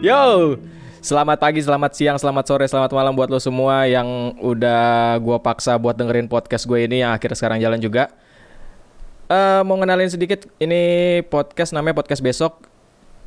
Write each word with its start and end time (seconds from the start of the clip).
Yo, 0.00 0.56
selamat 1.04 1.36
pagi, 1.36 1.60
selamat 1.60 1.92
siang, 1.92 2.16
selamat 2.16 2.44
sore, 2.48 2.64
selamat 2.64 2.90
malam 2.96 3.12
buat 3.12 3.28
lo 3.28 3.36
semua 3.36 3.84
yang 3.84 4.32
udah 4.40 5.16
gua 5.20 5.36
paksa 5.36 5.76
buat 5.76 5.92
dengerin 5.92 6.24
podcast 6.24 6.64
gue 6.64 6.88
ini 6.88 7.04
yang 7.04 7.12
akhirnya 7.12 7.36
sekarang 7.36 7.60
jalan 7.60 7.76
juga. 7.76 8.08
Eh 9.28 9.60
mau 9.62 9.76
ngenalin 9.76 10.08
sedikit, 10.08 10.48
ini 10.56 10.80
podcast 11.28 11.76
namanya 11.76 12.00
podcast 12.00 12.24
besok. 12.24 12.64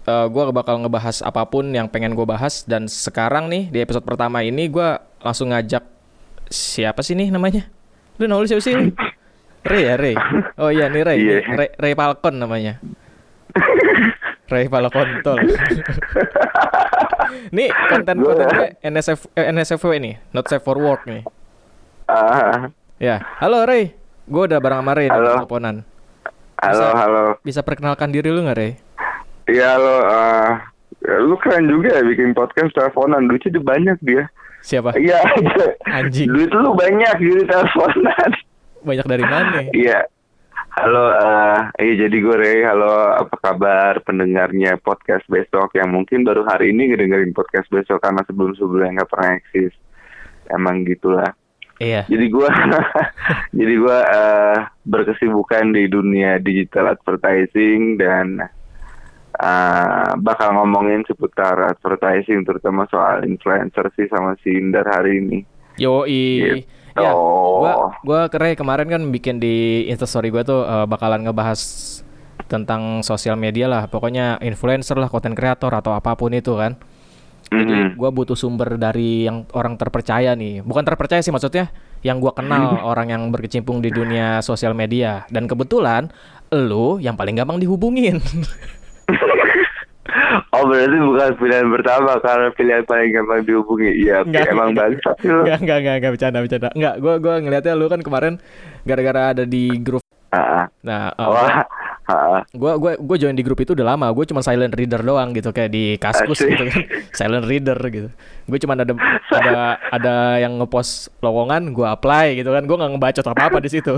Eh 0.04 0.26
gua 0.34 0.50
bakal 0.50 0.82
ngebahas 0.82 1.22
apa 1.22 1.46
pun 1.46 1.70
yang 1.70 1.86
pengen 1.86 2.18
gue 2.18 2.26
bahas 2.26 2.66
dan 2.66 2.90
sekarang 2.90 3.54
nih 3.54 3.70
di 3.70 3.78
episode 3.78 4.04
pertama 4.04 4.42
ini 4.42 4.66
gua 4.66 4.98
langsung 5.22 5.54
ngajak 5.54 5.86
siapa 6.50 7.06
sih 7.06 7.14
nih 7.14 7.30
namanya? 7.30 7.70
Lu 8.18 8.26
nol 8.26 8.50
siapa 8.50 8.66
sih? 8.66 8.74
Ray 9.70 9.84
ya 9.88 9.96
Ray. 9.96 10.16
Oh 10.58 10.74
iya 10.74 10.90
nih 10.90 11.02
Ray, 11.06 11.18
Iya. 11.22 11.38
Ray, 11.56 11.70
Ray 11.78 11.94
Falcon 11.94 12.36
namanya. 12.36 12.82
Ray 14.54 14.70
Falcon 14.70 15.10
tol. 15.22 15.42
Nih 17.50 17.70
konten 17.90 18.22
konten 18.22 18.48
gue 18.48 18.70
NSF 18.80 19.26
eh, 19.34 19.50
NSFW 19.50 19.98
nih, 19.98 20.16
not 20.32 20.46
safe 20.46 20.62
for 20.62 20.78
work 20.78 21.04
nih. 21.04 21.26
Ah, 22.06 22.70
Ya, 22.98 23.20
halo 23.42 23.66
Ray. 23.66 23.98
Gue 24.24 24.48
udah 24.48 24.62
bareng 24.62 24.80
sama 24.80 24.94
Ray 24.94 25.10
Halo. 25.10 25.42
teleponan. 25.42 25.76
halo, 26.56 26.72
Bisa- 26.80 26.96
halo. 26.96 27.24
Bisa 27.42 27.60
perkenalkan 27.60 28.14
diri 28.14 28.30
lu 28.30 28.46
nggak 28.46 28.56
Ray? 28.56 28.72
Iya 29.44 29.76
lo, 29.76 29.98
ah, 30.06 30.50
lu 31.20 31.36
keren 31.36 31.68
juga 31.68 31.92
ya 31.92 32.02
bikin 32.02 32.32
podcast 32.32 32.72
teleponan. 32.72 33.28
Duitnya 33.28 33.50
tuh 33.52 33.66
banyak 33.66 33.98
dia. 34.00 34.24
Siapa? 34.64 34.96
Iya, 34.96 35.20
Anjing. 35.92 36.32
duit 36.32 36.48
lu 36.50 36.72
banyak 36.72 37.14
jadi 37.20 37.44
teleponan. 37.44 38.30
Banyak 38.84 39.06
dari 39.06 39.26
mana? 39.26 39.58
Iya. 39.74 40.08
Halo, 40.74 41.06
iya 41.78 41.94
jadi 42.10 42.18
gue 42.18 42.34
Ray. 42.34 42.66
Halo, 42.66 43.14
apa 43.14 43.38
kabar 43.38 44.02
pendengarnya 44.02 44.82
podcast 44.82 45.22
besok 45.30 45.70
yang 45.78 45.94
mungkin 45.94 46.26
baru 46.26 46.50
hari 46.50 46.74
ini 46.74 46.90
ngedengerin 46.90 47.30
podcast 47.30 47.70
besok 47.70 48.02
karena 48.02 48.26
sebelum-sebelumnya 48.26 48.98
nggak 48.98 49.12
pernah 49.14 49.38
eksis. 49.38 49.74
Emang 50.50 50.82
gitulah. 50.82 51.30
Iya. 51.78 52.10
Jadi 52.10 52.26
gua 52.26 52.50
jadi 53.60 53.74
gua 53.78 53.98
eh, 54.02 54.58
berkesibukan 54.90 55.78
di 55.78 55.86
dunia 55.94 56.42
digital 56.42 56.98
advertising 56.98 58.02
dan 58.02 58.42
eh, 59.38 60.10
bakal 60.26 60.58
ngomongin 60.58 61.06
seputar 61.06 61.70
advertising 61.70 62.42
terutama 62.50 62.90
soal 62.90 63.22
influencer 63.30 63.94
sih 63.94 64.10
sama 64.10 64.34
si 64.42 64.58
Indar 64.58 64.90
hari 64.90 65.22
ini. 65.22 65.40
Yoi. 65.78 66.26
Gitu. 66.66 66.82
Ya, 66.94 67.10
gua 67.10 67.98
gua 68.06 68.20
keren 68.30 68.54
kemarin 68.54 68.86
kan 68.86 69.02
bikin 69.10 69.42
di 69.42 69.86
Instastory 69.90 70.30
gua 70.30 70.46
tuh 70.46 70.62
eh, 70.62 70.86
bakalan 70.86 71.26
ngebahas 71.26 71.60
tentang 72.46 73.02
sosial 73.02 73.34
media 73.34 73.66
lah, 73.66 73.90
pokoknya 73.90 74.38
influencer 74.46 74.94
lah, 75.00 75.10
konten 75.10 75.34
kreator 75.34 75.74
atau 75.74 75.98
apa 75.98 76.14
pun 76.14 76.30
itu 76.34 76.54
kan. 76.54 76.78
Jadi 77.50 77.98
gua 77.98 78.10
butuh 78.14 78.38
sumber 78.38 78.78
dari 78.78 79.26
yang 79.26 79.50
orang 79.58 79.78
terpercaya 79.78 80.38
nih. 80.38 80.62
Bukan 80.62 80.86
terpercaya 80.86 81.22
sih 81.22 81.34
maksudnya, 81.34 81.74
yang 82.06 82.22
gua 82.22 82.38
kenal 82.38 82.82
orang 82.86 83.10
yang 83.10 83.24
berkecimpung 83.34 83.82
di 83.82 83.90
dunia 83.90 84.42
sosial 84.46 84.78
media. 84.78 85.26
Dan 85.34 85.50
kebetulan 85.50 86.14
lu 86.54 87.02
yang 87.02 87.18
paling 87.18 87.34
gampang 87.34 87.58
dihubungin. 87.58 88.22
Oh 90.54 90.64
berarti 90.66 90.98
bukan 90.98 91.32
pilihan 91.38 91.68
pertama 91.70 92.12
karena 92.22 92.48
pilihan 92.54 92.84
paling 92.86 93.10
gampang 93.14 93.42
dihubungi. 93.46 93.92
Iya, 94.06 94.26
emang 94.50 94.74
lu. 94.74 94.98
Enggak, 95.22 95.58
enggak, 95.62 95.78
enggak, 95.82 95.96
enggak 96.02 96.12
bercanda, 96.14 96.38
bercanda. 96.42 96.70
Enggak, 96.74 96.96
gua 97.02 97.14
gua 97.22 97.34
ngeliatnya 97.42 97.74
lu 97.78 97.86
kan 97.90 98.02
kemarin 98.02 98.34
gara-gara 98.86 99.22
ada 99.34 99.44
di 99.46 99.70
grup. 99.82 100.02
Ah, 100.34 100.38
ah. 100.38 100.66
Nah, 100.82 101.14
Wah, 101.14 101.62
ah, 102.10 102.14
ah. 102.14 102.42
gua 102.58 102.82
gua 102.82 102.98
gua 102.98 103.18
join 103.22 103.38
di 103.38 103.46
grup 103.46 103.62
itu 103.62 103.78
udah 103.78 103.94
lama. 103.94 104.10
Gue 104.10 104.26
cuma 104.26 104.42
silent 104.42 104.74
reader 104.74 105.06
doang 105.06 105.30
gitu 105.38 105.54
kayak 105.54 105.70
di 105.70 106.02
Kaskus 106.02 106.42
Asik. 106.42 106.50
gitu 106.58 106.64
kan. 106.74 106.82
silent 107.22 107.46
reader 107.46 107.78
gitu. 107.94 108.10
Gue 108.50 108.58
cuma 108.58 108.74
ada 108.74 108.98
ada 109.30 109.78
ada 109.94 110.16
yang 110.42 110.58
ngepost 110.58 111.14
lowongan, 111.22 111.70
gua 111.70 111.94
apply 111.94 112.34
gitu 112.34 112.50
kan. 112.50 112.66
Gua 112.66 112.82
nggak 112.82 112.92
ngebacot 112.98 113.26
apa-apa 113.30 113.58
di 113.62 113.70
situ. 113.70 113.94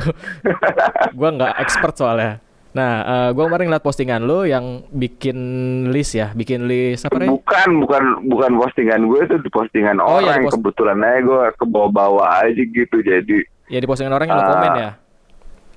gua 1.17 1.29
nggak 1.31 1.53
expert 1.63 1.95
soalnya. 1.95 2.44
Nah, 2.75 2.93
eh, 3.01 3.29
gua 3.31 3.47
kemarin 3.47 3.71
ngeliat 3.71 3.81
postingan 3.81 4.19
lu 4.19 4.43
yang 4.43 4.83
bikin 4.89 5.37
list 5.89 6.11
ya, 6.13 6.29
bikin 6.29 6.67
list 6.67 7.07
apa 7.07 7.15
Ray? 7.17 7.31
Bukan, 7.31 7.69
bukan, 7.79 8.03
bukan 8.27 8.51
postingan 8.53 9.07
gue 9.07 9.19
itu 9.23 9.35
di 9.39 9.47
postingan 9.47 9.95
Oh, 9.97 10.19
iya, 10.19 10.35
orang. 10.35 10.43
di 10.43 10.45
pos- 10.45 10.55
Kebetulan 10.59 10.99
aja 10.99 11.19
gue 11.21 11.41
ke 11.55 11.65
bawah-bawah 11.65 12.27
aja 12.43 12.61
gitu. 12.61 12.97
Jadi 12.99 13.47
Ya 13.65 13.79
di 13.79 13.87
postingan 13.87 14.11
orang 14.11 14.27
yang 14.27 14.35
lu 14.35 14.43
Ah. 14.43 14.51
komen 14.51 14.71
ya. 14.75 14.89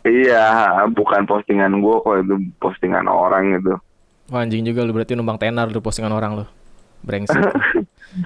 Iya, 0.02 0.46
bukan 0.90 1.22
postingan 1.24 1.78
gue 1.78 1.96
kok 1.96 2.16
itu 2.18 2.34
postingan 2.58 3.06
orang 3.06 3.54
gitu. 3.54 3.78
Wah, 4.28 4.42
anjing 4.42 4.60
juga 4.62 4.82
lu 4.82 4.90
berarti 4.90 5.14
numpang 5.14 5.38
tenar 5.38 5.70
lu 5.70 5.78
postingan 5.78 6.10
orang 6.10 6.34
lu. 6.34 6.44
Brengsek. 7.00 7.38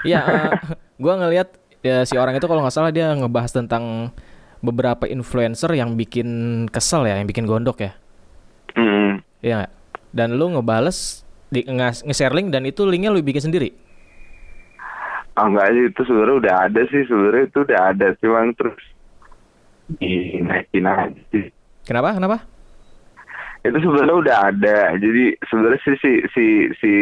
Iya, 0.03 0.21
eh, 0.23 0.51
gua 0.97 1.19
ngelihat 1.19 1.53
ya, 1.81 2.07
si 2.07 2.15
orang 2.15 2.33
itu 2.33 2.47
kalau 2.47 2.63
nggak 2.63 2.71
salah 2.71 2.89
dia 2.89 3.11
ngebahas 3.13 3.51
tentang 3.53 4.15
beberapa 4.59 5.05
influencer 5.05 5.75
yang 5.75 5.93
bikin 5.93 6.29
kesel 6.71 7.03
ya, 7.03 7.19
yang 7.19 7.27
bikin 7.27 7.45
gondok 7.45 7.83
ya. 7.83 7.93
Hmm. 8.77 9.21
Iya? 9.43 9.69
Dan 10.13 10.37
lu 10.37 10.53
ngebales 10.53 11.25
di 11.53 11.65
nge- 11.69 12.05
nge-share 12.09 12.33
link 12.33 12.49
dan 12.49 12.65
itu 12.65 12.85
linknya 12.89 13.13
lu 13.13 13.21
bikin 13.21 13.45
sendiri. 13.45 13.73
Ah 15.33 15.49
enggak 15.49 15.73
sih 15.73 15.85
itu 15.89 16.01
sebenarnya 16.05 16.37
udah 16.45 16.55
ada 16.69 16.81
sih 16.93 17.03
sebenarnya 17.09 17.45
itu 17.49 17.59
udah 17.65 17.81
ada 17.93 18.07
cuman 18.21 18.53
terus 18.53 18.81
dinaikin 19.97 20.85
aja. 20.85 21.41
Kenapa? 21.89 22.17
Kenapa? 22.17 22.39
Itu 23.65 23.79
sebenarnya 23.81 24.17
udah 24.17 24.39
ada. 24.53 24.79
Jadi 25.01 25.25
sebenarnya 25.49 25.81
si 25.81 25.93
si 26.01 26.13
si 26.35 26.45
si 26.81 26.93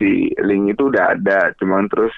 si 0.00 0.08
link 0.40 0.76
itu 0.76 0.88
udah 0.88 1.12
ada 1.12 1.52
cuman 1.60 1.84
terus 1.92 2.14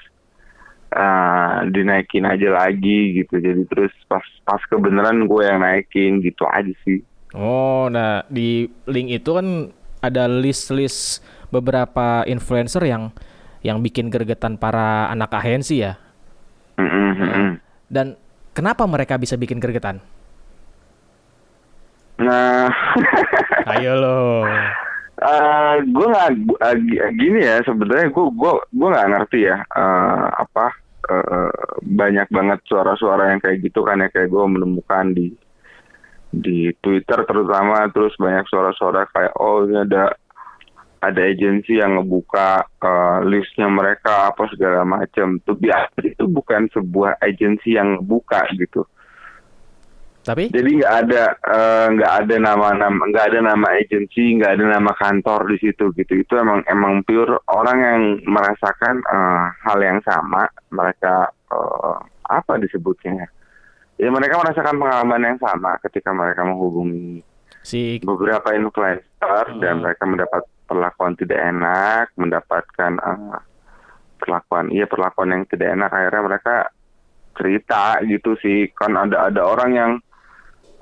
ah, 0.95 1.67
dinaikin 1.67 2.23
aja 2.23 2.47
lagi 2.51 3.19
gitu. 3.23 3.35
Jadi 3.39 3.67
terus 3.67 3.91
pas 4.07 4.23
pas 4.47 4.61
kebenaran 4.71 5.27
gue 5.27 5.43
yang 5.43 5.59
naikin 5.59 6.23
gitu 6.23 6.47
aja 6.47 6.71
sih. 6.87 7.03
Oh, 7.37 7.85
nah 7.87 8.25
di 8.27 8.65
link 8.89 9.13
itu 9.13 9.29
kan 9.29 9.69
ada 10.01 10.25
list-list 10.25 11.21
beberapa 11.53 12.25
influencer 12.25 12.81
yang 12.81 13.13
yang 13.61 13.77
bikin 13.79 14.09
gregetan 14.09 14.57
para 14.57 15.05
anak 15.13 15.29
agensi 15.37 15.85
ya. 15.85 16.01
Mm-mm. 16.77 17.61
Dan 17.87 18.17
kenapa 18.53 18.89
mereka 18.89 19.21
bisa 19.21 19.37
bikin 19.37 19.61
gregetan? 19.61 20.01
Nah, 22.17 22.73
Ayo 23.77 23.93
lo. 23.95 24.17
eh 25.17 25.75
gue 25.81 26.07
nggak 26.13 26.29
gi- 26.85 27.01
gini 27.17 27.41
ya 27.41 27.57
sebenarnya 27.65 28.13
gue 28.13 28.25
gue 28.37 28.51
gue 28.69 28.87
nggak 28.93 29.09
ngerti 29.17 29.49
ya 29.49 29.57
eh, 29.65 30.25
apa 30.29 30.69
eh, 31.09 31.49
banyak 31.81 32.29
banget 32.29 32.61
suara-suara 32.69 33.33
yang 33.33 33.41
kayak 33.41 33.65
gitu 33.65 33.81
kan 33.81 33.97
ya 33.97 34.13
kayak 34.13 34.29
gue 34.29 34.45
menemukan 34.45 35.17
di 35.17 35.33
di 36.31 36.69
Twitter 36.83 37.23
terutama 37.23 37.87
terus 37.91 38.13
banyak 38.19 38.45
suara-suara 38.51 39.07
kayak 39.11 39.33
oh 39.39 39.63
ini 39.63 39.79
ada 39.87 40.11
ada 41.01 41.21
agensi 41.23 41.77
yang 41.77 42.01
ngebuka 42.01 42.65
eh, 42.81 43.19
listnya 43.29 43.69
mereka 43.69 44.33
apa 44.33 44.49
segala 44.49 44.81
macam 44.83 45.37
tuh 45.45 45.55
biasa 45.57 45.97
itu 46.03 46.25
bukan 46.25 46.67
sebuah 46.73 47.21
agensi 47.21 47.77
yang 47.77 47.97
ngebuka 47.97 48.49
gitu. 48.57 48.83
Tapi? 50.27 50.51
Jadi 50.51 50.83
nggak 50.83 50.95
ada 51.07 51.23
eh, 51.39 51.87
nggak 51.95 52.13
ada 52.25 52.35
nama 52.35 52.67
nama 52.75 52.99
nggak 52.99 53.25
ada 53.31 53.39
nama 53.39 53.67
agensi 53.79 54.35
nggak 54.35 54.59
ada 54.59 54.65
nama 54.75 54.91
kantor 54.99 55.47
di 55.55 55.57
situ 55.63 55.95
gitu. 55.95 56.13
Itu 56.19 56.33
emang 56.35 56.67
emang 56.67 57.07
pure 57.07 57.39
orang 57.47 57.77
yang 57.79 58.01
merasakan 58.27 58.99
eh, 58.99 59.45
hal 59.63 59.79
yang 59.79 60.03
sama. 60.03 60.49
Mereka 60.73 61.15
eh, 61.31 61.97
apa 62.27 62.59
disebutnya 62.59 63.36
ya 63.97 64.09
mereka 64.13 64.37
merasakan 64.37 64.77
pengalaman 64.77 65.21
yang 65.25 65.37
sama 65.41 65.77
ketika 65.85 66.13
mereka 66.13 66.45
menghubungi 66.45 67.21
si 67.65 67.99
beberapa 68.01 68.53
influencer 68.53 69.05
Hmm. 69.49 69.59
dan 69.59 69.81
mereka 69.81 70.03
mendapat 70.05 70.43
perlakuan 70.69 71.17
tidak 71.17 71.39
enak 71.41 72.05
mendapatkan 72.15 72.91
eh, 72.95 73.39
perlakuan 74.21 74.69
iya 74.69 74.85
perlakuan 74.85 75.33
yang 75.33 75.43
tidak 75.49 75.73
enak 75.73 75.89
akhirnya 75.89 76.23
mereka 76.25 76.55
cerita 77.37 78.01
gitu 78.05 78.33
sih 78.41 78.69
kan 78.73 78.97
ada 78.97 79.29
ada 79.29 79.41
orang 79.45 79.71
yang 79.73 79.91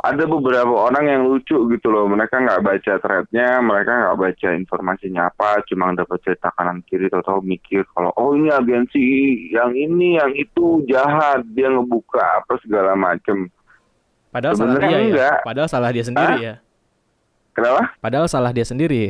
ada 0.05 0.23
beberapa 0.29 0.69
orang 0.69 1.05
yang 1.09 1.21
lucu 1.25 1.57
gitu 1.73 1.87
loh 1.89 2.05
mereka 2.05 2.37
nggak 2.37 2.61
baca 2.61 2.93
threadnya 3.01 3.57
mereka 3.59 3.91
nggak 3.91 4.17
baca 4.21 4.47
informasinya 4.53 5.21
apa 5.33 5.65
cuma 5.65 5.89
dapat 5.97 6.21
cerita 6.21 6.53
kanan 6.53 6.85
kiri 6.85 7.09
atau 7.09 7.41
mikir 7.41 7.81
kalau 7.91 8.13
oh 8.13 8.37
ini 8.37 8.53
agensi 8.53 9.05
yang 9.49 9.73
ini 9.73 10.21
yang 10.21 10.31
itu 10.37 10.85
jahat 10.85 11.41
dia 11.57 11.73
ngebuka 11.73 12.21
apa 12.45 12.53
segala 12.61 12.93
macem 12.93 13.49
padahal 14.29 14.53
salah 14.53 14.75
Sebenarnya 14.77 14.89
dia 14.89 14.99
ya. 14.99 15.07
enggak. 15.09 15.37
Padahal 15.41 15.69
salah 15.71 15.89
dia 15.89 16.05
sendiri 16.05 16.35
ya. 16.37 16.55
kenapa 17.55 17.81
Padahal 17.97 18.27
salah 18.29 18.51
dia 18.51 18.65
sendiri. 18.67 19.03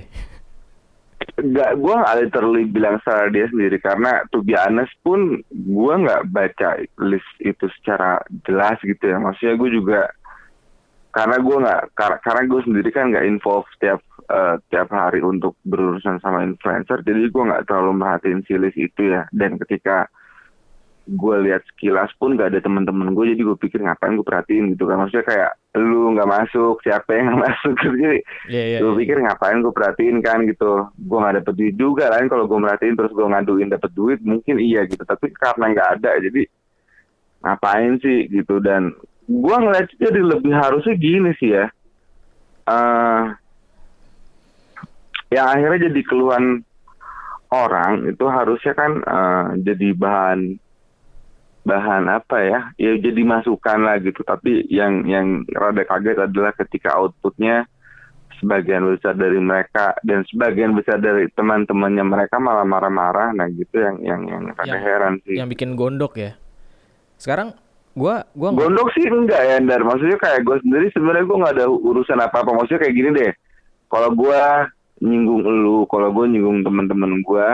nggak 1.35 1.71
gue 1.75 1.93
nggak 1.99 2.17
literally 2.23 2.63
bilang 2.69 2.95
salah 3.03 3.27
dia 3.27 3.49
sendiri 3.51 3.75
karena 3.81 4.23
to 4.31 4.39
be 4.45 4.55
honest 4.55 4.93
pun 5.03 5.41
gue 5.51 5.93
nggak 5.99 6.31
baca 6.31 6.79
list 7.01 7.27
itu 7.43 7.65
secara 7.81 8.23
jelas 8.47 8.79
gitu 8.79 9.03
ya 9.03 9.19
maksudnya 9.19 9.59
gue 9.59 9.69
juga 9.73 9.99
karena 11.15 11.39
gue 11.39 11.57
nggak 11.63 11.81
kar- 11.95 12.19
karena 12.19 12.41
gue 12.43 12.61
sendiri 12.61 12.89
kan 12.91 13.07
nggak 13.07 13.23
involve 13.23 13.63
tiap 13.79 14.03
eh, 14.27 14.55
tiap 14.67 14.91
hari 14.91 15.23
untuk 15.23 15.55
berurusan 15.63 16.19
sama 16.19 16.43
influencer 16.43 16.99
jadi 17.01 17.31
gue 17.31 17.43
nggak 17.47 17.63
terlalu 17.65 17.91
merhatiin 17.95 18.43
si 18.43 18.59
list 18.59 18.75
itu 18.75 19.15
ya. 19.15 19.23
Dan 19.31 19.55
ketika 19.55 20.11
gue 21.05 21.35
lihat 21.45 21.61
sekilas 21.69 22.09
pun 22.17 22.33
gak 22.33 22.49
ada 22.49 22.57
teman-teman 22.59 23.13
gue 23.13 23.37
jadi 23.37 23.45
gue 23.45 23.57
pikir 23.61 23.77
ngapain 23.77 24.17
gue 24.17 24.25
perhatiin 24.25 24.73
gitu 24.73 24.89
kan. 24.89 24.97
Maksudnya 24.97 25.21
kayak 25.23 25.51
lu 25.77 26.17
nggak 26.17 26.25
masuk 26.25 26.81
siapa 26.81 27.13
yang 27.13 27.37
masuk? 27.45 27.77
Gitu 27.77 27.93
jadi 27.95 28.19
Iya, 28.49 28.63
iya. 28.73 28.77
gue 28.81 28.89
iya. 28.91 28.99
pikir 29.05 29.17
ngapain 29.21 29.61
gue 29.61 29.69
perhatiin 29.69 30.17
kan 30.19 30.41
gitu. 30.49 30.71
Gue 30.97 31.17
nggak 31.21 31.45
dapet 31.45 31.53
duit 31.55 31.75
juga 31.77 32.09
lain 32.09 32.25
kalau 32.25 32.49
gue 32.49 32.57
merhatiin 32.57 32.97
terus 32.97 33.13
gue 33.13 33.21
ngaduin 33.23 33.69
dapet 33.69 33.91
duit 33.93 34.19
mungkin 34.25 34.57
iya 34.57 34.81
gitu. 34.83 35.05
Tapi 35.05 35.29
karena 35.31 35.65
nggak 35.71 35.89
ada 36.01 36.11
jadi 36.19 36.41
ngapain 37.45 38.01
sih 38.01 38.25
gitu. 38.27 38.57
Dan 38.57 38.97
gue 39.25 39.55
ngeliat 39.57 39.89
jadi 39.97 40.21
lebih 40.21 40.53
harusnya 40.53 40.95
gini 40.97 41.31
sih 41.41 41.49
ya. 41.53 41.65
Eh 42.69 43.23
yang 45.33 45.47
akhirnya 45.49 45.89
jadi 45.89 46.01
keluhan 46.05 46.61
orang 47.49 48.05
itu 48.09 48.25
harusnya 48.29 48.73
kan 48.77 48.91
eh, 49.01 49.45
jadi 49.65 49.97
bahan 49.97 50.39
bahan 51.65 52.05
apa 52.05 52.37
ya? 52.45 52.59
Ya 52.77 52.93
jadi 53.01 53.21
masukan 53.25 53.81
lah 53.81 53.97
gitu. 54.01 54.21
Tapi 54.21 54.69
yang 54.69 55.09
yang 55.09 55.41
rada 55.49 55.81
kaget 55.81 56.29
adalah 56.29 56.53
ketika 56.53 56.93
outputnya 56.93 57.65
sebagian 58.37 58.85
besar 58.85 59.17
dari 59.17 59.41
mereka 59.41 59.97
dan 60.05 60.21
sebagian 60.29 60.77
besar 60.77 61.01
dari 61.01 61.25
teman-temannya 61.33 62.05
mereka 62.05 62.37
malah 62.37 62.67
marah-marah. 62.67 63.33
Nah 63.33 63.49
gitu 63.49 63.81
yang 63.81 63.97
yang 64.05 64.21
yang 64.29 64.43
rada 64.53 64.69
Yang- 64.69 64.85
heran 64.85 65.13
sih. 65.25 65.35
Yang 65.41 65.49
bikin 65.57 65.69
gondok 65.73 66.13
ya. 66.21 66.37
Sekarang 67.17 67.57
gua 67.95 68.27
gua 68.35 68.51
nggak- 68.51 68.61
Gondok 68.67 68.89
sih 68.93 69.05
enggak 69.07 69.41
ya, 69.41 69.55
Ndar. 69.63 69.81
Maksudnya 69.81 70.17
kayak 70.19 70.43
gue 70.43 70.57
sendiri 70.61 70.87
sebenarnya 70.91 71.23
gue 71.23 71.41
nggak 71.41 71.55
ada 71.55 71.65
urusan 71.71 72.19
apa-apa. 72.19 72.51
Maksudnya 72.51 72.81
kayak 72.83 72.95
gini 72.95 73.09
deh. 73.15 73.31
Kalau 73.87 74.11
gue 74.11 74.41
nyinggung 74.99 75.41
lu, 75.41 75.87
kalau 75.87 76.11
gue 76.11 76.25
nyinggung 76.27 76.61
teman-teman 76.61 77.23
gue, 77.23 77.47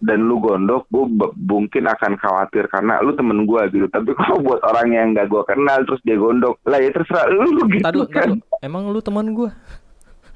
dan 0.00 0.18
lu 0.24 0.40
gondok, 0.40 0.88
gue 0.88 1.04
mungkin 1.36 1.84
akan 1.84 2.16
khawatir 2.16 2.64
karena 2.66 3.04
lu 3.04 3.12
temen 3.12 3.44
gue 3.44 3.62
gitu. 3.70 3.86
Tapi 3.86 4.16
kalau 4.16 4.40
buat 4.40 4.60
orang 4.64 4.88
yang 4.90 5.06
nggak 5.12 5.28
gue 5.28 5.42
kenal 5.44 5.84
terus 5.84 6.00
dia 6.02 6.16
gondok, 6.16 6.56
lah 6.64 6.80
ya 6.80 6.90
terserah 6.90 7.28
lu 7.28 7.68
gitu 7.68 7.84
ntar 7.84 7.94
kan. 8.08 8.40
Emang 8.64 8.88
lu 8.88 8.98
teman 8.98 9.28
gua? 9.30 9.52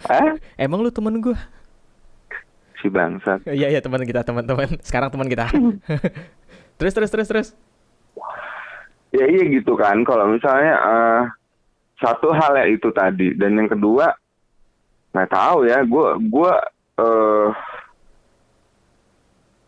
Hah? 0.04 0.36
Emang 0.54 0.84
lu 0.84 0.92
teman 0.92 1.16
gua? 1.16 1.36
Si 2.78 2.92
bangsat. 2.92 3.48
Iya 3.48 3.72
iya 3.72 3.80
teman 3.80 4.04
kita 4.04 4.20
teman-teman. 4.20 4.76
Sekarang 4.84 5.08
teman 5.08 5.24
kita. 5.24 5.48
terus 6.78 6.92
terus 6.92 7.08
terus 7.08 7.28
terus. 7.28 7.48
Ya 9.14 9.24
iya 9.30 9.44
gitu 9.46 9.78
kan. 9.78 10.02
Kalau 10.02 10.26
misalnya 10.26 10.74
eh, 10.74 11.22
satu 12.02 12.34
hal 12.34 12.58
ya 12.58 12.66
itu 12.66 12.90
tadi 12.90 13.38
dan 13.38 13.54
yang 13.54 13.70
kedua 13.70 14.10
nggak 15.14 15.30
tahu 15.30 15.70
ya. 15.70 15.86
Gue 15.86 16.18
gue 16.18 16.52
eh 16.98 17.50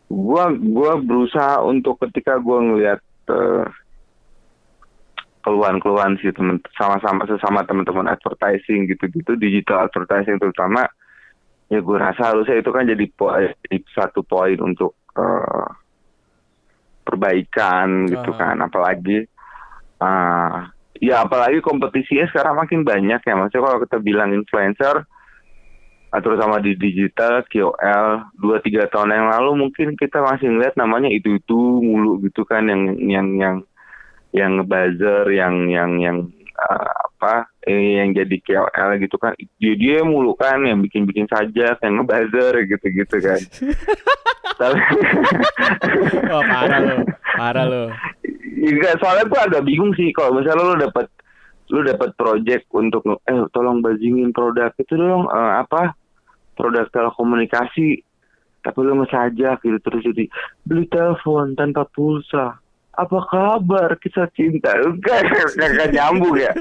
gue 0.07 0.45
gue 0.63 0.93
berusaha 1.03 1.63
untuk 1.63 1.99
ketika 2.03 2.39
gue 2.43 2.59
ngelihat 2.59 3.01
eh, 3.31 3.67
keluhan-keluhan 5.47 6.19
sih 6.19 6.35
temen 6.35 6.59
sama-sama 6.75 7.23
sesama 7.31 7.63
teman-teman 7.63 8.11
advertising 8.11 8.91
gitu-gitu 8.91 9.39
digital 9.39 9.87
advertising 9.87 10.43
terutama 10.43 10.91
ya 11.71 11.79
gue 11.79 11.97
rasa 11.99 12.35
harusnya 12.35 12.59
itu 12.59 12.71
kan 12.75 12.87
jadi 12.87 13.07
poin 13.15 13.55
satu 13.95 14.27
poin 14.27 14.59
untuk 14.59 14.99
eh, 15.15 15.71
perbaikan 17.07 18.11
gitu 18.11 18.35
Aha. 18.35 18.39
kan 18.43 18.57
apalagi 18.67 19.31
ah 20.01 20.71
ya 21.01 21.25
apalagi 21.25 21.61
kompetisinya 21.61 22.29
sekarang 22.33 22.57
makin 22.57 22.81
banyak 22.85 23.21
ya. 23.21 23.35
Maksudnya 23.37 23.65
kalau 23.65 23.79
kita 23.85 23.97
bilang 24.01 24.33
influencer 24.33 25.05
ah, 26.13 26.21
terutama 26.21 26.61
di 26.61 26.77
digital 26.77 27.45
KOL 27.49 28.33
dua 28.41 28.57
tiga 28.65 28.89
tahun 28.89 29.13
yang 29.13 29.29
lalu 29.33 29.69
mungkin 29.69 29.97
kita 29.97 30.21
masih 30.25 30.53
ngeliat 30.53 30.75
namanya 30.77 31.13
itu 31.13 31.37
itu 31.37 31.59
mulu 31.85 32.21
gitu 32.25 32.45
kan 32.49 32.69
yang 32.69 32.97
yang 33.01 33.29
yang 33.37 33.57
yang 34.33 34.51
ngebuzzer 34.61 35.33
yang 35.33 35.69
yang 35.73 35.91
yang 36.01 36.17
ah, 36.57 37.09
apa 37.17 37.49
eh, 37.65 38.01
yang 38.01 38.13
jadi 38.17 38.37
KOL 38.41 38.91
gitu 39.01 39.17
kan. 39.21 39.33
Dia 39.61 39.75
dia 39.77 39.99
mulu 40.05 40.37
kan 40.37 40.65
yang 40.65 40.81
bikin 40.85 41.05
bikin 41.05 41.29
saja 41.29 41.77
yang 41.81 41.93
ngebuzzer 42.01 42.65
gitu 42.65 42.87
gitu 42.93 43.17
kan. 43.21 43.41
Tapi 44.57 44.81
Oh 46.33 46.41
parah 46.41 46.81
lu, 46.81 46.97
parah 47.37 47.65
lu. 47.69 47.85
Enggak, 48.67 48.99
soalnya 48.99 49.25
gue 49.31 49.41
agak 49.41 49.63
bingung 49.63 49.95
sih 49.95 50.11
kalau 50.11 50.35
misalnya 50.35 50.67
lu 50.67 50.77
dapat 50.83 51.07
lu 51.71 51.83
dapat 51.83 52.15
project 52.15 52.67
untuk 52.71 53.03
eh 53.27 53.43
tolong 53.51 53.83
bazingin 53.83 54.31
produk 54.31 54.71
itu 54.75 54.95
dong 54.95 55.27
eh, 55.27 55.53
apa 55.63 55.95
produk 56.55 56.87
telekomunikasi 56.91 58.03
tapi 58.63 58.79
lu 58.83 58.99
ngesajak 58.99 59.63
gitu 59.63 59.79
terus 59.79 60.03
jadi 60.03 60.25
beli 60.67 60.91
telepon 60.91 61.55
tanpa 61.55 61.87
pulsa. 61.87 62.59
Apa 62.97 63.29
kabar 63.29 63.93
kisah 64.01 64.25
cinta? 64.33 64.73
Enggak 64.81 65.21
enggak, 65.29 65.69
enggak 65.69 65.91
nyambung 65.93 66.35
ya? 66.41 66.49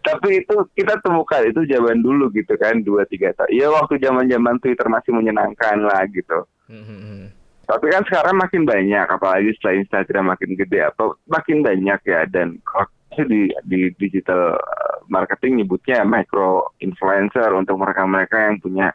Tapi- 0.00 0.40
itu 0.40 0.56
kita 0.72 0.96
temukan 1.04 1.44
itu 1.44 1.60
zaman 1.68 2.00
dulu 2.00 2.32
gitu 2.32 2.56
kan 2.56 2.80
dua 2.80 3.04
tiga 3.04 3.36
tahun 3.36 3.52
ya 3.52 3.68
waktu 3.68 4.00
zaman 4.00 4.26
zaman 4.32 4.56
Twitter 4.64 4.88
masih 4.88 5.12
menyenangkan 5.12 5.76
lah 5.84 6.08
gitu. 6.08 6.48
Hmm, 6.72 7.28
tapi 7.64 7.86
kan 7.90 8.04
sekarang 8.04 8.36
makin 8.36 8.62
banyak, 8.68 9.06
apalagi 9.08 9.56
setelah 9.56 9.80
Instagram 9.80 10.24
makin 10.36 10.50
gede, 10.56 10.80
apa 10.84 11.16
makin 11.28 11.64
banyak 11.64 12.00
ya. 12.04 12.28
Dan 12.28 12.60
kalau 12.64 12.88
di 13.22 13.46
di 13.66 13.94
digital 13.94 14.58
uh, 14.58 14.96
marketing 15.06 15.62
nyebutnya 15.62 16.02
micro 16.02 16.74
influencer 16.82 17.46
untuk 17.54 17.78
mereka-mereka 17.78 18.50
yang 18.50 18.58
punya 18.58 18.90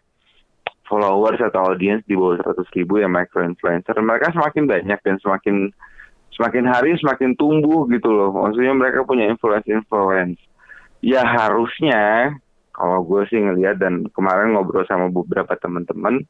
followers 0.90 1.40
atau 1.40 1.72
audience 1.72 2.02
di 2.10 2.18
bawah 2.18 2.42
100 2.42 2.66
ribu 2.76 3.00
ya 3.00 3.08
micro 3.08 3.46
influencer. 3.46 3.96
Mereka 3.96 4.34
semakin 4.36 4.66
banyak 4.66 5.00
dan 5.06 5.16
semakin 5.22 5.70
semakin 6.34 6.66
hari 6.68 6.98
semakin 6.98 7.38
tumbuh 7.38 7.86
gitu 7.88 8.10
loh. 8.10 8.34
Maksudnya 8.34 8.74
mereka 8.74 9.06
punya 9.06 9.30
influence 9.30 9.70
influence. 9.70 10.42
Ya 11.00 11.24
harusnya 11.24 12.36
kalau 12.76 13.04
gue 13.08 13.24
sih 13.32 13.40
ngelihat 13.40 13.80
dan 13.80 14.08
kemarin 14.12 14.56
ngobrol 14.56 14.84
sama 14.88 15.08
beberapa 15.08 15.56
teman-teman 15.60 16.26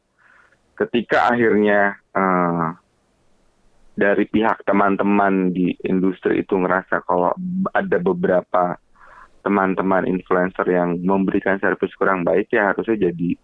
ketika 0.79 1.35
akhirnya 1.35 1.99
eh, 2.15 2.67
dari 3.99 4.23
pihak 4.31 4.63
teman-teman 4.63 5.51
di 5.51 5.75
industri 5.83 6.39
itu 6.39 6.55
ngerasa 6.55 7.03
kalau 7.03 7.35
ada 7.75 7.97
beberapa 7.99 8.79
teman-teman 9.43 10.07
influencer 10.07 10.63
yang 10.71 10.99
memberikan 11.03 11.59
servis 11.59 11.91
kurang 11.99 12.23
baik 12.23 12.47
ya 12.51 12.71
harusnya 12.71 13.11
jadi 13.11 13.35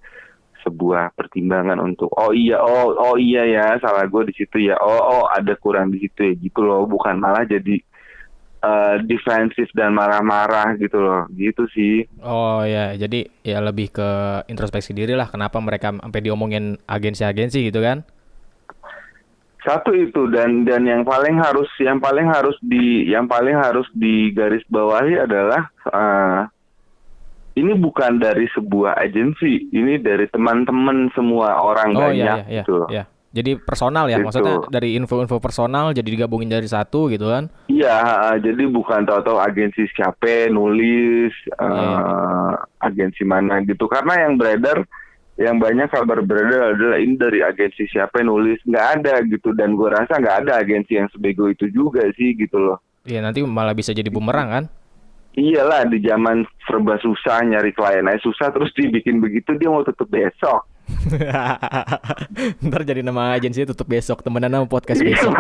sebuah 0.66 1.14
pertimbangan 1.14 1.78
untuk 1.78 2.10
oh 2.18 2.34
iya 2.34 2.58
oh 2.58 2.96
oh 2.98 3.16
iya 3.22 3.46
ya 3.46 3.66
salah 3.78 4.10
gue 4.10 4.32
di 4.32 4.34
situ 4.34 4.66
ya 4.66 4.80
oh 4.82 5.02
oh 5.22 5.24
ada 5.30 5.54
kurang 5.60 5.94
di 5.94 6.02
situ 6.02 6.26
ya 6.26 6.34
gitu 6.40 6.66
loh. 6.66 6.90
Bukan 6.90 7.22
malah 7.22 7.46
jadi 7.46 7.78
eh, 8.66 8.96
defensif 9.06 9.70
dan 9.78 9.94
marah-marah 9.94 10.74
gitu 10.82 10.98
loh 10.98 11.30
gitu 11.38 11.70
sih 11.70 12.10
Oh 12.26 12.66
ya, 12.66 12.98
jadi 12.98 13.30
ya 13.46 13.62
lebih 13.62 13.94
ke 13.94 14.10
introspeksi 14.50 14.98
diri 14.98 15.14
lah. 15.14 15.30
Kenapa 15.30 15.62
mereka 15.62 15.94
sampai 15.94 16.22
diomongin 16.26 16.82
agensi-agensi 16.90 17.70
gitu 17.70 17.86
kan? 17.86 18.02
Satu 19.62 19.94
itu 19.94 20.30
dan 20.34 20.66
dan 20.66 20.86
yang 20.86 21.06
paling 21.06 21.38
harus 21.38 21.70
yang 21.82 22.02
paling 22.02 22.26
harus 22.30 22.58
di 22.62 23.10
yang 23.10 23.30
paling 23.30 23.58
harus 23.58 23.86
digaris 23.94 24.66
bawahi 24.70 25.22
adalah 25.22 25.70
eh, 25.90 26.40
ini 27.56 27.74
bukan 27.78 28.20
dari 28.20 28.46
sebuah 28.52 29.00
agensi, 29.00 29.72
ini 29.72 30.02
dari 30.02 30.28
teman-teman 30.28 31.08
semua 31.16 31.62
orang 31.62 31.96
Oh 31.96 32.02
banyak 32.10 32.20
iya 32.20 32.36
iya 32.46 32.46
iya. 32.52 32.64
gitu. 32.66 32.74
loh. 32.84 32.90
iya. 32.90 33.06
Jadi 33.36 33.60
personal 33.60 34.08
ya, 34.08 34.16
Gitu. 34.16 34.32
maksudnya 34.32 34.56
dari 34.72 34.96
info-info 34.96 35.44
personal 35.44 35.92
jadi 35.92 36.08
digabungin 36.08 36.48
dari 36.48 36.72
satu 36.72 37.12
gitu 37.12 37.28
kan? 37.28 37.52
Iya, 37.68 38.00
jadi 38.40 38.64
bukan 38.72 39.04
tahu-tahu 39.04 39.36
agensi 39.38 39.84
siapa 39.92 40.48
nulis 40.48 41.36
eh, 41.52 41.68
Iya. 41.68 42.00
agensi 42.80 43.28
mana 43.28 43.60
gitu. 43.68 43.92
Karena 43.92 44.24
yang 44.24 44.40
beredar 44.40 44.88
yang 45.36 45.60
banyak 45.60 45.92
kabar 45.92 46.24
beredar 46.24 46.80
adalah 46.80 46.96
ini 46.96 47.20
dari 47.20 47.44
agensi 47.44 47.84
siapa 47.92 48.24
nulis 48.24 48.56
nggak 48.64 48.88
ada 49.04 49.20
gitu 49.28 49.52
dan 49.52 49.76
gue 49.76 49.92
rasa 49.92 50.16
nggak 50.16 50.48
ada 50.48 50.64
agensi 50.64 50.96
yang 50.96 51.12
sebego 51.12 51.52
itu 51.52 51.68
juga 51.68 52.08
sih 52.16 52.40
gitu 52.40 52.56
loh. 52.56 52.80
Iya 53.04 53.20
nanti 53.20 53.44
malah 53.44 53.76
bisa 53.76 53.92
jadi 53.92 54.08
bumerang 54.08 54.48
kan? 54.48 54.66
Iyalah 55.36 55.92
di 55.92 56.00
zaman 56.00 56.48
serba 56.64 56.96
susah 57.04 57.44
nyari 57.44 57.76
klien 57.76 58.08
aja 58.08 58.24
susah 58.24 58.56
terus 58.56 58.72
dibikin 58.72 59.20
begitu 59.20 59.52
dia 59.60 59.68
mau 59.68 59.84
tutup 59.84 60.08
besok. 60.08 60.64
Ntar 62.66 62.82
jadi 62.84 63.02
nama 63.02 63.34
agensi 63.34 63.66
tutup 63.66 63.88
besok, 63.88 64.22
temenan 64.22 64.52
sama 64.52 64.66
podcast 64.66 65.00
Iya 65.00 65.18
besok. 65.18 65.34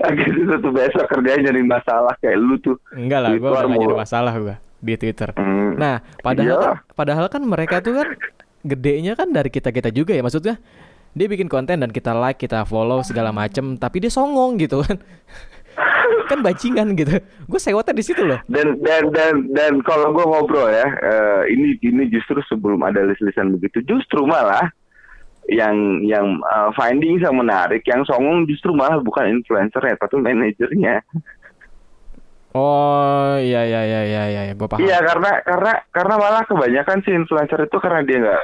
agensi 0.00 0.40
tutup 0.46 0.72
besok 0.74 1.04
kerjanya 1.06 1.48
nyari 1.48 1.62
masalah 1.62 2.14
kayak 2.18 2.36
lu 2.36 2.56
tuh. 2.58 2.76
Enggak 2.90 3.20
lah, 3.20 3.30
gue 3.30 3.38
Twitter 3.38 3.52
udah 3.56 3.68
gak 3.68 3.80
jadi 3.80 3.96
masalah 3.96 4.32
gue 4.34 4.54
di 4.78 4.94
Twitter. 4.94 5.28
Hmm, 5.34 5.70
Nah, 5.74 5.94
padahal 6.18 6.46
Iya. 6.48 6.58
kan, 6.58 6.74
padahal 6.94 7.26
kan 7.28 7.42
mereka 7.42 7.78
tuh 7.78 7.94
kan 7.96 8.08
gedenya 8.60 9.12
kan 9.14 9.30
dari 9.30 9.48
kita 9.48 9.70
kita 9.70 9.88
juga 9.88 10.12
ya 10.12 10.22
maksudnya. 10.22 10.58
Dia 11.12 11.26
bikin 11.26 11.48
konten 11.48 11.80
dan 11.80 11.88
kita 11.88 12.12
like, 12.12 12.36
kita 12.36 12.62
follow 12.62 13.00
segala 13.00 13.32
macem, 13.32 13.74
tapi 13.74 13.98
dia 13.98 14.12
songong 14.12 14.54
gitu 14.56 14.84
kan. 14.84 15.00
Kan 16.28 16.40
bajingan 16.44 16.94
gitu. 16.94 17.20
Gue 17.48 17.60
sewotnya 17.60 17.94
di 17.96 18.04
situ 18.04 18.22
loh. 18.24 18.40
Dan 18.48 18.80
dan 18.84 19.08
dan 19.12 19.34
dan 19.52 19.72
kalau 19.82 20.12
gue 20.12 20.24
ngobrol 20.24 20.68
ya, 20.68 20.86
uh, 20.86 21.42
ini 21.48 21.78
ini 21.80 22.08
justru 22.12 22.38
sebelum 22.46 22.80
ada 22.84 23.04
list-listan 23.04 23.54
begitu, 23.56 23.84
justru 23.84 24.24
malah 24.24 24.68
yang 25.48 26.04
yang 26.04 26.40
uh, 26.44 26.68
finding 26.76 27.16
yang 27.20 27.36
menarik, 27.36 27.80
yang 27.88 28.04
songong 28.04 28.44
justru 28.44 28.72
malah 28.76 29.00
bukan 29.00 29.28
influencer 29.32 29.80
ya, 29.80 29.96
tapi 29.96 30.20
manajernya. 30.20 31.04
Oh 32.56 33.36
iya 33.38 33.64
iya 33.68 33.82
iya 33.84 34.00
iya 34.04 34.22
iya, 34.28 34.52
gue 34.56 34.68
paham. 34.68 34.80
Iya 34.80 34.98
karena 35.04 35.32
karena 35.44 35.72
karena 35.92 36.14
malah 36.16 36.42
kebanyakan 36.48 37.04
si 37.04 37.10
influencer 37.12 37.60
itu 37.64 37.76
karena 37.76 38.00
dia 38.02 38.18
nggak 38.24 38.42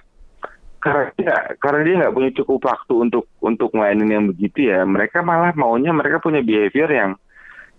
karena 0.85 1.05
dia 1.17 1.35
karena 1.57 1.81
dia 1.81 1.95
nggak 2.05 2.15
punya 2.15 2.31
cukup 2.37 2.61
waktu 2.69 2.95
untuk 3.09 3.25
untuk 3.41 3.73
mainin 3.73 4.05
yang 4.13 4.25
begitu 4.29 4.69
ya 4.69 4.85
mereka 4.85 5.25
malah 5.25 5.57
maunya 5.57 5.97
mereka 5.97 6.21
punya 6.21 6.45
behavior 6.45 6.93
yang 6.93 7.11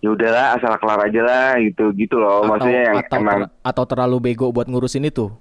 ya 0.06 0.10
udahlah 0.14 0.46
asal 0.54 0.78
kelar 0.78 1.02
aja 1.10 1.22
lah 1.26 1.50
gitu 1.66 1.90
gitu 1.98 2.22
loh. 2.22 2.46
Atau, 2.46 2.50
maksudnya 2.54 2.82
yang 2.94 2.98
atau, 3.02 3.18
emang 3.18 3.42
ter, 3.42 3.50
atau 3.66 3.84
terlalu 3.90 4.18
bego 4.22 4.54
buat 4.54 4.70
ngurusin 4.70 5.10
itu. 5.10 5.34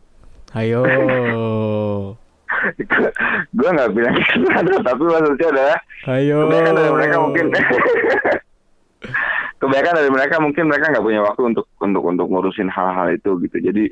Ayo. 0.57 0.81
Gue 3.57 3.69
nggak 3.69 3.93
bilang 3.93 4.17
gitu 4.17 4.49
tapi 4.81 5.03
maksudnya 5.05 5.49
adalah 5.53 5.79
ayo. 6.17 6.49
kebanyakan 6.49 6.75
dari 6.81 6.93
mereka 6.97 7.17
mungkin 7.21 7.47
kebanyakan 9.61 9.95
dari 10.01 10.11
mereka 10.11 10.35
mungkin 10.41 10.65
mereka 10.73 10.87
nggak 10.97 11.05
punya 11.05 11.21
waktu 11.21 11.43
untuk 11.45 11.67
untuk 11.85 12.03
untuk 12.09 12.27
ngurusin 12.33 12.73
hal-hal 12.73 13.13
itu 13.13 13.37
gitu. 13.45 13.57
Jadi 13.61 13.85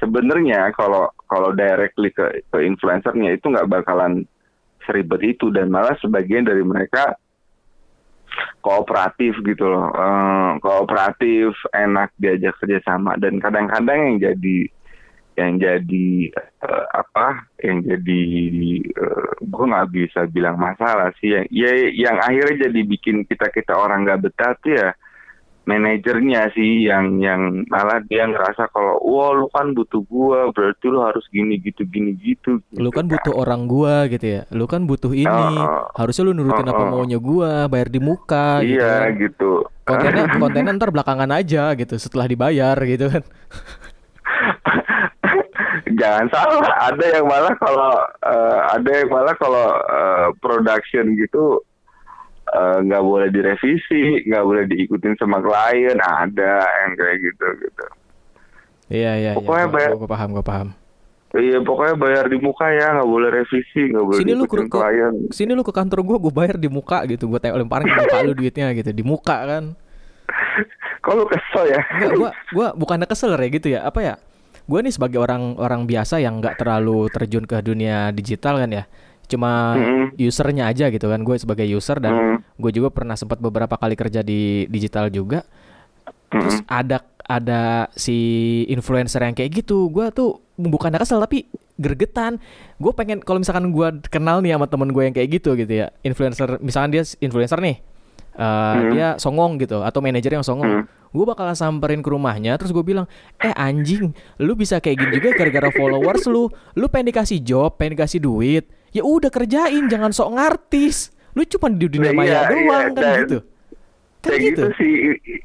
sebenarnya 0.00 0.72
kalau 0.72 1.12
kalau 1.28 1.52
directly 1.52 2.08
ke 2.08 2.40
ke 2.48 2.58
influencernya 2.64 3.36
itu 3.36 3.52
nggak 3.52 3.68
bakalan 3.68 4.24
seribet 4.88 5.36
itu. 5.36 5.52
Dan 5.52 5.68
malah 5.68 5.98
sebagian 6.00 6.48
dari 6.48 6.64
mereka 6.64 7.20
kooperatif 8.60 9.36
gitu 9.44 9.64
loh. 9.66 9.92
Uh, 9.92 10.58
kooperatif 10.60 11.54
enak 11.72 12.12
diajak 12.20 12.56
kerjasama. 12.60 13.16
Dan 13.20 13.38
kadang-kadang 13.38 13.98
yang 14.12 14.16
jadi 14.32 14.58
yang 15.36 15.60
jadi 15.60 16.08
uh, 16.64 16.84
apa 16.96 17.44
yang 17.60 17.84
jadi 17.84 18.22
uh, 18.96 19.30
gue 19.44 19.64
nggak 19.68 19.90
bisa 19.92 20.20
bilang 20.32 20.56
masalah 20.56 21.12
sih. 21.20 21.36
Yang 21.36 21.46
ya 21.52 21.70
yang 21.92 22.16
akhirnya 22.20 22.68
jadi 22.68 22.80
bikin 22.84 23.28
kita 23.28 23.52
kita 23.52 23.76
orang 23.76 24.08
nggak 24.08 24.22
betah 24.24 24.52
tuh 24.64 24.72
ya 24.74 24.90
manajernya 25.66 26.54
sih 26.54 26.86
yang 26.86 27.18
yang 27.18 27.66
malah 27.66 27.98
dia 28.06 28.22
ngerasa 28.22 28.70
kalau 28.70 29.02
wah 29.02 29.34
lu 29.34 29.50
kan 29.50 29.74
butuh 29.74 29.98
gua 30.06 30.54
berarti 30.54 30.86
lu 30.86 31.02
harus 31.02 31.26
gini 31.34 31.58
gitu 31.58 31.82
gini 31.82 32.14
gitu, 32.22 32.62
gitu 32.62 32.78
lu 32.78 32.94
kan, 32.94 33.10
butuh 33.10 33.34
orang 33.34 33.66
gua 33.66 34.06
gitu 34.06 34.40
ya. 34.40 34.42
Lu 34.54 34.70
kan 34.70 34.86
butuh 34.86 35.10
ini. 35.10 35.26
Uh, 35.26 35.90
harusnya 35.98 36.22
lu 36.30 36.38
nurutin 36.38 36.70
uh, 36.70 36.72
apa 36.72 36.84
maunya 36.86 37.18
gua 37.18 37.66
bayar 37.66 37.90
di 37.90 37.98
muka 37.98 38.62
gitu 38.62 38.78
iya 38.78 39.10
kan. 39.10 39.18
gitu. 39.18 39.52
Kontennya 39.82 40.24
kontennya 40.42 40.72
ntar 40.78 40.94
belakangan 40.94 41.30
aja 41.34 41.74
gitu 41.74 41.98
setelah 41.98 42.30
dibayar 42.30 42.78
gitu 42.86 43.10
kan. 43.10 43.26
Jangan 45.98 46.26
salah 46.30 46.62
ada 46.92 47.06
yang 47.10 47.26
malah 47.26 47.54
kalau 47.58 47.94
uh, 48.22 48.58
ada 48.70 48.90
yang 49.02 49.10
malah 49.10 49.34
kalau 49.34 49.66
uh, 49.74 50.28
production 50.38 51.18
gitu 51.18 51.62
nggak 52.54 53.02
uh, 53.02 53.06
boleh 53.06 53.28
direvisi, 53.34 54.22
nggak 54.22 54.44
boleh 54.46 54.64
diikutin 54.70 55.18
sama 55.18 55.42
klien, 55.42 55.98
ada 55.98 56.62
yang 56.62 56.92
kayak 56.94 57.16
gitu 57.18 57.46
gitu. 57.58 57.86
Iya 58.86 59.12
iya. 59.18 59.32
Pokoknya 59.34 59.66
iya, 59.66 59.74
bayar. 59.74 59.90
Gue 59.98 60.10
paham, 60.10 60.28
gue 60.30 60.46
paham. 60.46 60.68
Iya 61.36 61.58
pokoknya 61.60 61.94
bayar 61.98 62.24
di 62.30 62.38
muka 62.38 62.70
ya, 62.70 62.96
nggak 62.96 63.10
boleh 63.10 63.28
revisi, 63.34 63.82
nggak 63.92 64.04
boleh 64.08 64.20
sini 64.22 64.32
lu 64.32 64.44
ke, 64.46 64.56
klien. 64.70 65.14
Sini 65.34 65.52
lu 65.52 65.66
ke 65.66 65.74
kantor 65.74 66.00
gue, 66.06 66.16
gue 66.22 66.32
bayar 66.32 66.56
di 66.56 66.70
muka 66.70 67.02
gitu, 67.10 67.26
gue 67.28 67.40
lemparin 67.42 67.90
ke 67.90 67.98
muka 67.98 68.18
lu 68.24 68.32
duitnya 68.32 68.70
gitu, 68.72 68.90
di 68.94 69.04
muka 69.04 69.36
kan. 69.42 69.64
Kalau 71.06 71.26
kesel 71.26 71.64
ya? 71.76 71.82
Enggak, 71.98 72.10
gue 72.14 72.30
gue 72.30 72.66
bukannya 72.78 73.06
kesel 73.10 73.34
ya 73.36 73.48
gitu 73.52 73.68
ya, 73.68 73.80
apa 73.84 74.00
ya? 74.00 74.14
Gue 74.64 74.80
nih 74.86 74.94
sebagai 74.94 75.18
orang 75.18 75.58
orang 75.58 75.84
biasa 75.84 76.22
yang 76.22 76.40
nggak 76.40 76.62
terlalu 76.62 77.10
terjun 77.10 77.44
ke 77.44 77.58
dunia 77.60 78.10
digital 78.14 78.58
kan 78.58 78.70
ya 78.70 78.84
cuma 79.26 79.74
mm-hmm. 79.74 80.06
usernya 80.22 80.64
aja 80.70 80.86
gitu 80.90 81.06
kan 81.10 81.20
gue 81.22 81.36
sebagai 81.38 81.66
user 81.66 81.98
dan 81.98 82.12
mm-hmm. 82.14 82.38
gue 82.62 82.70
juga 82.74 82.88
pernah 82.94 83.18
sempat 83.18 83.42
beberapa 83.42 83.74
kali 83.74 83.98
kerja 83.98 84.22
di 84.22 84.70
digital 84.70 85.10
juga 85.10 85.42
mm-hmm. 85.42 86.40
terus 86.40 86.58
ada 86.70 87.02
ada 87.26 87.90
si 87.98 88.16
influencer 88.70 89.18
yang 89.18 89.34
kayak 89.34 89.66
gitu 89.66 89.90
gue 89.90 90.06
tuh 90.14 90.38
bukan 90.54 90.94
kesel 90.94 91.18
tapi 91.18 91.50
gergetan 91.76 92.38
gue 92.78 92.92
pengen 92.94 93.20
kalau 93.20 93.42
misalkan 93.42 93.68
gue 93.74 93.88
kenal 94.08 94.40
nih 94.40 94.56
sama 94.56 94.66
temen 94.70 94.88
gue 94.94 95.02
yang 95.04 95.14
kayak 95.14 95.28
gitu 95.42 95.58
gitu 95.58 95.84
ya 95.84 95.92
influencer 96.06 96.62
misalkan 96.62 96.94
dia 96.94 97.02
influencer 97.20 97.58
nih 97.60 97.82
uh, 98.38 98.78
hmm. 98.78 98.90
dia 98.94 99.08
songong 99.18 99.58
gitu 99.60 99.82
atau 99.82 100.00
manajer 100.00 100.32
yang 100.38 100.46
songong 100.46 100.86
hmm. 100.86 101.12
gue 101.12 101.24
bakalan 101.26 101.56
samperin 101.56 102.00
ke 102.00 102.08
rumahnya 102.08 102.56
terus 102.56 102.70
gue 102.70 102.84
bilang 102.84 103.04
eh 103.42 103.52
anjing 103.52 104.14
lu 104.40 104.52
bisa 104.54 104.78
kayak 104.78 104.96
gini 105.02 105.10
juga 105.18 105.36
gara-gara 105.36 105.68
followers 105.74 106.24
lu 106.30 106.48
lu 106.78 106.86
pengen 106.88 107.12
dikasih 107.12 107.42
job 107.42 107.74
pengen 107.76 107.98
dikasih 107.98 108.20
duit 108.22 108.64
ya 108.96 109.04
udah 109.04 109.28
kerjain 109.28 109.84
jangan 109.92 110.08
sok 110.08 110.32
ngartis 110.40 111.12
lu 111.36 111.44
cuma 111.44 111.68
di 111.68 111.84
dunia 111.84 112.16
nah, 112.16 112.16
maya 112.16 112.32
iya, 112.32 112.40
doang 112.48 112.64
iya, 112.64 112.80
kan 112.80 112.92
dan, 112.96 113.18
gitu 113.20 113.38
kan 114.24 114.38
gitu. 114.40 114.46
gitu 114.48 114.64
sih 114.80 114.92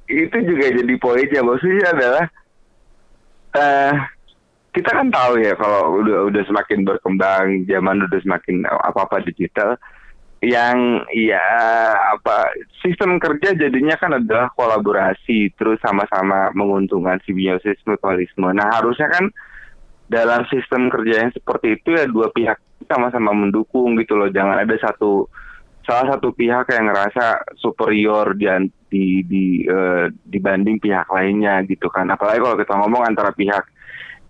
itu 0.08 0.38
juga 0.48 0.65
jadi 0.72 0.93
poinnya 0.96 1.41
maksudnya 1.43 1.88
adalah 1.91 2.25
uh, 3.60 3.93
kita 4.72 4.88
kan 4.88 5.08
tahu 5.12 5.43
ya 5.43 5.51
kalau 5.60 6.00
udah 6.00 6.31
udah 6.31 6.43
semakin 6.48 6.88
berkembang 6.88 7.67
zaman 7.67 8.08
udah 8.08 8.20
semakin 8.24 8.63
apa 8.63 9.03
apa 9.03 9.20
digital 9.27 9.75
yang 10.41 11.05
ya 11.13 11.43
apa 12.17 12.50
sistem 12.81 13.22
kerja 13.22 13.53
jadinya 13.53 13.93
kan 14.00 14.17
adalah 14.17 14.50
kolaborasi 14.58 15.53
terus 15.53 15.77
sama-sama 15.86 16.50
menguntungkan 16.58 17.22
simbiosis 17.27 17.77
mutualisme. 17.86 18.50
Nah 18.50 18.74
harusnya 18.74 19.12
kan 19.12 19.29
dalam 20.10 20.41
sistem 20.50 20.89
kerja 20.89 21.27
yang 21.27 21.31
seperti 21.36 21.77
itu 21.77 21.93
ya 21.93 22.10
dua 22.10 22.34
pihak 22.34 22.58
sama-sama 22.88 23.34
mendukung 23.34 23.98
gitu 24.00 24.18
loh 24.18 24.30
jangan 24.30 24.62
ada 24.62 24.76
satu 24.78 25.28
salah 25.82 26.16
satu 26.16 26.32
pihak 26.32 26.70
yang 26.70 26.94
ngerasa 26.94 27.42
superior 27.58 28.38
di 28.38 28.46
di, 28.92 29.06
di 29.26 29.46
uh, 29.66 30.08
dibanding 30.30 30.78
pihak 30.78 31.10
lainnya 31.10 31.66
gitu 31.66 31.90
kan 31.90 32.06
apalagi 32.12 32.42
kalau 32.44 32.58
kita 32.60 32.74
ngomong 32.78 33.04
antara 33.08 33.34
pihak 33.34 33.66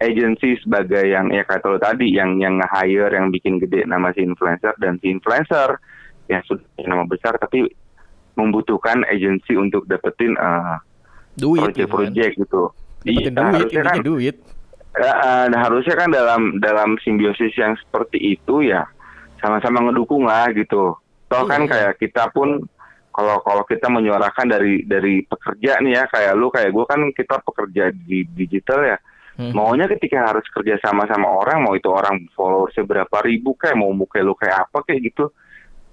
agency 0.02 0.58
sebagai 0.64 1.06
yang 1.06 1.30
ya 1.30 1.46
kata 1.46 1.66
lo 1.70 1.78
tadi 1.78 2.10
yang 2.10 2.42
yang 2.42 2.58
nge-hire 2.58 3.14
yang 3.14 3.30
bikin 3.30 3.62
gede 3.62 3.86
nama 3.86 4.10
si 4.16 4.26
influencer 4.26 4.74
dan 4.82 4.98
si 4.98 5.14
influencer 5.14 5.78
yang 6.32 6.42
sudah 6.48 6.66
nama 6.88 7.06
besar 7.06 7.38
tapi 7.38 7.70
membutuhkan 8.40 9.04
agency 9.12 9.54
untuk 9.60 9.86
dapetin 9.86 10.34
uh, 10.40 10.80
duit 11.36 11.62
project-project 11.62 12.34
gitu. 12.40 12.72
Dapetin 13.04 13.34
iya, 13.34 13.52
duit, 13.52 13.72
kan, 13.84 13.98
duit. 14.02 14.36
Uh, 14.92 15.48
harusnya 15.56 15.96
kan 15.96 16.12
dalam 16.12 16.60
dalam 16.60 17.00
simbiosis 17.00 17.56
yang 17.56 17.80
seperti 17.80 18.36
itu 18.36 18.60
ya 18.60 18.84
sama-sama 19.40 19.88
ngedukung 19.88 20.28
lah 20.28 20.52
gitu. 20.52 21.00
Toh 21.32 21.44
kan 21.48 21.64
iya. 21.64 21.72
kayak 21.72 21.94
kita 21.96 22.28
pun 22.36 22.60
kalau 23.12 23.40
kalau 23.44 23.64
kita 23.64 23.88
menyuarakan 23.88 24.52
dari 24.52 24.84
dari 24.84 25.24
pekerja 25.24 25.80
nih 25.80 25.96
ya 25.96 26.04
kayak 26.12 26.34
lu 26.36 26.52
kayak 26.52 26.76
gue 26.76 26.86
kan 26.88 27.00
kita 27.16 27.40
pekerja 27.40 27.92
di 27.92 28.28
digital 28.36 28.84
ya. 28.84 28.98
Hmm. 29.40 29.56
Maunya 29.56 29.88
ketika 29.88 30.28
harus 30.28 30.44
kerja 30.52 30.76
sama 30.84 31.08
sama 31.08 31.28
orang 31.40 31.64
mau 31.64 31.72
itu 31.72 31.88
orang 31.88 32.28
follower 32.36 32.68
seberapa 32.76 33.18
ribu 33.24 33.56
kayak 33.56 33.80
mau 33.80 33.96
muka 33.96 34.20
lu 34.20 34.36
kayak 34.36 34.68
apa 34.68 34.84
kayak 34.84 35.12
gitu. 35.12 35.32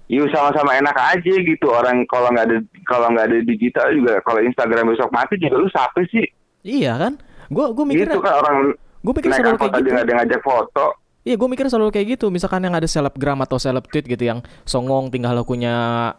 Yuk 0.09 0.27
sama-sama 0.33 0.75
enak 0.75 0.97
aja 0.97 1.33
gitu 1.39 1.71
orang 1.71 2.03
kalau 2.09 2.33
nggak 2.33 2.51
ada 2.51 2.57
kalau 2.83 3.07
nggak 3.13 3.31
ada 3.31 3.39
digital 3.45 3.93
juga 3.93 4.19
kalau 4.25 4.41
Instagram 4.43 4.91
besok 4.91 5.07
mati 5.13 5.39
juga 5.39 5.55
lu 5.55 5.71
siapa 5.71 6.03
sih? 6.11 6.27
Iya 6.67 6.99
kan? 6.99 7.13
Gue 7.47 7.71
gue 7.71 7.85
mikirnya. 7.87 8.17
Itu 8.17 8.23
kan 8.25 8.35
orang 8.43 8.57
gue 8.99 9.13
pikir 9.15 9.31
selalu 9.31 9.57
kayak 9.57 9.73
gitu 9.79 9.89
ada 9.95 10.13
ngajak 10.19 10.41
foto 10.43 10.87
Iya, 11.27 11.35
gue 11.35 11.49
mikir 11.51 11.67
selalu 11.67 11.91
kayak 11.91 12.07
gitu. 12.17 12.31
Misalkan 12.31 12.63
yang 12.63 12.73
ada 12.73 12.87
selebgram 12.87 13.37
atau 13.43 13.59
seleb 13.59 13.85
tweet 13.91 14.07
gitu 14.07 14.23
yang 14.23 14.39
songong 14.63 15.11
tinggal 15.11 15.35
lakunya 15.35 16.09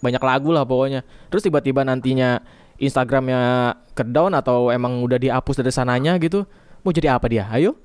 banyak 0.00 0.22
lagu 0.24 0.50
lah 0.50 0.64
pokoknya. 0.64 1.04
Terus 1.28 1.44
tiba-tiba 1.44 1.84
nantinya 1.84 2.40
Instagramnya 2.80 3.76
ke 3.92 4.02
down 4.08 4.32
atau 4.32 4.72
emang 4.72 5.04
udah 5.04 5.20
dihapus 5.20 5.60
dari 5.60 5.72
sananya 5.72 6.16
gitu. 6.16 6.48
Mau 6.82 6.90
jadi 6.90 7.14
apa 7.14 7.28
dia? 7.28 7.44
Ayo. 7.52 7.76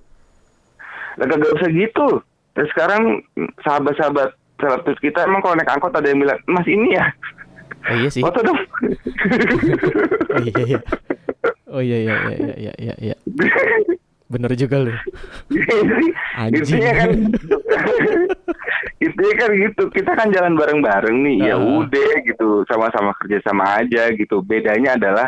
Lah 1.20 1.27
gak 1.27 1.60
usah 1.60 1.70
gitu. 1.70 2.24
Terus 2.55 2.70
sekarang 2.72 3.20
sahabat-sahabat 3.67 4.31
seleb 4.63 4.81
tweet 4.88 5.00
kita 5.12 5.27
emang 5.27 5.43
kalau 5.43 5.60
naik 5.60 5.70
angkot 5.70 5.91
ada 5.91 6.08
yang 6.08 6.24
bilang, 6.24 6.39
"Mas 6.48 6.67
ini 6.72 6.96
ya?" 6.96 7.05
Oh 7.91 7.96
iya 8.00 8.10
sih. 8.10 8.24
Foto 8.24 8.39
dong. 8.41 8.58
oh 10.34 10.41
iya 10.41 10.62
iya. 10.65 10.79
Oh 11.67 11.81
iya 11.84 11.98
iya 12.00 12.15
iya 12.15 12.53
iya 12.55 12.74
iya 12.79 12.96
iya. 13.12 13.15
Bener 14.31 14.51
juga 14.55 14.79
lu. 14.79 14.93
Intinya 16.55 16.91
kan 16.95 17.09
Intinya 19.03 19.35
kan 19.38 19.50
gitu. 19.51 19.83
Kita 19.91 20.11
kan 20.13 20.27
jalan 20.29 20.53
bareng-bareng 20.55 21.17
nih. 21.19 21.38
Uh. 21.41 21.45
Ya 21.45 21.55
udah 21.57 22.11
gitu. 22.23 22.50
Sama-sama 22.65 23.11
kerja 23.19 23.43
sama 23.43 23.81
aja 23.81 24.07
gitu. 24.13 24.39
Bedanya 24.41 24.95
adalah 24.95 25.27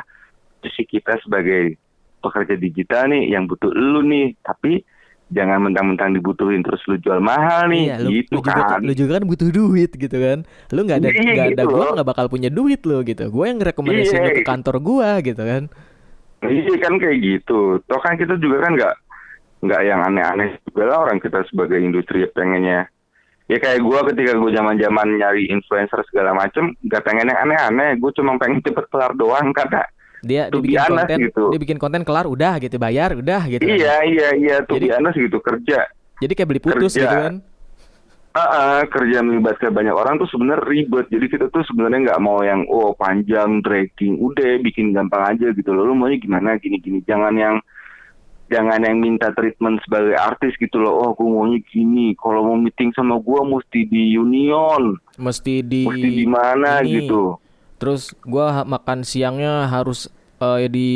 posisi 0.58 0.88
kita 0.88 1.20
sebagai 1.20 1.76
pekerja 2.20 2.56
digital 2.56 3.12
nih 3.12 3.28
yang 3.30 3.44
butuh 3.44 3.70
lu 3.70 4.06
nih. 4.06 4.38
Tapi 4.40 4.80
jangan 5.34 5.66
mentang-mentang 5.66 6.14
dibutuhin 6.14 6.62
terus 6.62 6.78
lu 6.86 6.96
jual 6.96 7.18
mahal 7.18 7.66
nih 7.66 7.90
Iya, 7.90 7.96
lu, 8.00 8.10
gitu 8.14 8.30
lu 8.30 8.40
juga 8.40 8.54
kan. 8.54 8.80
lu 8.86 8.94
juga 8.94 9.12
kan 9.18 9.24
butuh 9.26 9.50
duit 9.50 9.92
gitu 9.92 10.18
kan. 10.18 10.38
Lu 10.70 10.80
nggak 10.86 10.98
ada 11.02 11.10
Iya, 11.10 11.20
nggak 11.20 11.48
ada 11.50 11.64
gitu 11.66 11.72
gua 11.74 11.82
loh. 11.82 11.92
nggak 11.98 12.08
bakal 12.08 12.26
punya 12.30 12.50
duit 12.54 12.82
lo 12.86 13.02
gitu. 13.02 13.24
Gue 13.28 13.46
yang 13.50 13.60
rekomendasiin 13.60 14.14
Iya. 14.16 14.26
lu 14.30 14.38
ke 14.38 14.44
kantor 14.46 14.76
gua 14.80 15.10
gitu 15.20 15.42
kan. 15.42 15.64
Iya 16.46 16.76
kan 16.80 16.94
kayak 16.98 17.18
gitu. 17.20 17.60
Toh 17.84 18.00
kan 18.00 18.16
kita 18.16 18.36
juga 18.38 18.64
kan 18.64 18.74
nggak 18.74 18.96
nggak 19.64 19.82
yang 19.82 20.02
aneh-aneh 20.04 20.60
juga 20.66 20.84
lah 20.88 20.98
orang 21.04 21.18
kita 21.18 21.40
sebagai 21.48 21.80
industri 21.80 22.28
pengennya. 22.28 22.88
Ya 23.46 23.60
kayak 23.60 23.80
gua 23.80 24.08
ketika 24.08 24.34
gue 24.34 24.52
zaman-zaman 24.52 25.20
nyari 25.20 25.48
influencer 25.48 26.00
segala 26.08 26.32
macem, 26.32 26.72
nggak 26.80 27.04
pengen 27.04 27.28
yang 27.28 27.40
aneh-aneh. 27.44 28.00
Gue 28.00 28.12
cuma 28.12 28.36
pengen 28.36 28.60
cepet 28.60 28.88
kelar 28.88 29.12
doang 29.14 29.52
karena 29.58 29.84
Dia 30.24 30.48
To 30.48 30.64
be 30.64 30.72
dibikin 30.72 30.80
honest, 30.80 31.04
konten, 31.04 31.20
gitu. 31.28 31.44
dia 31.52 31.60
bikin 31.60 31.78
konten 31.78 32.02
kelar 32.02 32.26
udah 32.26 32.56
gitu 32.56 32.80
bayar 32.80 33.12
udah 33.12 33.44
gitu. 33.44 33.60
kan. 33.60 33.76
iya 33.76 33.96
iya 34.08 34.28
iya 34.34 34.56
tuh 34.64 34.80
Jadi- 34.80 34.88
biasa 34.90 35.08
gitu 35.20 35.38
kerja. 35.44 35.80
Jadi 36.24 36.32
kayak 36.32 36.48
beli 36.48 36.62
putus 36.64 36.96
Kerja. 36.96 37.04
gitu 37.04 37.16
kan. 37.20 37.34
Ah, 38.34 38.50
ah, 38.50 38.82
kerja 38.90 39.22
melibatkan 39.22 39.70
banyak 39.70 39.94
orang 39.94 40.18
tuh 40.18 40.26
sebenarnya 40.26 40.66
ribet. 40.66 41.06
Jadi 41.06 41.26
kita 41.30 41.46
tuh 41.54 41.62
sebenarnya 41.70 42.10
nggak 42.10 42.24
mau 42.26 42.42
yang 42.42 42.66
oh 42.66 42.98
panjang 42.98 43.62
dragging, 43.62 44.18
udah 44.18 44.58
bikin 44.58 44.90
gampang 44.90 45.38
aja 45.38 45.54
gitu 45.54 45.70
loh. 45.70 45.86
Lu 45.86 45.94
maunya 45.94 46.18
gimana 46.18 46.58
gini-gini. 46.58 47.06
Jangan 47.06 47.38
yang 47.38 47.62
jangan 48.50 48.82
yang 48.82 48.98
minta 48.98 49.30
treatment 49.38 49.86
sebagai 49.86 50.18
artis 50.18 50.58
gitu 50.58 50.82
loh. 50.82 50.98
Oh, 50.98 51.10
gue 51.14 51.30
maunya 51.30 51.62
gini. 51.70 52.18
Kalau 52.18 52.42
mau 52.42 52.58
meeting 52.58 52.90
sama 52.98 53.22
gua 53.22 53.46
mesti 53.46 53.86
di 53.86 54.18
Union, 54.18 54.98
Mesti 55.14 55.62
di 55.62 55.86
mesti 55.86 56.10
di 56.10 56.26
mana 56.26 56.82
ini. 56.82 57.06
gitu. 57.06 57.38
Terus 57.78 58.18
gua 58.26 58.62
ha- 58.62 58.68
makan 58.68 59.06
siangnya 59.06 59.70
harus 59.70 60.10
eh, 60.42 60.66
di 60.66 60.90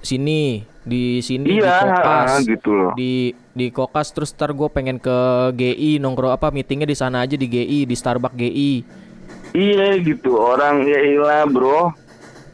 sini, 0.00 0.64
di 0.82 1.18
sini 1.18 1.56
Iya, 1.56 1.78
di 1.78 1.86
Kokas. 1.86 2.28
ah, 2.28 2.38
gitu 2.40 2.70
loh. 2.70 2.92
Di 2.92 3.12
di 3.52 3.66
Kokas 3.68 4.08
terus 4.10 4.32
ntar 4.32 4.50
gue 4.50 4.66
pengen 4.66 4.98
ke 4.98 5.16
GI 5.52 5.98
nongkrong 5.98 6.32
apa 6.32 6.50
meetingnya 6.50 6.84
di 6.84 6.94
sana 6.94 7.22
aja 7.22 7.34
di 7.34 7.46
GI 7.46 7.84
di 7.84 7.94
Starbucks 7.94 8.34
GI. 8.34 8.72
Iya 9.52 10.00
gitu 10.00 10.34
orang 10.34 10.82
ya 10.82 10.98
ilah 10.98 11.44
bro. 11.44 11.92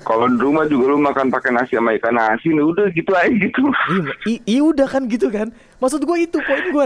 Kalau 0.01 0.25
di 0.25 0.39
rumah 0.39 0.65
juga 0.65 0.89
lu 0.89 0.99
makan 0.99 1.29
pakai 1.29 1.53
nasi 1.53 1.77
sama 1.77 1.93
ikan 1.93 2.17
asin, 2.17 2.57
udah 2.57 2.89
gitu 2.91 3.13
aja 3.13 3.29
gitu. 3.29 3.61
Iya, 3.69 4.13
i- 4.27 4.43
iya 4.47 4.63
udah 4.63 4.89
kan 4.89 5.05
gitu 5.05 5.29
kan. 5.29 5.53
Maksud 5.79 6.01
gue 6.01 6.17
itu 6.19 6.39
poin 6.39 6.65
gue. 6.65 6.85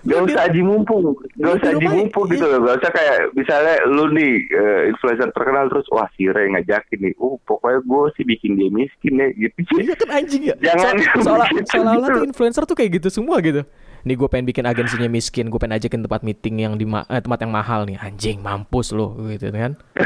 Gak 0.00 0.20
usah 0.24 0.48
aji 0.48 0.64
mumpung, 0.64 1.12
gak 1.36 1.60
usah 1.60 1.76
aji 1.76 1.86
mumpung 1.86 2.24
gitu 2.26 2.40
loh. 2.42 2.64
Gak 2.64 2.80
usah 2.80 2.90
kayak 2.90 3.16
misalnya 3.32 3.74
lu 3.84 4.08
nih 4.10 4.32
eh, 4.48 4.82
influencer 4.88 5.28
terkenal 5.30 5.68
terus 5.68 5.84
wah 5.88 6.08
si 6.16 6.24
Ray 6.24 6.48
ngajakin 6.48 6.98
nih, 6.98 7.12
oh 7.16 7.36
pokoknya 7.44 7.84
gue 7.84 8.02
sih 8.16 8.24
bikin 8.24 8.56
dia 8.56 8.72
miskin 8.72 9.14
ya 9.14 9.28
gitu. 9.30 9.60
Iya 9.76 9.94
kan 9.94 10.08
anjing 10.16 10.42
ya. 10.48 10.54
Jangan 10.58 10.94
So- 11.20 11.20
seolah 11.76 11.92
gitu. 12.00 12.16
tuh 12.16 12.24
influencer 12.24 12.62
tuh 12.64 12.72
kayak 12.72 12.96
gitu 12.96 13.12
semua 13.12 13.44
gitu. 13.44 13.60
Nih 14.00 14.16
gue 14.16 14.24
pengen 14.26 14.48
bikin 14.48 14.64
agensinya 14.64 15.04
miskin, 15.06 15.52
gue 15.52 15.60
pengen 15.60 15.76
ajakin 15.76 16.00
tempat 16.00 16.24
meeting 16.24 16.56
yang 16.58 16.74
di 16.74 16.88
ma- 16.88 17.04
eh, 17.04 17.20
tempat 17.20 17.44
yang 17.44 17.52
mahal 17.52 17.84
nih. 17.84 18.00
Anjing 18.00 18.40
mampus 18.40 18.90
lo 18.90 19.12
gitu 19.28 19.52
kan. 19.52 19.76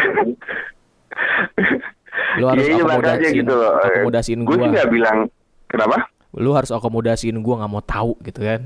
Lu 2.35 2.51
harus 2.51 2.67
makanya 2.67 2.83
akomodasiin, 2.83 3.35
gitu 3.39 3.55
loh. 3.55 3.73
akomodasiin 3.79 4.39
Gue 4.43 4.55
sih 4.55 4.67
gua. 4.67 4.75
gak 4.75 4.89
bilang 4.91 5.19
kenapa. 5.71 5.97
Lu 6.35 6.51
harus 6.51 6.75
akomodasiin 6.75 7.39
gua 7.39 7.63
nggak 7.63 7.71
mau 7.71 7.79
tahu 7.79 8.19
gitu 8.27 8.43
kan. 8.43 8.61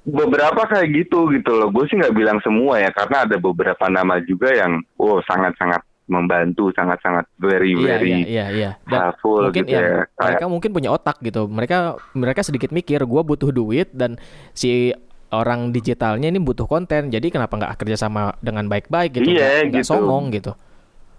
Beberapa 0.00 0.64
kayak 0.64 0.88
gitu 0.96 1.28
gitu 1.36 1.52
loh. 1.52 1.68
Gue 1.68 1.84
sih 1.88 2.00
nggak 2.00 2.16
bilang 2.16 2.38
semua 2.40 2.80
ya 2.80 2.88
karena 2.92 3.28
ada 3.28 3.36
beberapa 3.36 3.84
nama 3.92 4.16
juga 4.24 4.48
yang 4.52 4.80
oh 4.96 5.20
sangat-sangat 5.28 5.84
membantu, 6.10 6.74
sangat-sangat 6.74 7.28
very 7.38 7.76
Iya 7.78 7.86
very 7.86 8.10
iya 8.10 8.18
iya 8.26 8.46
iya. 8.50 8.70
Dan 8.88 8.98
helpful 9.12 9.46
mungkin 9.46 9.64
gitu 9.68 9.76
ya, 9.76 9.80
ya. 9.80 10.02
mereka 10.18 10.44
Kayak, 10.44 10.50
mungkin 10.50 10.70
punya 10.74 10.90
otak 10.90 11.16
gitu. 11.22 11.42
Mereka 11.46 11.78
mereka 12.18 12.40
sedikit 12.42 12.70
mikir 12.74 12.98
gua 13.06 13.22
butuh 13.22 13.54
duit 13.54 13.94
dan 13.94 14.18
si 14.56 14.90
orang 15.30 15.70
digitalnya 15.70 16.26
ini 16.26 16.42
butuh 16.42 16.66
konten. 16.66 17.12
Jadi 17.14 17.30
kenapa 17.30 17.54
nggak 17.54 17.78
kerja 17.78 17.96
sama 18.00 18.34
dengan 18.42 18.66
baik-baik 18.66 19.20
gitu? 19.22 19.30
Iya, 19.36 19.70
nggak 19.70 19.86
gitu. 19.86 19.94
songong 19.94 20.34
gitu. 20.34 20.52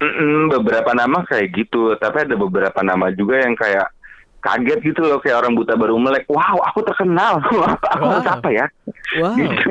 Mm-mm, 0.01 0.49
beberapa 0.49 0.97
nama 0.97 1.21
kayak 1.29 1.53
gitu, 1.53 1.93
tapi 2.01 2.25
ada 2.25 2.33
beberapa 2.33 2.81
nama 2.81 3.13
juga 3.13 3.37
yang 3.37 3.53
kayak 3.53 3.85
kaget 4.41 4.79
gitu 4.83 5.01
loh 5.01 5.21
kayak 5.21 5.39
orang 5.39 5.53
buta 5.53 5.77
baru 5.77 5.95
melek. 5.95 6.25
Wow, 6.27 6.57
aku 6.65 6.81
terkenal. 6.83 7.37
aku 7.93 8.03
Wow. 8.03 8.25
apa 8.25 8.49
ya? 8.49 8.65
Wow. 9.17 9.37
Gitu. 9.37 9.69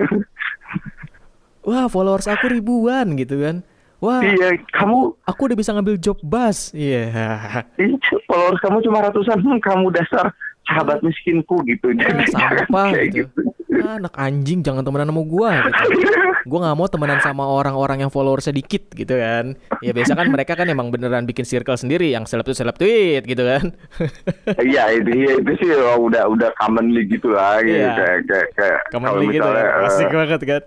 Wah, 1.68 1.86
followers 1.86 2.24
aku 2.24 2.48
ribuan 2.48 3.14
gitu 3.14 3.36
kan. 3.36 3.60
Wah, 4.00 4.24
Iya, 4.24 4.56
kamu 4.72 5.12
aku 5.28 5.40
udah 5.44 5.56
bisa 5.60 5.76
ngambil 5.76 6.00
job 6.00 6.16
bus. 6.24 6.72
Iya. 6.72 7.12
ih, 7.76 8.00
followers 8.24 8.56
kamu 8.64 8.80
cuma 8.80 9.04
ratusan, 9.04 9.36
hmm, 9.36 9.60
kamu 9.60 9.92
dasar 9.92 10.32
sahabat 10.70 10.98
miskinku 11.02 11.56
gitu. 11.66 11.90
Ah, 11.90 11.98
Jadi 11.98 12.24
sampah 12.30 12.86
kayak 12.94 13.08
gitu. 13.10 13.40
Ah, 13.80 13.96
anak 13.96 14.14
anjing 14.14 14.60
jangan 14.60 14.82
temenan 14.82 15.10
sama 15.10 15.22
gua 15.24 15.50
gitu. 15.66 15.82
Gua 16.46 16.58
nggak 16.64 16.76
mau 16.76 16.88
temenan 16.88 17.20
sama 17.20 17.44
orang-orang 17.44 18.04
yang 18.04 18.12
followers 18.12 18.46
sedikit 18.46 18.88
gitu 18.92 19.12
kan. 19.12 19.58
Ya 19.80 19.90
biasa 19.90 20.12
kan 20.14 20.26
mereka 20.28 20.52
kan 20.54 20.66
emang 20.66 20.88
beneran 20.88 21.24
bikin 21.24 21.44
circle 21.44 21.76
sendiri 21.76 22.12
yang 22.12 22.24
seleb 22.24 22.44
tuh 22.44 22.54
seleb 22.54 22.76
tweet 22.76 23.26
gitu 23.26 23.42
kan. 23.42 23.72
Iya 24.56 24.96
itu 24.96 25.10
iya, 25.10 25.32
itu 25.36 25.52
sih 25.58 25.70
oh, 25.76 26.06
udah 26.06 26.28
udah 26.28 26.50
commonly 26.56 27.04
gitu 27.06 27.32
lah 27.32 27.60
gitu. 27.60 27.76
Iya. 27.76 27.92
kayak 27.96 28.18
kayak 28.28 28.48
kayak 28.56 28.78
kalau 28.90 29.20
gitu 29.20 29.40
misalnya 29.40 29.64
kan. 29.64 29.80
eh, 29.80 29.88
Asik 29.88 30.08
banget 30.10 30.42
kan. 30.44 30.62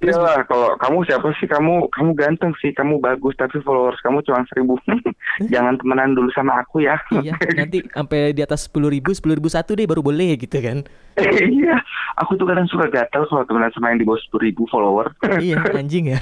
Iya 0.00 0.16
lah, 0.16 0.40
kalau 0.48 0.72
kamu 0.80 1.04
siapa 1.04 1.28
sih? 1.36 1.44
Kamu 1.44 1.92
kamu 1.92 2.10
ganteng 2.16 2.56
sih 2.64 2.72
kamu 2.72 3.04
bagus 3.04 3.36
tapi 3.36 3.60
followers 3.60 4.00
kamu 4.00 4.24
cuma 4.24 4.40
seribu. 4.48 4.80
Jangan 5.52 5.76
temenan 5.76 6.16
dulu 6.16 6.32
sama 6.32 6.64
aku 6.64 6.88
ya. 6.88 6.96
Iya, 7.12 7.36
nanti 7.52 7.84
sampai 7.92 8.32
di 8.32 8.40
atas 8.40 8.64
sepuluh 8.64 8.88
ribu, 8.88 9.12
sepuluh 9.12 9.36
ribu 9.36 9.52
satu 9.52 9.76
deh 9.76 9.84
baru 9.84 10.00
boleh 10.00 10.40
gitu 10.40 10.56
kan. 10.64 10.88
iya 11.60 11.76
aku 12.16 12.38
tuh 12.40 12.46
kadang 12.48 12.64
suka 12.70 12.88
gatel 12.88 13.28
kalau 13.28 13.44
temenan 13.44 13.68
sama 13.76 13.92
yang 13.92 14.00
di 14.00 14.06
bawah 14.08 14.20
sepuluh 14.24 14.48
ribu 14.48 14.64
follower. 14.72 15.12
Iya, 15.44 15.60
anjing 15.76 16.16
ya. 16.16 16.20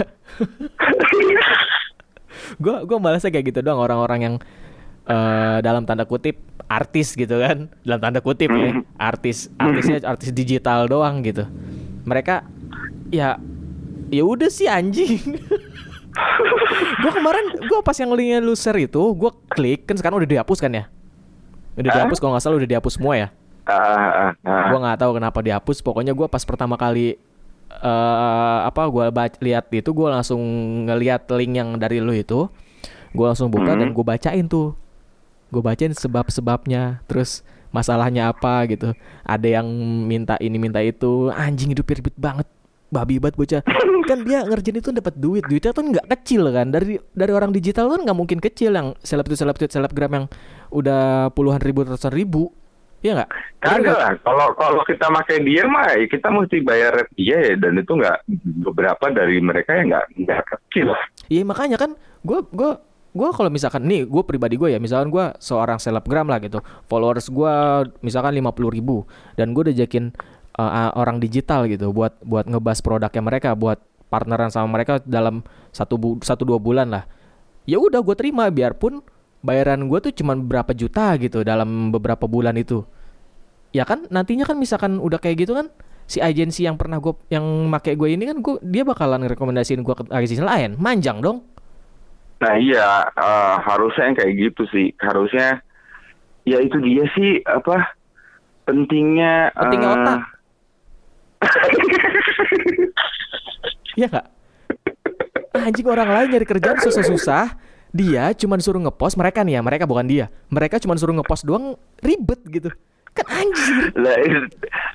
Gua 2.59 2.83
gua 2.83 2.99
malasnya 2.99 3.31
kayak 3.31 3.55
gitu 3.55 3.61
doang 3.63 3.79
orang-orang 3.79 4.21
yang 4.21 4.35
eh 5.07 5.59
dalam 5.63 5.87
tanda 5.87 6.03
kutip 6.03 6.43
artis 6.67 7.15
gitu 7.15 7.39
kan. 7.39 7.71
Dalam 7.87 8.01
tanda 8.03 8.19
kutip 8.19 8.51
ya 8.51 8.83
artis 8.99 9.55
artisnya 9.55 10.03
artis 10.03 10.35
digital 10.35 10.91
doang 10.91 11.23
gitu. 11.23 11.47
Mereka 12.07 12.56
ya 13.11 13.39
ya 14.11 14.23
udah 14.23 14.49
sih 14.51 14.71
anjing. 14.71 15.21
Gua 17.05 17.13
kemarin 17.13 17.45
gua 17.69 17.85
pas 17.85 17.97
yang 18.01 18.09
linknya 18.17 18.41
share 18.57 18.81
itu 18.81 19.03
gua 19.13 19.37
klik 19.53 19.85
kan 19.85 20.01
sekarang 20.01 20.17
udah 20.25 20.31
dihapus 20.31 20.59
kan 20.65 20.73
ya? 20.73 20.85
Udah 21.77 21.93
dihapus 21.93 22.17
kalau 22.17 22.33
nggak 22.33 22.45
salah 22.45 22.57
udah 22.57 22.71
dihapus 22.73 22.97
semua 22.97 23.15
ya? 23.21 23.29
Ah, 23.69 24.33
ah, 24.33 24.33
ah. 24.49 24.73
gua 24.73 24.79
nggak 24.81 24.99
tahu 25.05 25.13
kenapa 25.21 25.39
dihapus 25.45 25.85
pokoknya 25.85 26.17
gua 26.17 26.25
pas 26.25 26.41
pertama 26.41 26.81
kali 26.81 27.21
eh 27.69 28.59
apa 28.65 28.89
baca 29.13 29.37
lihat 29.45 29.69
itu 29.77 29.91
gua 29.93 30.17
langsung 30.17 30.41
ngeliat 30.89 31.29
link 31.37 31.53
yang 31.53 31.77
dari 31.77 32.01
lu 32.01 32.17
itu. 32.17 32.49
Gua 33.13 33.37
langsung 33.37 33.53
buka 33.53 33.77
Hmm. 33.77 33.81
dan 33.85 33.89
gua 33.93 34.17
bacain 34.17 34.49
tuh. 34.49 34.73
Gue 35.47 35.63
bacain 35.63 35.95
sebab-sebabnya 35.95 37.07
terus 37.07 37.47
masalahnya 37.71 38.35
apa 38.35 38.67
gitu. 38.67 38.97
Ada 39.23 39.61
yang 39.61 39.67
minta 40.09 40.35
ini 40.43 40.59
minta 40.59 40.83
itu. 40.83 41.31
Anjing 41.31 41.71
hidup 41.71 41.87
ribet 41.87 42.17
banget 42.19 42.49
babi 42.91 43.19
banget 43.19 43.37
bocah. 43.37 43.63
Kan 44.07 44.23
dia 44.23 44.47
ngerjain 44.47 44.79
itu 44.79 44.91
dapat 44.95 45.15
duit. 45.19 45.43
Duitnya 45.47 45.75
tuh 45.75 45.83
nggak 45.83 46.07
kecil 46.19 46.47
kan. 46.55 46.71
Dari 46.71 46.99
dari 47.13 47.33
orang 47.35 47.51
digital 47.51 47.91
kan 47.91 48.07
nggak 48.07 48.19
mungkin 48.19 48.39
kecil. 48.39 48.71
Yang 48.75 48.95
seleb 49.03 49.27
itu 49.27 49.37
seleb 49.39 49.57
tweet 49.59 49.73
selebgram 49.75 50.13
yang 50.15 50.27
udah 50.71 51.35
puluhan 51.35 51.59
ribu 51.59 51.83
ratusan 51.83 52.15
ribu. 52.15 52.55
Iya 53.05 53.23
nggak? 53.23 53.31
Kagak 53.61 53.97
lah, 53.99 54.13
kalau 54.25 54.49
kalau 54.57 54.81
kita 54.87 55.07
pakai 55.11 55.45
dia 55.45 55.69
mah 55.69 55.95
ya 55.95 56.07
kita 56.09 56.29
mesti 56.33 56.63
bayar 56.63 57.07
dia 57.19 57.39
ya. 57.53 57.55
Dan 57.59 57.83
itu 57.83 57.93
nggak 57.93 58.19
beberapa 58.67 59.05
dari 59.11 59.43
mereka 59.43 59.75
yang 59.77 59.93
nggak 59.93 60.07
nggak 60.23 60.43
kecil. 60.47 60.95
Iya 61.27 61.43
makanya 61.43 61.77
kan 61.77 61.99
gue 62.23 62.41
gue 62.55 62.71
gue 63.17 63.29
kalau 63.33 63.49
misalkan 63.49 63.89
nih 63.89 64.05
gue 64.05 64.23
pribadi 64.29 64.61
gue 64.61 64.77
ya 64.77 64.79
misalkan 64.79 65.09
gue 65.09 65.25
seorang 65.41 65.81
selebgram 65.81 66.29
lah 66.29 66.39
gitu. 66.39 66.61
Followers 66.87 67.33
gue 67.33 67.55
misalkan 68.05 68.37
50 68.37 68.77
ribu. 68.77 69.09
Dan 69.35 69.57
gue 69.57 69.73
udah 69.73 69.77
jakin 69.77 70.13
uh, 70.57 70.93
orang 70.97 71.21
digital 71.21 71.69
gitu 71.69 71.93
buat 71.93 72.17
buat 72.25 72.49
ngebahas 72.49 72.81
produknya 72.81 73.23
mereka 73.23 73.53
buat 73.53 73.79
partneran 74.09 74.49
sama 74.49 74.71
mereka 74.71 75.03
dalam 75.05 75.43
satu 75.75 75.99
bu 75.99 76.09
satu 76.23 76.47
dua 76.47 76.59
bulan 76.59 76.89
lah. 76.91 77.05
Ya 77.67 77.83
udah 77.83 78.01
gue 78.01 78.15
terima 78.15 78.47
biarpun 78.49 79.03
bayaran 79.43 79.91
gue 79.91 79.99
tuh 79.99 80.13
cuman 80.15 80.47
berapa 80.47 80.71
juta 80.73 81.15
gitu 81.19 81.43
dalam 81.43 81.91
beberapa 81.91 82.25
bulan 82.31 82.55
itu. 82.57 82.87
Ya 83.75 83.83
kan 83.83 84.07
nantinya 84.09 84.47
kan 84.47 84.57
misalkan 84.57 85.03
udah 85.03 85.19
kayak 85.19 85.47
gitu 85.47 85.59
kan 85.59 85.69
si 86.07 86.23
agensi 86.23 86.63
yang 86.63 86.79
pernah 86.79 87.03
gue 87.03 87.13
yang 87.35 87.43
make 87.67 87.99
gue 87.99 88.09
ini 88.15 88.31
kan 88.31 88.39
gue 88.39 88.63
dia 88.63 88.87
bakalan 88.87 89.27
rekomendasiin 89.27 89.83
gue 89.83 89.95
ke 89.95 90.05
agensi 90.09 90.39
lain. 90.39 90.79
Manjang 90.79 91.19
dong. 91.19 91.43
Nah 92.39 92.55
iya 92.55 93.11
eh, 93.11 93.55
harusnya 93.67 94.15
yang 94.15 94.17
kayak 94.17 94.35
gitu 94.39 94.63
sih. 94.71 94.95
Harusnya 95.03 95.61
ya 96.47 96.63
itu 96.63 96.79
dia 96.79 97.05
sih 97.19 97.43
apa 97.43 97.91
pentingnya 98.71 99.51
Pentingnya 99.51 99.91
eh, 99.91 99.97
otak. 99.99 100.36
Iya 103.97 104.07
nggak? 104.13 104.27
Anjing 105.57 105.89
orang 105.89 106.09
lain 106.13 106.29
nyari 106.37 106.47
kerjaan 106.47 106.79
susah-susah, 106.85 107.57
dia 107.91 108.31
cuma 108.37 108.61
suruh 108.61 108.79
ngepost 108.85 109.17
mereka 109.17 109.41
nih 109.41 109.57
ya, 109.57 109.61
mereka 109.65 109.89
bukan 109.89 110.05
dia. 110.05 110.29
Mereka 110.53 110.79
cuma 110.85 110.95
suruh 111.01 111.17
ngepost 111.17 111.49
doang 111.49 111.81
ribet 112.05 112.41
gitu. 112.53 112.71
Kan 113.17 113.27
anjir. 113.33 113.97
Lah, 113.97 114.17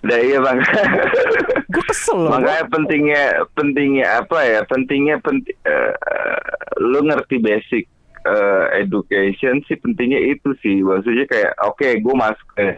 lah 0.06 0.20
iya 0.22 0.38
bang. 0.38 0.58
Gue 1.74 1.84
kesel 1.90 2.22
loh. 2.22 2.38
Makanya 2.38 2.64
pentingnya 2.70 3.24
pentingnya 3.58 4.06
apa 4.22 4.38
ya? 4.46 4.62
Pentingnya 4.70 5.18
penting. 5.26 5.58
Uh, 5.66 6.38
lu 6.78 7.02
ngerti 7.02 7.42
basic 7.42 7.90
uh, 8.30 8.70
education 8.78 9.66
sih 9.66 9.74
pentingnya 9.82 10.22
itu 10.22 10.54
sih. 10.62 10.86
Maksudnya 10.86 11.26
kayak 11.26 11.58
oke, 11.66 11.82
okay, 11.82 11.98
gue 11.98 12.14
masuk 12.14 12.48
ke 12.54 12.78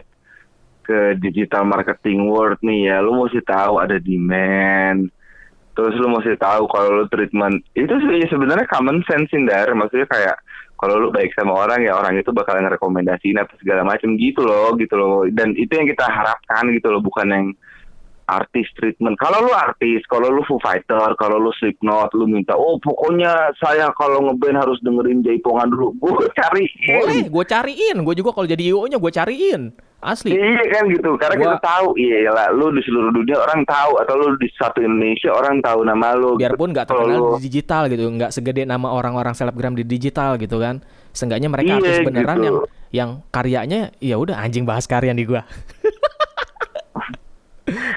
ke 0.84 1.16
digital 1.18 1.64
marketing 1.64 2.28
world 2.28 2.60
nih 2.60 2.92
ya. 2.92 3.00
Lu 3.00 3.16
mesti 3.24 3.40
tahu 3.40 3.80
ada 3.80 3.96
demand. 3.96 5.08
Terus 5.74 5.98
lu 5.98 6.06
mesti 6.12 6.38
tahu 6.38 6.70
kalau 6.70 7.02
lu 7.02 7.04
treatment 7.10 7.64
itu 7.74 7.90
sebenarnya 8.30 8.68
common 8.70 9.02
sense 9.08 9.32
Indar. 9.34 9.72
Maksudnya 9.74 10.06
kayak 10.06 10.36
kalau 10.84 11.00
lu 11.00 11.08
baik 11.08 11.32
sama 11.32 11.64
orang 11.64 11.86
ya 11.86 11.96
orang 11.96 12.20
itu 12.20 12.28
bakal 12.34 12.60
ngerekomendasiin 12.60 13.40
apa 13.40 13.56
segala 13.56 13.88
macam 13.88 14.20
gitu 14.20 14.44
loh 14.44 14.76
gitu 14.76 14.94
loh 15.00 15.24
dan 15.32 15.56
itu 15.56 15.70
yang 15.70 15.88
kita 15.88 16.04
harapkan 16.04 16.68
gitu 16.76 16.92
loh 16.92 17.00
bukan 17.00 17.26
yang 17.30 17.46
artis 18.24 18.68
treatment. 18.76 19.16
Kalau 19.20 19.44
lu 19.44 19.52
artis, 19.52 20.00
kalau 20.08 20.32
lu 20.32 20.40
Foo 20.48 20.60
Fighter, 20.60 21.12
kalau 21.20 21.36
lu 21.36 21.52
Slipknot, 21.60 22.12
lu 22.16 22.24
minta, 22.24 22.56
oh 22.56 22.80
pokoknya 22.80 23.52
saya 23.60 23.92
kalau 23.96 24.24
ngeband 24.30 24.60
harus 24.60 24.80
dengerin 24.80 25.20
Jaipongan 25.20 25.68
dulu. 25.68 25.92
Gue 26.04 26.28
cariin. 26.32 27.00
Boleh, 27.00 27.22
gue 27.28 27.44
cariin. 27.44 27.96
Gue 28.00 28.14
juga 28.16 28.30
kalau 28.32 28.48
jadi 28.48 28.62
IO-nya 28.72 28.96
gue 28.96 29.12
cariin. 29.12 29.62
Asli. 30.04 30.36
Iya 30.36 30.64
kan 30.68 30.84
gitu. 30.92 31.16
Karena 31.16 31.34
gua... 31.40 31.44
kita 31.56 31.58
tahu, 31.64 31.88
iya 31.96 32.28
lah, 32.28 32.52
lu 32.52 32.68
di 32.76 32.84
seluruh 32.84 33.08
dunia 33.08 33.40
orang 33.40 33.64
tahu 33.64 33.96
atau 34.04 34.14
lu 34.20 34.36
di 34.36 34.52
satu 34.52 34.84
Indonesia 34.84 35.32
orang 35.32 35.64
tahu 35.64 35.80
nama 35.80 36.12
lu. 36.12 36.36
Biarpun 36.36 36.76
nggak 36.76 36.92
terkenal 36.92 37.16
lu... 37.16 37.28
di 37.40 37.48
digital 37.48 37.88
gitu, 37.88 38.04
nggak 38.12 38.28
segede 38.28 38.68
nama 38.68 38.92
orang-orang 38.92 39.32
selebgram 39.32 39.72
di 39.72 39.88
digital 39.88 40.36
gitu 40.36 40.60
kan. 40.60 40.84
Seenggaknya 41.16 41.48
mereka 41.48 41.72
iya, 41.72 41.80
artis 41.80 41.98
beneran 42.04 42.36
gitu. 42.36 42.44
yang 42.44 42.56
yang 42.94 43.10
karyanya 43.32 43.90
ya 43.98 44.20
udah 44.20 44.38
anjing 44.38 44.68
bahas 44.68 44.84
karya 44.84 45.16
nih 45.16 45.24
gua. 45.24 45.42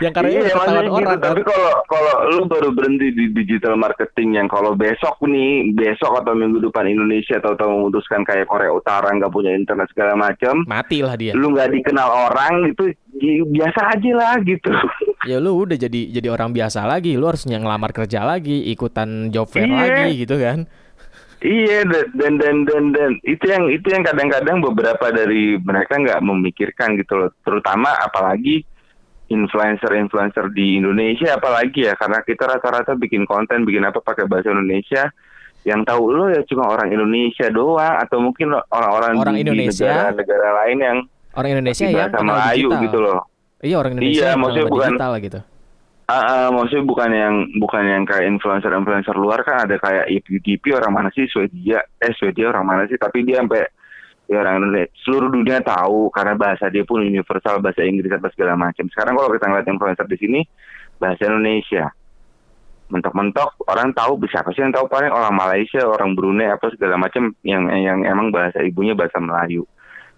yang 0.04 0.14
karena 0.14 0.30
iya, 0.30 0.42
ketahuan 0.50 0.86
gitu. 0.86 0.98
orang. 0.98 1.20
Tapi 1.20 1.42
kalau 1.46 1.72
kalau 1.88 2.14
lu 2.34 2.44
baru 2.46 2.70
berhenti 2.74 3.08
di 3.14 3.26
digital 3.32 3.74
marketing 3.80 4.38
yang 4.38 4.48
kalau 4.50 4.74
besok 4.74 5.18
nih, 5.24 5.74
besok 5.74 6.22
atau 6.22 6.34
minggu 6.34 6.62
depan 6.64 6.90
Indonesia 6.90 7.38
tahu-tahu 7.40 7.70
memutuskan 7.70 8.22
kayak 8.28 8.50
Korea 8.50 8.72
Utara 8.74 9.10
nggak 9.14 9.34
punya 9.34 9.54
internet 9.54 9.88
segala 9.92 10.14
macam, 10.18 10.66
matilah 10.68 11.16
dia. 11.16 11.32
Lu 11.34 11.54
nggak 11.54 11.74
dikenal 11.74 12.10
orang 12.32 12.72
itu 12.72 12.94
biasa 13.50 13.98
aja 13.98 14.12
lah 14.14 14.36
gitu. 14.46 14.72
Ya 15.26 15.42
lu 15.42 15.66
udah 15.66 15.76
jadi 15.76 16.14
jadi 16.14 16.28
orang 16.30 16.54
biasa 16.54 16.86
lagi, 16.86 17.18
lu 17.18 17.28
harus 17.28 17.44
ngelamar 17.44 17.92
kerja 17.92 18.24
lagi, 18.24 18.70
ikutan 18.72 19.34
job 19.34 19.50
fair 19.50 19.68
iya. 19.68 19.76
lagi 19.76 20.24
gitu 20.24 20.38
kan. 20.38 20.70
Iya 21.38 21.86
dan 21.86 22.42
dan 22.42 22.66
dan 22.66 22.84
dan 22.98 23.12
itu 23.22 23.46
yang 23.46 23.70
itu 23.70 23.86
yang 23.94 24.02
kadang-kadang 24.02 24.58
beberapa 24.58 25.14
dari 25.14 25.62
mereka 25.62 26.02
nggak 26.02 26.22
memikirkan 26.26 26.98
gitu 26.98 27.14
loh, 27.14 27.30
terutama 27.46 27.94
apalagi 27.94 28.66
influencer-influencer 29.28 30.52
di 30.56 30.80
Indonesia 30.80 31.36
apalagi 31.36 31.88
ya 31.88 31.94
karena 32.00 32.24
kita 32.24 32.48
rata-rata 32.48 32.96
bikin 32.96 33.28
konten 33.28 33.68
bikin 33.68 33.84
apa 33.84 34.00
pakai 34.00 34.28
bahasa 34.28 34.52
Indonesia. 34.52 35.12
Yang 35.68 35.82
tahu 35.84 36.04
lo 36.16 36.26
ya 36.32 36.42
cuma 36.48 36.72
orang 36.72 36.96
Indonesia 36.96 37.52
doang 37.52 38.00
atau 38.00 38.24
mungkin 38.24 38.56
orang-orang 38.72 39.20
orang 39.20 39.36
di, 39.36 39.44
Indonesia. 39.44 40.16
negara-negara 40.16 40.50
lain 40.64 40.78
yang 40.80 40.98
orang 41.36 41.50
Indonesia 41.60 41.86
yang 41.92 42.08
sama 42.08 42.24
Melayu 42.24 42.68
gitu 42.88 42.98
loh. 43.04 43.20
Iya 43.60 43.76
orang 43.82 43.92
Indonesia 43.98 44.28
iya, 44.32 44.40
maksudnya 44.40 44.68
bukan 44.72 44.92
digital 44.96 45.14
gitu. 45.20 45.40
Uh, 46.08 46.16
uh, 46.16 46.48
maksudnya 46.56 46.86
bukan 46.88 47.10
yang 47.12 47.36
bukan 47.60 47.84
yang 47.84 48.04
kayak 48.08 48.32
influencer-influencer 48.32 49.12
luar 49.20 49.44
kan 49.44 49.68
ada 49.68 49.76
kayak 49.76 50.08
IPDP 50.08 50.72
orang 50.72 50.96
mana 50.96 51.10
sih 51.12 51.28
Swedia 51.28 51.84
eh 52.00 52.16
Swedia 52.16 52.48
orang 52.48 52.64
mana 52.64 52.82
sih 52.88 52.96
tapi 52.96 53.28
dia 53.28 53.44
sampai 53.44 53.68
ya 54.28 54.44
orang 54.44 54.64
Indonesia. 54.64 54.92
Seluruh 55.04 55.32
dunia 55.32 55.64
tahu 55.64 56.12
karena 56.12 56.36
bahasa 56.36 56.68
dia 56.68 56.84
pun 56.84 57.02
universal 57.02 57.64
bahasa 57.64 57.82
Inggris 57.84 58.12
apa 58.12 58.28
segala 58.36 58.60
macam. 58.60 58.86
Sekarang 58.92 59.16
kalau 59.16 59.32
kita 59.32 59.46
ngeliat 59.48 59.68
influencer 59.68 60.08
di 60.08 60.18
sini 60.20 60.40
bahasa 61.00 61.24
Indonesia. 61.26 61.86
Mentok-mentok 62.88 63.68
orang 63.68 63.92
tahu 63.92 64.16
bisa 64.16 64.40
apa 64.40 64.56
sih 64.56 64.64
yang 64.64 64.72
tahu 64.72 64.88
paling? 64.88 65.12
Orang 65.12 65.36
Malaysia 65.36 65.84
orang 65.84 66.16
Brunei 66.16 66.48
apa 66.48 66.72
segala 66.72 66.96
macam 66.96 67.36
yang 67.44 67.68
yang 67.68 68.08
emang 68.08 68.32
bahasa 68.32 68.64
ibunya 68.64 68.96
bahasa 68.96 69.20
Melayu. 69.20 69.68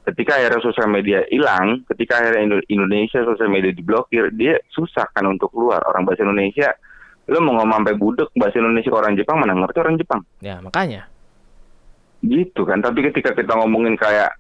Ketika 0.06 0.38
akhirnya 0.38 0.62
sosial 0.62 0.90
media 0.90 1.26
hilang 1.30 1.86
ketika 1.90 2.22
akhirnya 2.22 2.62
Indonesia 2.70 3.26
sosial 3.26 3.50
media 3.50 3.74
diblokir 3.74 4.34
dia 4.38 4.62
susah 4.70 5.10
kan 5.14 5.26
untuk 5.26 5.50
keluar. 5.54 5.82
Orang 5.86 6.06
bahasa 6.06 6.22
Indonesia 6.26 6.70
lo 7.30 7.42
mau 7.46 7.62
ngomong 7.62 7.86
sampai 7.86 7.98
budek 7.98 8.30
bahasa 8.38 8.58
Indonesia 8.58 8.90
ke 8.90 8.98
orang 8.98 9.14
Jepang 9.18 9.38
mana 9.38 9.54
ngerti 9.54 9.78
orang 9.82 9.98
Jepang? 9.98 10.22
Ya 10.42 10.58
makanya 10.62 11.10
gitu 12.24 12.68
kan 12.68 12.84
tapi 12.84 13.06
ketika 13.08 13.32
kita 13.32 13.56
ngomongin 13.56 13.96
kayak 13.96 14.36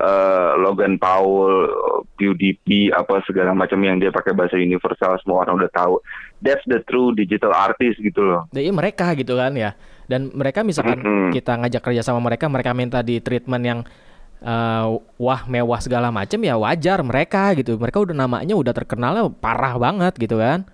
uh, 0.00 0.58
Logan 0.58 0.98
Paul, 0.98 1.70
PewDiePie 2.18 2.90
apa 2.90 3.22
segala 3.26 3.54
macam 3.54 3.78
yang 3.82 4.02
dia 4.02 4.10
pakai 4.10 4.34
bahasa 4.34 4.58
universal 4.58 5.18
semua 5.22 5.46
orang 5.46 5.62
udah 5.62 5.72
tahu. 5.74 5.94
That's 6.42 6.62
the 6.66 6.82
true 6.86 7.14
digital 7.14 7.54
artist 7.54 8.02
gitu 8.02 8.22
loh. 8.22 8.50
Jadi 8.50 8.70
mereka 8.74 9.14
gitu 9.14 9.38
kan 9.38 9.54
ya. 9.54 9.74
Dan 10.04 10.34
mereka 10.36 10.60
misalkan 10.66 11.00
mm 11.00 11.06
-hmm. 11.06 11.30
kita 11.32 11.52
ngajak 11.64 11.82
kerja 11.82 12.02
sama 12.04 12.20
mereka, 12.20 12.50
mereka 12.50 12.76
minta 12.76 13.00
di 13.00 13.22
treatment 13.24 13.64
yang 13.64 13.80
uh, 14.44 15.00
wah 15.16 15.40
mewah 15.48 15.80
segala 15.80 16.12
macam 16.12 16.38
ya 16.44 16.58
wajar 16.58 17.00
mereka 17.00 17.54
gitu. 17.56 17.80
Mereka 17.80 18.04
udah 18.04 18.16
namanya 18.16 18.54
udah 18.54 18.72
terkenalnya 18.76 19.30
parah 19.40 19.80
banget 19.80 20.14
gitu 20.20 20.36
kan. 20.36 20.68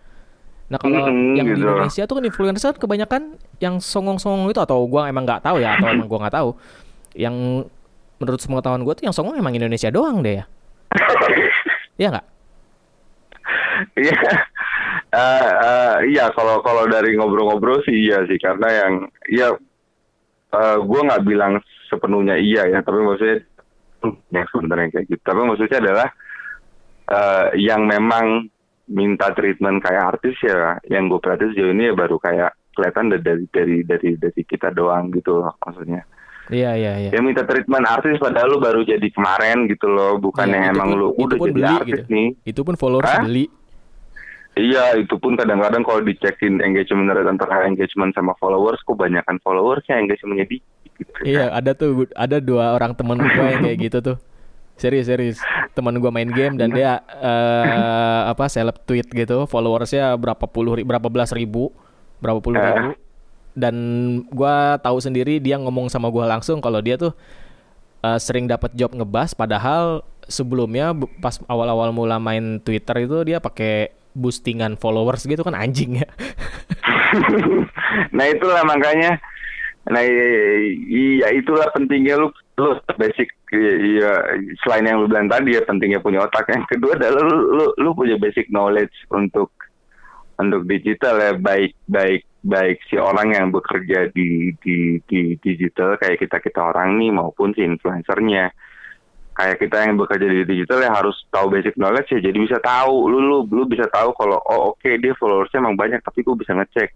Nah 0.70 0.78
kalau 0.78 1.10
mm-hmm, 1.10 1.34
yang 1.34 1.46
gitu. 1.50 1.58
di 1.58 1.62
Indonesia 1.66 2.02
tuh 2.06 2.14
kan 2.22 2.24
influencer 2.30 2.72
kebanyakan 2.78 3.22
yang 3.58 3.82
songong-songong 3.82 4.54
itu 4.54 4.62
atau 4.62 4.86
gua 4.86 5.10
emang 5.10 5.26
nggak 5.26 5.42
tahu 5.42 5.58
ya 5.58 5.74
atau 5.74 5.90
emang 5.90 6.06
gua 6.06 6.18
nggak 6.26 6.36
tahu. 6.38 6.50
Yang 7.18 7.36
menurut 8.22 8.40
sepengetahuan 8.40 8.82
gua 8.86 8.94
tuh 8.94 9.04
yang 9.10 9.14
songong 9.14 9.34
emang 9.34 9.50
Indonesia 9.58 9.90
doang 9.90 10.22
deh 10.22 10.38
ya. 10.38 10.44
Iya 12.00 12.08
nggak? 12.16 12.26
Iya. 13.98 14.16
uh, 15.12 15.50
uh, 15.58 15.94
iya 16.06 16.24
kalau 16.32 16.62
kalau 16.62 16.86
dari 16.86 17.18
ngobrol-ngobrol 17.18 17.82
sih 17.84 17.92
iya 17.92 18.24
sih 18.24 18.38
karena 18.38 18.68
yang 18.70 18.92
ya 19.28 19.48
uh, 20.54 20.76
gua 20.80 21.00
nggak 21.10 21.24
bilang 21.26 21.58
sepenuhnya 21.90 22.38
iya 22.38 22.70
ya 22.70 22.78
tapi 22.80 23.02
maksudnya 23.02 23.42
ya 24.30 24.42
sebenarnya 24.54 24.86
kayak 24.94 25.06
gitu. 25.10 25.22
Tapi 25.26 25.40
maksudnya 25.42 25.78
adalah 25.82 26.08
uh, 27.10 27.46
yang 27.58 27.84
memang 27.84 28.48
minta 28.90 29.30
treatment 29.30 29.78
kayak 29.78 30.18
artis 30.18 30.34
ya 30.42 30.76
yang 30.90 31.06
gue 31.06 31.22
perhatiin 31.22 31.54
sejauh 31.54 31.72
ini 31.72 31.88
ya 31.90 31.94
baru 31.94 32.18
kayak 32.18 32.50
kelihatan 32.74 33.14
dari 33.14 33.46
dari 33.50 33.76
dari 33.86 34.10
dari 34.18 34.42
kita 34.42 34.74
doang 34.74 35.14
gitu 35.14 35.38
loh 35.40 35.54
maksudnya 35.62 36.02
Iya 36.50 36.74
iya 36.74 36.92
iya. 37.06 37.10
Yang 37.14 37.24
minta 37.30 37.42
treatment 37.46 37.86
artis 37.86 38.18
padahal 38.18 38.50
lu 38.50 38.58
baru 38.58 38.82
jadi 38.82 39.06
kemarin 39.14 39.70
gitu 39.70 39.86
loh, 39.86 40.18
bukan 40.18 40.50
ya, 40.50 40.66
yang 40.66 40.74
emang 40.74 40.90
pun, 40.90 40.98
lu 40.98 41.08
udah 41.14 41.38
jadi 41.38 41.54
beli, 41.54 41.62
artis 41.78 42.02
gitu. 42.02 42.10
nih. 42.10 42.28
Itu 42.42 42.60
pun 42.66 42.74
followers 42.74 43.06
Hah? 43.06 43.22
beli. 43.22 43.46
Iya, 44.58 44.98
itu 44.98 45.14
pun 45.14 45.38
kadang-kadang 45.38 45.86
kalau 45.86 46.02
dicekin 46.02 46.58
engagement 46.58 47.14
rate 47.14 47.30
antara 47.30 47.70
engagement 47.70 48.10
sama 48.18 48.34
followers, 48.42 48.82
kok 48.82 48.98
banyakkan 48.98 49.38
followersnya 49.46 50.02
engagementnya 50.02 50.50
dikit. 50.50 50.66
Gitu, 50.98 51.10
iya, 51.22 51.54
ada 51.54 51.70
tuh 51.72 52.10
ada 52.18 52.42
dua 52.42 52.74
orang 52.74 52.98
temen 52.98 53.22
gue 53.22 53.46
yang 53.46 53.62
kayak 53.62 53.78
gitu 53.78 53.98
tuh. 54.02 54.16
Serius 54.80 55.12
serius. 55.12 55.38
Teman 55.76 56.00
gue 56.00 56.08
main 56.08 56.26
game 56.32 56.56
dan 56.56 56.72
dia 56.72 57.04
uh, 57.04 58.32
apa 58.32 58.48
seleb 58.48 58.80
tweet 58.88 59.04
gitu, 59.12 59.44
followersnya 59.44 60.16
berapa 60.16 60.48
puluh 60.48 60.80
berapa 60.80 61.12
belas 61.12 61.36
ribu, 61.36 61.68
berapa 62.24 62.40
puluh 62.40 62.56
ribu. 62.56 62.96
Dan 63.52 63.76
gue 64.32 64.56
tahu 64.80 64.96
sendiri 65.04 65.36
dia 65.36 65.60
ngomong 65.60 65.92
sama 65.92 66.08
gue 66.08 66.24
langsung 66.24 66.64
kalau 66.64 66.80
dia 66.80 66.96
tuh 66.96 67.12
uh, 68.00 68.16
sering 68.16 68.48
dapat 68.48 68.72
job 68.72 68.96
ngebas, 68.96 69.36
padahal 69.36 70.00
sebelumnya 70.24 70.96
pas 71.20 71.36
awal-awal 71.44 71.92
mula 71.92 72.16
main 72.16 72.56
Twitter 72.64 73.04
itu 73.04 73.20
dia 73.28 73.36
pakai 73.36 73.92
boostingan 74.16 74.80
followers 74.80 75.28
gitu 75.28 75.44
kan 75.44 75.52
anjing 75.52 76.00
ya. 76.00 76.08
nah 78.16 78.24
itulah 78.24 78.64
makanya 78.64 79.20
Nah 79.88 80.04
iya 80.04 81.28
itulah 81.32 81.66
pentingnya 81.72 82.20
lu 82.20 82.28
lu 82.58 82.76
basic 82.98 83.30
iya 83.54 84.36
selain 84.64 84.86
yang 84.86 85.04
lu 85.04 85.06
bilang 85.06 85.30
tadi 85.30 85.56
ya 85.56 85.62
pentingnya 85.64 86.02
punya 86.02 86.26
otak. 86.26 86.50
Yang 86.50 86.76
kedua 86.76 86.98
adalah 86.98 87.22
lu 87.24 87.38
lu, 87.56 87.66
lu 87.78 87.90
punya 87.94 88.16
basic 88.18 88.50
knowledge 88.50 88.94
untuk 89.12 89.52
untuk 90.36 90.66
digital 90.66 91.16
ya. 91.20 91.32
Baik 91.36 91.76
baik 91.86 92.26
baik 92.40 92.80
si 92.88 92.96
orang 92.96 93.36
yang 93.36 93.46
bekerja 93.52 94.08
di 94.12 94.56
di 94.64 94.98
di 95.04 95.36
digital 95.40 96.00
kayak 96.00 96.20
kita 96.20 96.40
kita 96.40 96.60
orang 96.60 96.98
nih 97.00 97.12
maupun 97.14 97.54
si 97.54 97.62
influencernya. 97.64 98.52
Kayak 99.30 99.56
kita 99.56 99.76
yang 99.88 99.96
bekerja 99.96 100.26
di 100.26 100.44
digital 100.44 100.84
ya 100.84 100.90
harus 100.92 101.16
tahu 101.32 101.48
basic 101.48 101.72
knowledge 101.80 102.12
ya 102.12 102.20
jadi 102.20 102.36
bisa 102.36 102.58
tahu 102.60 103.08
lu 103.08 103.18
lu 103.24 103.38
lu 103.48 103.64
bisa 103.64 103.88
tahu 103.88 104.12
kalau 104.12 104.36
oh 104.36 104.74
oke 104.74 104.84
okay, 104.84 105.00
dia 105.00 105.16
followersnya 105.16 105.64
emang 105.64 105.80
banyak 105.80 106.02
tapi 106.04 106.20
gue 106.20 106.36
bisa 106.36 106.52
ngecek 106.52 106.92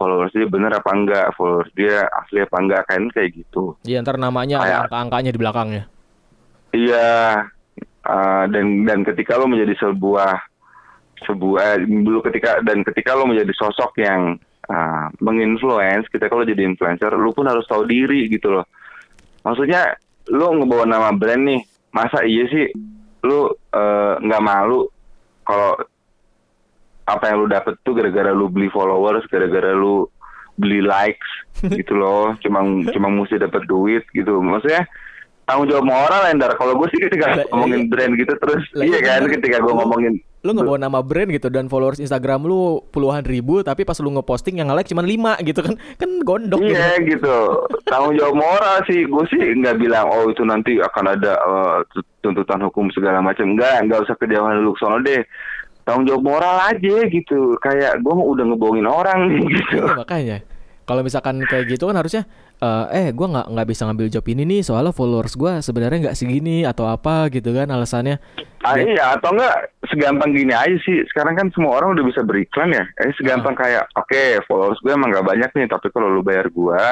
followers 0.00 0.32
dia 0.32 0.48
bener 0.48 0.72
apa 0.72 0.88
enggak, 0.96 1.36
followers 1.36 1.68
dia 1.76 2.08
asli 2.08 2.40
apa 2.40 2.56
enggak 2.56 2.82
kan 2.88 3.04
kayak 3.12 3.36
gitu. 3.36 3.76
Iya 3.84 4.00
ntar 4.00 4.16
namanya 4.16 4.64
kayak, 4.64 4.88
angka-angkanya 4.88 5.30
di 5.36 5.40
belakangnya. 5.44 5.84
Iya 6.72 7.12
uh, 8.08 8.44
dan 8.48 8.88
dan 8.88 9.04
ketika 9.04 9.36
lo 9.36 9.44
menjadi 9.44 9.76
sebuah 9.76 10.40
sebuah 11.28 11.84
dulu 11.84 12.24
ketika 12.24 12.64
dan 12.64 12.80
ketika 12.80 13.12
lo 13.12 13.28
menjadi 13.28 13.52
sosok 13.52 14.00
yang 14.00 14.40
uh, 14.72 15.06
menginfluence, 15.20 16.08
kita 16.08 16.32
kalau 16.32 16.48
jadi 16.48 16.64
influencer, 16.64 17.12
lo 17.12 17.36
pun 17.36 17.44
harus 17.44 17.68
tahu 17.68 17.84
diri 17.84 18.24
gitu 18.32 18.56
loh. 18.56 18.64
Maksudnya 19.44 20.00
lo 20.32 20.56
ngebawa 20.56 20.88
nama 20.88 21.12
brand 21.12 21.44
nih, 21.44 21.60
masa 21.92 22.24
iya 22.24 22.48
sih 22.48 22.72
lo 23.20 23.52
uh, 23.52 24.16
nggak 24.16 24.44
malu 24.44 24.88
kalau 25.44 25.76
apa 27.10 27.24
yang 27.28 27.42
lu 27.42 27.46
dapet 27.46 27.74
tuh 27.82 27.92
gara-gara 27.92 28.30
lu 28.30 28.46
beli 28.46 28.68
followers, 28.68 29.26
gara-gara 29.26 29.72
lu 29.72 30.06
beli 30.54 30.78
likes 30.78 31.30
gitu 31.78 31.94
loh. 31.94 32.36
Cuma 32.40 32.62
cuma 32.90 33.08
mesti 33.08 33.36
dapet 33.36 33.64
duit 33.64 34.04
gitu. 34.10 34.38
Maksudnya 34.38 34.86
tanggung 35.44 35.66
jawab 35.66 35.84
moral 35.84 36.22
Ender. 36.26 36.52
Kalau 36.54 36.76
gue 36.76 36.88
sih 36.88 37.00
ketika 37.02 37.26
Lah, 37.34 37.46
ngomongin 37.50 37.82
iya. 37.82 37.90
brand 37.90 38.12
gitu 38.14 38.32
terus 38.36 38.62
Lah, 38.70 38.84
iya 38.84 38.92
iya 38.92 39.00
kan 39.02 39.20
bener. 39.20 39.32
ketika 39.34 39.56
gue 39.58 39.72
Lu- 39.72 39.78
ngomongin 39.78 40.14
Lu 40.40 40.56
nggak 40.56 40.64
bawa 40.64 40.80
nama 40.80 41.04
brand 41.04 41.28
gitu 41.28 41.52
dan 41.52 41.68
followers 41.68 42.00
Instagram 42.00 42.48
lu 42.48 42.80
puluhan 42.88 43.28
ribu 43.28 43.60
tapi 43.60 43.84
pas 43.84 44.00
lu 44.00 44.08
ngeposting 44.08 44.56
yang 44.56 44.72
nge-like 44.72 44.88
cuma 44.88 45.04
5 45.04 45.36
gitu 45.44 45.60
kan. 45.60 45.76
Kan 45.96 46.10
gondok 46.22 46.64
gitu. 46.64 46.72
Iya 46.72 46.96
gitu. 47.04 47.36
Tanggung 47.84 48.16
jawab 48.16 48.40
moral 48.40 48.80
sih. 48.86 49.04
Gue 49.04 49.20
sih 49.28 49.36
nggak 49.36 49.76
bilang 49.76 50.08
oh 50.08 50.32
itu 50.32 50.40
nanti 50.40 50.80
akan 50.80 51.04
ada 51.12 51.32
eh, 51.36 51.76
tuntutan 52.20 52.64
hukum 52.64 52.88
segala 52.88 53.20
macam. 53.20 53.52
Enggak, 53.52 53.84
nggak 53.84 54.00
usah 54.00 54.16
kejauhan 54.16 54.64
dulu 54.64 54.72
sono 54.76 54.96
deh. 55.00 55.20
Tanggung 55.84 56.06
jawab 56.06 56.22
moral 56.22 56.56
aja 56.70 56.96
gitu. 57.08 57.56
Kayak 57.58 58.00
gue 58.00 58.14
udah 58.14 58.44
ngebohongin 58.46 58.88
orang 58.88 59.30
nih 59.30 59.40
gitu. 59.58 59.80
Iya, 59.80 59.96
makanya. 59.96 60.38
Kalau 60.88 61.06
misalkan 61.06 61.38
kayak 61.46 61.70
gitu 61.70 61.86
kan 61.86 61.94
harusnya 61.94 62.26
eh, 62.58 62.86
eh 62.90 63.06
gue 63.14 63.26
nggak 63.30 63.46
nggak 63.54 63.68
bisa 63.70 63.86
ngambil 63.86 64.10
job 64.10 64.26
ini 64.26 64.42
nih 64.42 64.60
soalnya 64.66 64.90
followers 64.90 65.38
gue 65.38 65.62
sebenarnya 65.62 66.10
nggak 66.10 66.18
segini 66.18 66.66
atau 66.66 66.90
apa 66.90 67.30
gitu 67.30 67.54
kan 67.54 67.70
alasannya. 67.70 68.18
Ah, 68.60 68.76
iya 68.76 69.16
atau 69.16 69.32
enggak 69.32 69.70
segampang 69.86 70.34
gini 70.34 70.50
aja 70.50 70.74
sih. 70.82 71.06
Sekarang 71.08 71.38
kan 71.38 71.46
semua 71.54 71.78
orang 71.78 71.94
udah 71.94 72.04
bisa 72.04 72.26
beriklan 72.26 72.74
ya. 72.74 72.84
Eh 73.06 73.14
segampang 73.14 73.54
kayak 73.54 73.86
oke 73.94 74.42
followers 74.50 74.82
gue 74.82 74.90
emang 74.90 75.14
nggak 75.14 75.30
banyak 75.30 75.50
nih, 75.54 75.66
tapi 75.70 75.94
kalau 75.94 76.10
lu 76.10 76.26
bayar 76.26 76.50
gue 76.50 76.82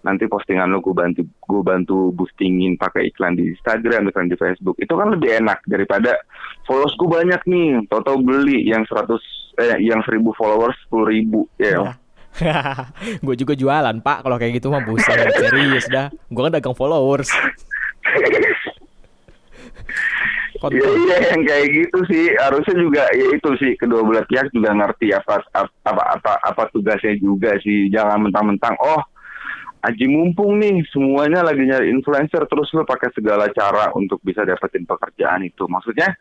nanti 0.00 0.24
postingan 0.24 0.72
lu 0.72 0.80
gue 0.80 0.96
bantu 0.96 1.22
gue 1.24 1.62
bantu 1.62 2.12
boostingin 2.16 2.76
pakai 2.80 3.12
iklan 3.12 3.36
di 3.36 3.52
Instagram, 3.52 4.08
iklan 4.08 4.28
di 4.32 4.36
Facebook. 4.36 4.76
Itu 4.80 4.96
kan 4.96 5.12
lebih 5.12 5.44
enak 5.44 5.64
daripada 5.68 6.16
followers 6.64 6.96
gue 6.96 7.08
banyak 7.08 7.42
nih, 7.44 7.68
tau-tau 7.92 8.20
beli 8.20 8.64
yang 8.64 8.84
100 8.88 9.08
eh 9.60 9.76
yang 9.84 10.00
1000 10.00 10.22
followers 10.38 10.78
10.000 10.88 11.10
ribu 11.10 11.40
ya. 11.60 11.96
gue 13.26 13.34
juga 13.34 13.58
jualan 13.58 13.96
pak 14.06 14.22
kalau 14.22 14.38
kayak 14.38 14.62
gitu 14.62 14.70
mah 14.70 14.82
buset 14.86 15.18
serius 15.40 15.86
dah. 15.90 16.08
Gue 16.30 16.42
kan 16.46 16.54
dagang 16.54 16.76
followers. 16.76 17.28
Iya 20.60 20.88
iya 20.92 21.16
yang 21.32 21.42
kayak 21.48 21.66
gitu 21.72 21.98
sih 22.12 22.36
harusnya 22.36 22.76
juga 22.76 23.02
ya 23.16 23.26
itu 23.32 23.50
sih 23.56 23.72
kedua 23.80 24.04
belah 24.04 24.24
pihak 24.28 24.52
juga 24.52 24.76
ngerti 24.76 25.08
apa 25.16 25.40
apa 25.56 26.02
apa 26.20 26.32
apa 26.44 26.62
tugasnya 26.68 27.16
juga 27.16 27.56
sih 27.64 27.88
jangan 27.88 28.28
mentang-mentang 28.28 28.76
oh 28.84 29.00
Aji 29.80 30.06
mumpung 30.12 30.60
nih 30.60 30.84
semuanya 30.92 31.40
lagi 31.40 31.64
nyari 31.64 31.88
influencer 31.88 32.44
terus 32.44 32.68
lo 32.76 32.84
pakai 32.84 33.08
segala 33.16 33.48
cara 33.48 33.88
untuk 33.96 34.20
bisa 34.20 34.44
dapetin 34.44 34.84
pekerjaan 34.84 35.40
itu. 35.40 35.64
Maksudnya 35.64 36.12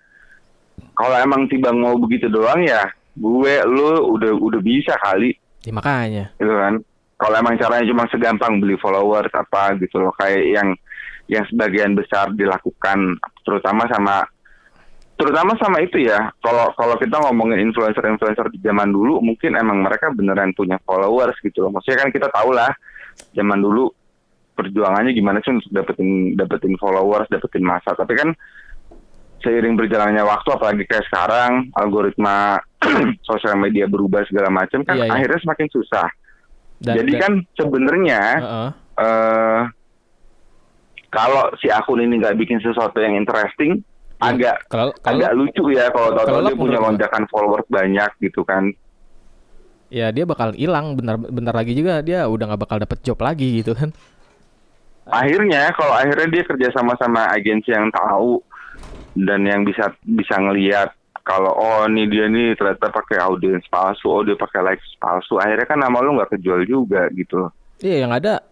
kalau 0.95 1.19
emang 1.19 1.51
tiba 1.51 1.75
mau 1.75 1.99
begitu 1.99 2.31
doang 2.31 2.63
ya 2.63 2.87
gue 3.19 3.53
lu 3.67 4.15
udah 4.15 4.31
udah 4.31 4.61
bisa 4.63 4.95
kali. 5.03 5.35
Ya, 5.67 5.75
makanya. 5.75 6.31
gitu 6.39 6.55
kan? 6.55 6.79
Kalau 7.19 7.35
emang 7.35 7.59
caranya 7.59 7.83
cuma 7.91 8.07
segampang 8.07 8.63
beli 8.63 8.79
followers 8.79 9.31
apa 9.35 9.75
gitu 9.75 9.99
loh 9.99 10.15
kayak 10.15 10.55
yang 10.55 10.69
yang 11.27 11.43
sebagian 11.51 11.99
besar 11.99 12.31
dilakukan 12.31 13.19
terutama 13.43 13.83
sama 13.91 14.23
terutama 15.19 15.51
sama 15.59 15.83
itu 15.83 15.99
ya. 15.99 16.31
Kalau 16.39 16.71
kalau 16.79 16.95
kita 16.95 17.19
ngomongin 17.19 17.59
influencer-influencer 17.67 18.55
di 18.55 18.63
zaman 18.63 18.95
dulu 18.95 19.19
mungkin 19.19 19.59
emang 19.59 19.83
mereka 19.83 20.15
beneran 20.15 20.55
punya 20.55 20.79
followers 20.87 21.35
gitu 21.43 21.67
loh. 21.67 21.75
Maksudnya 21.75 22.07
kan 22.07 22.09
kita 22.15 22.31
tahu 22.31 22.55
lah 22.55 22.71
zaman 23.31 23.59
dulu 23.59 23.91
perjuangannya 24.53 25.11
gimana 25.11 25.39
sih 25.39 25.51
untuk 25.51 25.71
dapetin 25.71 26.35
dapetin 26.35 26.75
followers 26.75 27.27
dapetin 27.27 27.63
masa 27.63 27.95
tapi 27.95 28.11
kan 28.13 28.35
seiring 29.39 29.79
berjalannya 29.79 30.19
waktu 30.19 30.49
apalagi 30.51 30.83
kayak 30.83 31.07
sekarang 31.07 31.71
algoritma 31.73 32.59
sosial 33.29 33.55
media 33.55 33.87
berubah 33.87 34.27
segala 34.27 34.51
macam 34.51 34.83
kan 34.83 34.99
Iya, 34.99 35.07
iya. 35.07 35.13
akhirnya 35.15 35.39
semakin 35.39 35.67
susah 35.71 36.07
Dan- 36.77 36.95
jadi 36.99 37.11
dan- 37.11 37.21
kan 37.21 37.33
sebenarnya 37.55 38.21
Heeh. 38.35 38.69
eh 38.99 39.61
kalau 41.09 41.49
si 41.57 41.67
akun 41.67 41.99
ini 41.99 42.21
nggak 42.21 42.37
bikin 42.37 42.61
sesuatu 42.61 43.01
yang 43.01 43.17
interesting, 43.17 43.81
Ya, 44.19 44.29
agak 44.29 44.55
kalau 44.67 44.91
kalau 44.99 45.15
agak 45.17 45.31
lucu 45.33 45.63
ya 45.71 45.87
kalau 45.89 46.11
kalau 46.13 46.43
tahu 46.43 46.45
dia 46.45 46.59
punya 46.59 46.77
lonjakan 46.77 47.23
followers 47.31 47.65
banyak 47.65 48.11
gitu 48.19 48.43
kan. 48.43 48.67
Ya 49.89 50.13
dia 50.13 50.23
bakal 50.23 50.53
hilang 50.53 50.93
bentar 50.93 51.17
bentar 51.17 51.53
lagi 51.53 51.73
juga 51.73 51.99
dia 51.99 52.25
udah 52.25 52.45
nggak 52.53 52.61
bakal 52.61 52.77
dapet 52.77 52.97
job 53.01 53.17
lagi 53.19 53.61
gitu 53.61 53.73
kan. 53.73 53.89
Akhirnya 55.09 55.73
kalau 55.73 55.97
akhirnya 55.97 56.29
dia 56.29 56.43
kerja 56.45 56.67
sama 56.69 56.93
sama 57.01 57.25
agensi 57.33 57.73
yang 57.73 57.89
tahu 57.89 58.45
dan 59.17 59.41
yang 59.41 59.65
bisa 59.65 59.89
bisa 60.05 60.37
ngelihat 60.37 60.93
kalau 61.25 61.49
oh 61.53 61.85
ini 61.89 62.05
dia 62.05 62.29
nih 62.29 62.53
ternyata 62.53 62.89
pakai 62.89 63.17
audiens 63.21 63.65
palsu, 63.69 64.05
oh 64.09 64.21
dia 64.21 64.37
pakai 64.37 64.61
likes 64.65 64.85
palsu, 64.97 65.37
akhirnya 65.37 65.65
kan 65.65 65.77
nama 65.81 65.97
lu 66.01 66.17
nggak 66.17 66.37
kejual 66.37 66.61
juga 66.65 67.09
gitu. 67.13 67.49
Iya 67.81 68.05
yang 68.05 68.13
ada 68.13 68.45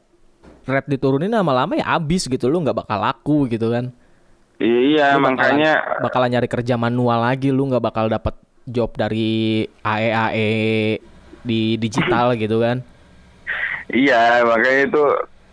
rate 0.66 0.90
diturunin 0.90 1.32
lama-lama 1.32 1.78
ya 1.78 1.96
abis 1.96 2.26
gitu 2.26 2.50
lu 2.50 2.62
nggak 2.62 2.78
bakal 2.86 2.98
laku 3.02 3.46
gitu 3.50 3.70
kan. 3.70 3.94
Iya 4.58 5.14
Lu 5.14 5.22
bakalan- 5.22 5.38
makanya 5.38 5.72
bakalan 6.02 6.30
nyari 6.34 6.50
kerja 6.50 6.74
manual 6.74 7.22
lagi 7.22 7.54
lu 7.54 7.70
nggak 7.70 7.86
bakal 7.86 8.10
dapet 8.10 8.34
job 8.66 8.90
dari 8.98 9.62
AE 9.86 10.10
AE 10.10 10.46
di 11.48 11.80
digital 11.80 12.36
gitu 12.36 12.60
kan. 12.60 12.84
Iya, 13.88 14.44
makanya 14.44 14.82
itu 14.86 15.04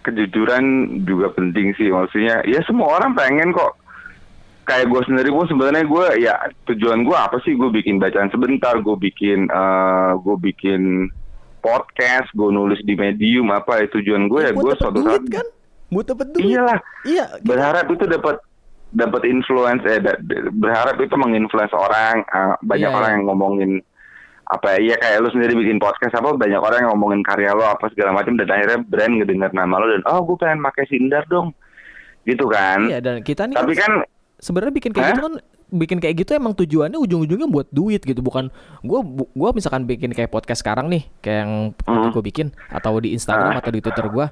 kejujuran 0.02 0.64
juga 1.06 1.30
penting 1.30 1.70
sih. 1.74 1.88
Maksudnya, 1.88 2.42
ya 2.44 2.60
semua 2.66 2.98
orang 2.98 3.14
pengen 3.14 3.54
kok. 3.54 3.78
Kayak 4.64 4.88
gue 4.90 5.02
sendiri 5.04 5.28
pun 5.28 5.44
sebenarnya 5.44 5.84
gue 5.84 6.06
ya 6.18 6.34
tujuan 6.66 7.04
gue 7.04 7.12
apa 7.12 7.36
sih? 7.40 7.52
Gue 7.52 7.68
bikin 7.70 8.00
bacaan 8.00 8.32
sebentar, 8.32 8.72
gue 8.80 8.96
bikin 8.98 9.46
eh 9.46 10.12
gue 10.18 10.36
bikin 10.40 11.12
podcast, 11.60 12.32
gue 12.32 12.48
nulis 12.48 12.80
di 12.82 12.96
medium 12.96 13.52
apa 13.52 13.84
ya 13.84 13.86
tujuan 13.92 14.26
gue 14.26 14.40
ya 14.40 14.52
gue 14.52 14.72
suatu 14.74 14.98
duit 14.98 15.20
saat 15.20 15.24
kan? 15.30 15.46
Buat 15.92 16.06
dapet 16.10 16.26
duit. 16.32 16.48
iyalah 16.48 16.80
Iya. 17.04 17.24
kita- 17.38 17.44
berharap 17.44 17.86
itu 17.86 18.04
dapat 18.08 18.36
dapat 18.88 19.22
influence 19.26 19.84
eh 19.84 20.00
da- 20.00 20.16
da- 20.16 20.48
berharap 20.50 20.96
itu 20.96 21.12
menginfluence 21.12 21.74
orang 21.76 22.24
eh, 22.24 22.54
banyak 22.64 22.88
Iya, 22.88 22.96
orang 22.96 23.10
yang 23.20 23.24
ngomongin 23.28 23.70
apa 24.44 24.76
ya 24.76 24.94
kayak 24.94 25.18
lu 25.18 25.28
sendiri 25.28 25.56
bikin 25.56 25.76
podcast 25.76 26.12
apa 26.12 26.32
banyak 26.32 26.56
orang 26.56 26.84
yang 26.84 26.90
ngomongin 26.92 27.20
karya 27.20 27.50
lo 27.50 27.64
apa 27.64 27.88
segala 27.88 28.12
macam 28.12 28.34
dan 28.34 28.46
akhirnya 28.46 28.78
brand 28.78 29.12
ngedenger 29.16 29.50
nama 29.50 29.74
lo 29.76 29.86
dan 29.88 30.02
oh 30.04 30.20
gue 30.22 30.36
pengen 30.36 30.60
pakai 30.60 30.84
Sindar 30.84 31.24
dong 31.24 31.56
gitu 32.22 32.44
kan 32.46 32.84
Iya 32.84 32.98
dan 32.98 33.20
kita 33.20 33.44
nih 33.44 33.54
tapi 33.54 33.72
kan 33.72 34.04
sebenarnya 34.36 34.74
bikin 34.74 34.92
kayak 34.92 35.04
Hah? 35.04 35.12
gitu 35.12 35.22
kan 35.22 35.34
bikin 35.66 35.98
kayak 35.98 36.14
gitu 36.18 36.30
emang 36.32 36.52
tujuannya 36.52 36.96
ujung-ujungnya 36.96 37.44
buat 37.46 37.68
duit 37.68 38.00
gitu 38.00 38.20
bukan 38.20 38.52
gua 38.80 39.00
bu- 39.00 39.32
gua 39.32 39.50
misalkan 39.50 39.84
bikin 39.84 40.12
kayak 40.12 40.28
podcast 40.28 40.60
sekarang 40.60 40.86
nih 40.86 41.08
kayak 41.18 41.38
yang 41.40 41.52
Hmm. 41.82 42.12
gue 42.12 42.22
bikin 42.22 42.52
atau 42.68 42.96
di 42.96 43.10
Instagram 43.10 43.50
Ah. 43.50 43.58
atau 43.58 43.70
di 43.70 43.80
Twitter 43.80 44.06
gua 44.06 44.28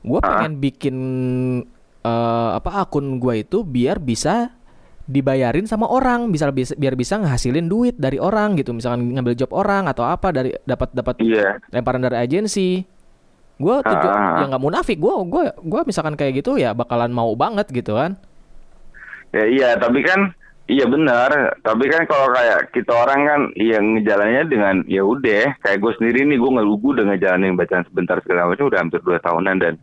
gua 0.00 0.18
Ah. 0.18 0.40
pengen 0.40 0.58
bikin 0.58 0.96
eh, 2.00 2.50
apa 2.54 2.80
akun 2.80 3.16
gua 3.16 3.36
itu 3.36 3.60
biar 3.60 4.00
bisa 4.00 4.56
dibayarin 5.10 5.66
sama 5.66 5.90
orang 5.90 6.30
bisa 6.30 6.54
biar 6.54 6.94
bisa 6.94 7.18
ngehasilin 7.18 7.66
duit 7.66 7.98
dari 7.98 8.22
orang 8.22 8.54
gitu. 8.54 8.70
Misalkan 8.70 9.10
ngambil 9.10 9.34
job 9.34 9.50
orang 9.50 9.90
atau 9.90 10.06
apa 10.06 10.30
dari 10.30 10.54
dapat 10.62 10.94
dapat 10.94 11.18
iya. 11.18 11.58
lemparan 11.74 12.06
dari 12.06 12.16
agensi. 12.22 12.86
Gue 13.60 13.76
tuju 13.84 14.08
Ah. 14.08 14.40
ya 14.40 14.44
nggak 14.48 14.62
munafik. 14.62 14.96
Gue 15.02 15.12
gua 15.26 15.52
gua 15.58 15.82
misalkan 15.84 16.14
kayak 16.14 16.40
gitu 16.40 16.56
ya 16.56 16.72
bakalan 16.72 17.10
mau 17.10 17.34
banget 17.34 17.68
gitu 17.74 17.98
kan. 17.98 18.16
Ya 19.34 19.44
iya 19.50 19.68
tapi 19.76 20.00
kan 20.06 20.32
iya 20.70 20.86
benar. 20.86 21.58
Tapi 21.60 21.84
kan 21.90 22.06
kalau 22.06 22.30
kayak 22.30 22.70
kita 22.70 22.92
orang 22.94 23.20
kan 23.26 23.40
yang 23.58 23.98
ngejalannya 23.98 24.42
dengan 24.46 24.74
ya 24.86 25.02
udah 25.02 25.58
kayak 25.60 25.82
gue 25.82 25.92
sendiri 25.98 26.24
nih 26.24 26.38
gue 26.38 26.50
ngelugu 26.54 26.96
udah 26.96 27.04
ngejalanin 27.10 27.58
bacaan 27.58 27.84
sebentar 27.90 28.16
segala 28.22 28.48
macam 28.48 28.70
udah 28.70 28.80
hampir 28.80 29.02
dua 29.02 29.18
tahunan 29.20 29.56
dan 29.58 29.74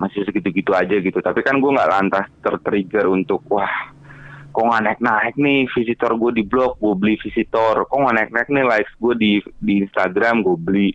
masih 0.00 0.24
segitu-gitu 0.26 0.74
aja 0.74 0.96
gitu. 0.98 1.20
Tapi 1.22 1.44
kan 1.46 1.60
gue 1.62 1.70
nggak 1.70 1.92
lantas 1.92 2.26
tertrigger 2.42 3.06
untuk 3.06 3.44
wah 3.52 3.70
kok 4.52 4.62
nggak 4.62 4.82
naik-naik 4.84 5.34
nih 5.34 5.64
visitor 5.68 6.12
gue 6.14 6.30
di 6.32 6.44
blog 6.44 6.76
gue 6.76 6.94
beli 6.94 7.16
visitor 7.18 7.82
kok 7.82 7.96
nggak 7.96 8.14
naik-naik 8.14 8.48
nih 8.48 8.64
likes 8.64 8.92
gue 8.96 9.14
di 9.16 9.32
di 9.58 9.80
Instagram 9.80 10.40
gue 10.40 10.56
beli 10.56 10.90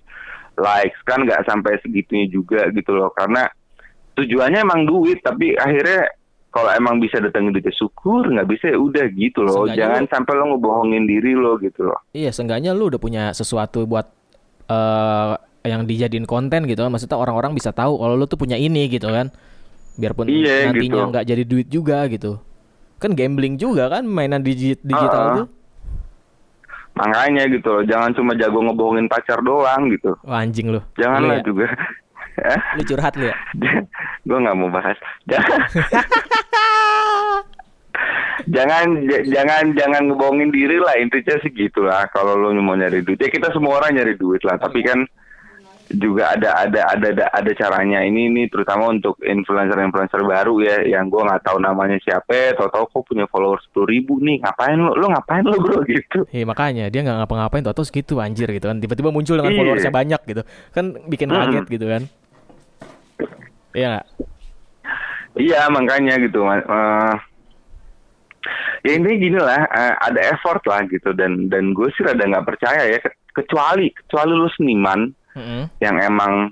likes 0.55 0.99
kan 1.03 1.21
nggak 1.21 1.43
sampai 1.43 1.81
segitunya 1.81 2.25
juga 2.27 2.69
gitu 2.69 2.93
loh 2.93 3.09
karena 3.11 3.49
tujuannya 4.13 4.59
emang 4.61 4.85
duit 4.85 5.19
tapi 5.19 5.53
akhirnya 5.53 6.09
kalau 6.47 6.73
emang 6.73 6.97
bisa 6.97 7.17
datangin 7.17 7.51
duitnya 7.51 7.69
syukur 7.71 8.25
nggak 8.25 8.47
bisa 8.47 8.71
ya 8.71 8.77
udah 8.77 9.05
gitu 9.11 9.41
loh 9.41 9.65
Seenggaknya 9.65 9.77
jangan 9.77 10.01
lu- 10.01 10.09
sampai 10.09 10.33
lo 10.33 10.43
ngebohongin 10.53 11.03
diri 11.05 11.31
lo 11.33 11.53
gitu 11.57 11.81
loh 11.85 11.99
Iya, 12.11 12.29
seenggaknya 12.31 12.73
lu 12.73 12.89
udah 12.89 12.97
punya 12.97 13.23
sesuatu 13.31 13.85
buat 13.85 14.09
eh 14.67 15.33
yang 15.67 15.83
dijadiin 15.83 16.23
konten 16.23 16.63
gitu 16.63 16.79
kan. 16.79 16.87
Maksudnya 16.87 17.19
orang-orang 17.19 17.51
bisa 17.51 17.69
tahu 17.69 17.99
kalau 17.99 18.15
lu 18.15 18.23
tuh 18.23 18.39
punya 18.39 18.55
ini 18.55 18.87
gitu 18.87 19.11
kan. 19.11 19.27
Biarpun 19.95 20.31
Iya, 20.31 20.71
nantinya 20.71 20.79
gitu. 21.03 21.11
nggak 21.11 21.25
jadi 21.27 21.43
duit 21.43 21.67
juga 21.67 22.07
gitu. 22.07 22.39
Kan 22.97 23.13
gambling 23.13 23.55
juga 23.55 23.89
kan 23.89 24.03
mainan 24.03 24.41
digi- 24.41 24.79
digital 24.79 25.21
Ah, 25.21 25.29
ah. 25.29 25.37
tuh. 25.37 25.47
makanya 26.93 27.45
gitu 27.45 27.69
loh 27.69 27.83
jangan 27.83 28.09
cuma 28.11 28.33
jago 28.33 28.57
ngebohongin 28.59 29.05
pacar 29.05 29.37
doang 29.39 29.85
gitu 29.87 30.17
Wah, 30.23 30.41
anjing 30.41 30.67
lu. 30.67 30.81
janganlah 30.95 31.37
ya? 31.37 31.45
juga 31.45 31.69
lu 32.75 32.81
curhat 32.83 33.13
lu 33.13 33.29
ya. 33.29 33.37
gue 34.25 34.33
nggak 34.35 34.57
mau 34.57 34.65
bahas 34.67 34.97
jangan 38.47 38.85
jangan 39.27 39.63
jangan 39.73 40.01
ngebohongin 40.05 40.49
diri 40.49 40.77
lah 40.77 40.95
intinya 40.95 41.37
sih 41.37 41.51
gitulah 41.51 42.05
kalau 42.09 42.33
lo 42.33 42.49
mau 42.55 42.73
nyari 42.73 43.01
duit 43.01 43.17
ya 43.17 43.27
kita 43.27 43.49
semua 43.51 43.77
orang 43.77 43.93
nyari 43.93 44.13
duit 44.15 44.41
lah 44.41 44.57
tapi 44.57 44.81
kan 44.81 45.05
juga 45.87 46.35
ada 46.35 46.67
ada 46.67 46.81
ada 46.91 47.07
ada, 47.15 47.25
ada 47.31 47.51
caranya. 47.53 48.03
Ini 48.03 48.27
ini 48.27 48.43
terutama 48.47 48.91
untuk 48.91 49.15
influencer 49.23 49.79
influencer 49.79 50.19
baru 50.19 50.59
ya 50.59 50.83
yang 50.83 51.07
gue 51.07 51.21
nggak 51.23 51.43
tahu 51.43 51.57
namanya 51.57 51.95
siapa. 52.03 52.51
Tau 52.53 52.67
tau 52.67 52.83
kok 52.85 53.07
punya 53.07 53.23
followers 53.27 53.63
sepuluh 53.63 53.87
ribu 53.87 54.19
nih. 54.19 54.43
Ngapain 54.43 54.75
lo 54.75 54.91
lo 54.93 55.07
ngapain 55.07 55.43
lo 55.43 55.55
bro? 55.55 55.79
Gitu. 55.87 56.27
Iya 56.29 56.43
makanya 56.43 56.91
dia 56.91 57.01
nggak 57.01 57.23
ngapa-ngapain. 57.23 57.63
Tau 57.63 57.87
segitu 57.87 58.19
anjir 58.19 58.51
gitu 58.51 58.67
kan. 58.67 58.77
Tiba-tiba 58.77 59.09
muncul 59.09 59.39
dengan 59.39 59.55
Iya. 59.55 59.59
followersnya 59.63 59.93
banyak 59.93 60.21
gitu. 60.27 60.41
Kan 60.75 60.85
bikin 61.07 61.27
kaget 61.29 61.65
gitu 61.69 61.85
kan. 61.87 62.01
Iya 63.71 63.87
nggak? 63.95 64.05
Iya 65.37 65.61
makanya 65.69 66.13
gitu. 66.17 66.41
Eh, 66.43 67.13
ya 68.83 68.91
intinya 68.95 69.17
gini 69.17 69.37
lah, 69.37 69.61
eh, 69.67 69.93
ada 70.01 70.19
effort 70.33 70.63
lah 70.65 70.81
gitu. 70.89 71.13
Dan 71.13 71.47
dan 71.47 71.71
gue 71.71 71.87
sih 71.93 72.01
rada 72.01 72.23
nggak 72.23 72.47
percaya 72.47 72.89
ya 72.89 72.97
ke- 72.97 73.15
kecuali 73.33 73.93
kecuali 73.93 74.31
lu 74.33 74.49
seniman 74.49 75.13
Mm-mm. 75.37 75.61
yang 75.77 76.01
emang 76.01 76.49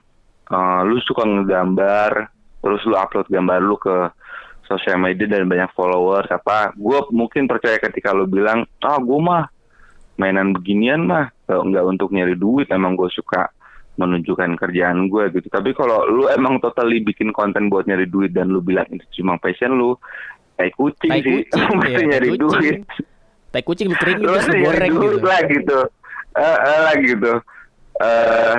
eh, 0.54 0.82
lu 0.86 1.02
suka 1.02 1.26
ngegambar 1.26 2.30
terus 2.62 2.82
lu 2.86 2.96
upload 2.98 3.26
gambar 3.30 3.60
lu 3.62 3.78
ke 3.82 4.14
sosial 4.66 4.98
media 4.98 5.30
dan 5.30 5.46
banyak 5.46 5.70
followers 5.78 6.30
apa 6.30 6.74
gue 6.74 7.00
mungkin 7.14 7.46
percaya 7.46 7.78
ketika 7.78 8.14
lu 8.14 8.26
bilang 8.26 8.66
ah 8.82 8.98
gue 8.98 9.20
mah 9.22 9.46
mainan 10.18 10.54
beginian 10.56 11.06
mah 11.06 11.30
nggak 11.46 11.86
untuk 11.86 12.10
nyari 12.10 12.34
duit 12.34 12.70
emang 12.74 12.98
gue 12.98 13.10
suka 13.14 13.52
menunjukkan 13.96 14.60
kerjaan 14.60 15.08
gue 15.08 15.32
gitu. 15.32 15.48
Tapi 15.48 15.72
kalau 15.72 16.04
lu 16.08 16.28
emang 16.28 16.60
totally 16.60 17.00
bikin 17.00 17.32
konten 17.32 17.72
buat 17.72 17.88
nyari 17.88 18.08
duit 18.08 18.36
dan 18.36 18.52
lu 18.52 18.60
bilang 18.60 18.88
itu 18.92 19.24
cuma 19.24 19.40
passion 19.40 19.76
lu 19.76 19.96
kayak 20.60 20.76
kucing 20.76 21.12
Tai 21.12 21.24
sih 21.24 21.44
kucing, 21.48 21.80
tai 21.96 22.04
nyari 22.04 22.30
kucing. 22.36 22.40
duit. 22.44 22.78
tai 23.52 23.64
kucing 23.64 23.88
lu 23.88 23.96
keringin 23.96 24.24
lu 24.24 24.28
terus 24.36 24.46
lu 24.52 24.56
goreng 24.68 24.94
gitu. 25.00 25.18
lah 25.24 25.42
gitu. 25.48 25.80
Lah 26.36 26.96
gitu. 27.00 27.34
Eh 28.04 28.56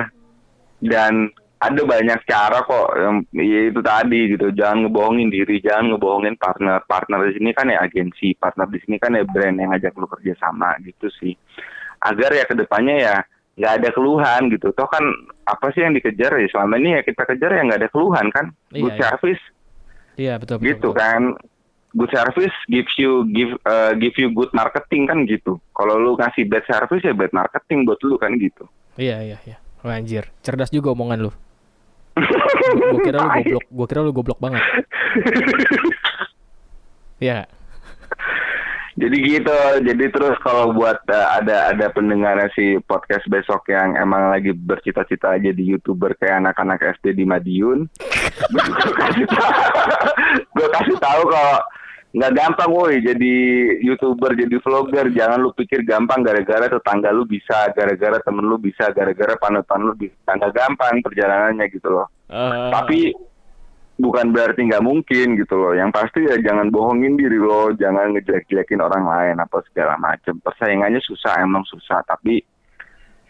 dan 0.81 1.31
ada 1.57 1.81
banyak 1.81 2.21
cara 2.29 2.61
kok 2.61 2.87
yang 2.93 3.15
ya 3.33 3.73
itu 3.73 3.81
tadi 3.81 4.19
gitu. 4.37 4.53
Jangan 4.53 4.85
ngebohongin 4.85 5.33
diri 5.33 5.57
jangan 5.57 5.97
ngebohongin 5.97 6.37
partner. 6.37 6.85
Partner 6.85 7.19
di 7.25 7.41
sini 7.41 7.49
kan 7.57 7.73
ya 7.73 7.81
agensi 7.81 8.37
partner 8.37 8.69
di 8.69 8.77
sini 8.85 9.01
kan 9.01 9.17
ya 9.17 9.25
brand 9.25 9.57
yang 9.57 9.73
ngajak 9.73 9.97
lu 9.97 10.05
kerja 10.05 10.37
sama 10.37 10.77
gitu 10.85 11.09
sih. 11.17 11.33
Agar 12.05 12.29
ya 12.37 12.45
ke 12.45 12.53
depannya 12.53 12.95
ya 13.01 13.15
nggak 13.57 13.73
ada 13.81 13.89
keluhan 13.89 14.41
gitu. 14.53 14.69
Toh 14.77 14.85
kan 14.85 15.01
apa 15.49 15.73
sih 15.73 15.81
yang 15.81 15.97
dikejar 15.97 16.37
ya? 16.37 16.45
Selama 16.53 16.77
ini 16.77 16.93
ya 16.93 17.01
kita 17.01 17.25
kejar 17.25 17.51
ya 17.57 17.61
nggak 17.65 17.81
ada 17.81 17.89
keluhan 17.89 18.27
kan? 18.29 18.45
Iya, 18.69 18.81
good 18.85 18.93
iya. 18.93 19.01
service. 19.01 19.43
Iya 20.17 20.33
betul 20.37 20.55
betul, 20.61 20.67
gitu 20.69 20.89
betul. 20.93 21.01
kan. 21.01 21.21
Good 21.97 22.13
service 22.13 22.53
gives 22.69 22.93
you 23.01 23.25
give 23.33 23.57
uh, 23.65 23.97
give 23.97 24.13
you 24.21 24.29
good 24.29 24.53
marketing 24.53 25.09
kan 25.09 25.25
gitu. 25.25 25.57
Kalau 25.73 25.97
lu 25.97 26.13
ngasih 26.21 26.45
bad 26.45 26.61
service 26.69 27.01
ya 27.01 27.17
bad 27.17 27.33
marketing 27.33 27.89
buat 27.89 27.97
lu 28.05 28.21
kan 28.21 28.37
gitu. 28.37 28.69
Iya 29.01 29.25
iya 29.25 29.37
iya 29.49 29.57
Oh, 29.87 29.95
anjir. 29.95 30.27
Cerdas 30.43 30.67
juga 30.67 30.91
omongan 30.91 31.23
lu. 31.23 31.31
Gue 32.91 32.99
kira 33.07 33.23
lu 33.23 33.31
goblok 33.31 33.65
gue 33.71 33.85
kira 33.87 34.01
lu 34.03 34.11
goblok 34.11 34.39
banget. 34.43 34.63
Iya 37.17 37.49
jadi 38.97 39.17
gitu 39.21 39.57
jadi 39.85 40.05
terus 40.09 40.33
kalau 40.41 40.73
buat 40.73 40.97
uh, 41.13 41.37
ada 41.37 41.69
ada 41.69 41.85
pendengar 41.93 42.41
si 42.57 42.81
podcast 42.89 43.29
besok 43.29 43.69
yang 43.69 43.93
emang 43.93 44.33
lagi 44.33 44.57
bercita-cita 44.57 45.37
jadi 45.37 45.77
youtuber 45.77 46.17
kayak 46.17 46.41
anak-anak 46.41 46.97
SD 46.97 47.21
di 47.21 47.25
Madiun 47.29 47.85
gue 50.57 50.67
kasih 50.73 50.97
tahu 50.97 51.23
kalau 51.29 51.57
nggak 52.17 52.33
gampang 52.33 52.73
woi 52.73 52.97
jadi 52.97 53.33
youtuber 53.85 54.33
jadi 54.33 54.57
vlogger. 54.57 55.13
Jangan 55.13 55.37
lu 55.37 55.53
pikir 55.53 55.85
gampang 55.85 56.25
gara-gara 56.25 56.65
tetangga 56.65 57.13
lu 57.13 57.29
bisa 57.29 57.69
gara-gara 57.77 58.17
temen 58.25 58.49
lu 58.49 58.57
bisa 58.57 58.89
gara-gara 58.89 59.37
panutan 59.37 59.85
lu 59.85 59.93
bisa. 59.93 60.33
Nggak 60.33 60.53
gampang 60.57 61.05
perjalanannya 61.05 61.69
gitu 61.69 61.93
loh. 61.93 62.09
Eh, 62.33 62.73
tapi 62.73 62.99
bukan 64.01 64.33
berarti 64.33 64.65
nggak 64.65 64.81
mungkin 64.81 65.37
gitu 65.37 65.55
loh. 65.61 65.77
Yang 65.77 65.89
pasti 65.93 66.19
ya 66.25 66.41
jangan 66.41 66.73
bohongin 66.73 67.21
diri 67.21 67.37
lo 67.37 67.69
jangan 67.77 68.17
ngejelek-jelekin 68.17 68.81
orang 68.81 69.05
lain 69.05 69.35
apa 69.37 69.61
segala 69.69 69.93
macem. 70.01 70.41
Persaingannya 70.41 71.01
susah 71.05 71.37
emang 71.45 71.69
susah. 71.69 72.01
Tapi 72.01 72.41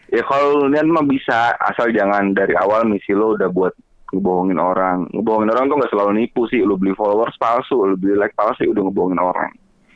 ya 0.08 0.24
kalau 0.24 0.64
niat 0.64 0.88
mah 0.88 1.04
bisa 1.04 1.52
asal 1.60 1.92
jangan 1.92 2.32
dari 2.32 2.56
awal 2.56 2.88
misi 2.88 3.12
lo 3.12 3.36
udah 3.36 3.52
buat 3.52 3.76
ngebohongin 4.14 4.58
orang. 4.58 5.08
Ngebohongin 5.12 5.52
orang 5.52 5.64
tuh 5.68 5.76
nggak 5.80 5.92
selalu 5.92 6.10
nipu 6.24 6.48
sih. 6.48 6.64
Lo 6.64 6.80
beli 6.80 6.96
followers 6.96 7.36
palsu 7.36 7.76
lo 7.76 7.94
beli 7.96 8.16
like 8.16 8.36
palsu 8.36 8.68
udah 8.68 8.82
ngebohongin 8.84 9.20
orang. 9.20 9.50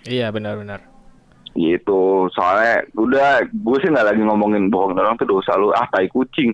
Iya 0.07 0.35
benar-benar 0.35 0.93
gitu. 1.57 2.29
Soalnya 2.33 2.85
udah 2.97 3.45
gue 3.45 3.77
sih 3.85 3.91
nggak 3.93 4.09
lagi 4.13 4.23
ngomongin 4.25 4.73
bohongin 4.73 5.01
orang 5.01 5.17
tuh 5.21 5.29
dosa 5.29 5.57
lu. 5.57 5.73
Ah 5.73 5.87
tai 5.89 6.09
kucing. 6.09 6.53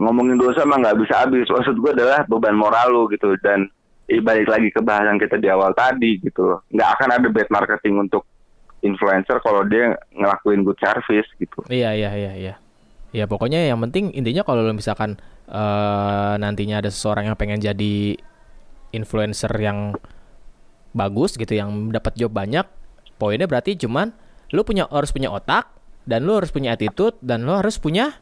Ngomongin 0.00 0.40
dosa 0.40 0.64
mah 0.64 0.80
nggak 0.80 0.98
bisa 1.00 1.24
habis. 1.24 1.48
Maksud 1.48 1.76
gue 1.76 1.92
adalah 1.92 2.24
beban 2.24 2.56
moral 2.56 2.88
lu 2.92 3.02
gitu. 3.12 3.36
Dan 3.44 3.68
eh, 4.08 4.20
balik 4.20 4.48
lagi 4.48 4.68
ke 4.72 4.80
bahasan 4.80 5.20
kita 5.20 5.36
di 5.36 5.48
awal 5.52 5.76
tadi 5.76 6.20
gitu. 6.20 6.56
Loh 6.56 6.60
nggak 6.72 6.90
akan 6.98 7.08
ada 7.20 7.28
bad 7.28 7.48
marketing 7.52 7.94
untuk 8.08 8.24
influencer 8.80 9.36
kalau 9.44 9.60
dia 9.68 9.92
ngelakuin 10.16 10.64
good 10.64 10.80
service 10.80 11.28
gitu. 11.36 11.60
Iya 11.68 11.92
iya 11.92 12.10
iya 12.16 12.32
iya. 12.36 12.54
Ya 13.10 13.26
pokoknya 13.26 13.66
yang 13.66 13.82
penting 13.82 14.14
intinya 14.14 14.46
kalau 14.46 14.62
lo 14.62 14.70
misalkan 14.70 15.18
eh 15.50 16.34
nantinya 16.38 16.78
ada 16.78 16.90
seseorang 16.94 17.26
yang 17.26 17.34
pengen 17.34 17.58
jadi 17.58 18.14
influencer 18.94 19.50
yang 19.58 19.98
bagus 20.90 21.34
gitu 21.34 21.54
yang 21.54 21.90
dapat 21.90 22.14
job 22.14 22.30
banyak, 22.30 22.66
poinnya 23.18 23.46
berarti 23.46 23.74
cuman 23.78 24.10
lu 24.50 24.62
punya 24.62 24.86
harus 24.90 25.10
punya 25.10 25.30
otak 25.30 25.70
dan 26.06 26.26
lu 26.26 26.38
harus 26.38 26.50
punya 26.50 26.74
attitude 26.74 27.14
dan 27.22 27.46
lu 27.46 27.54
harus 27.54 27.78
punya 27.78 28.18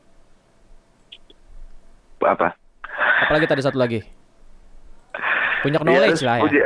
apa 2.19 2.57
apalagi 3.25 3.47
tadi 3.47 3.63
satu 3.63 3.79
lagi. 3.79 4.01
Punya 5.59 5.81
Ya, 5.81 5.85
knowledge 5.85 6.21
terus 6.23 6.29
lah 6.29 6.37
ya. 6.39 6.43
punya, 6.47 6.65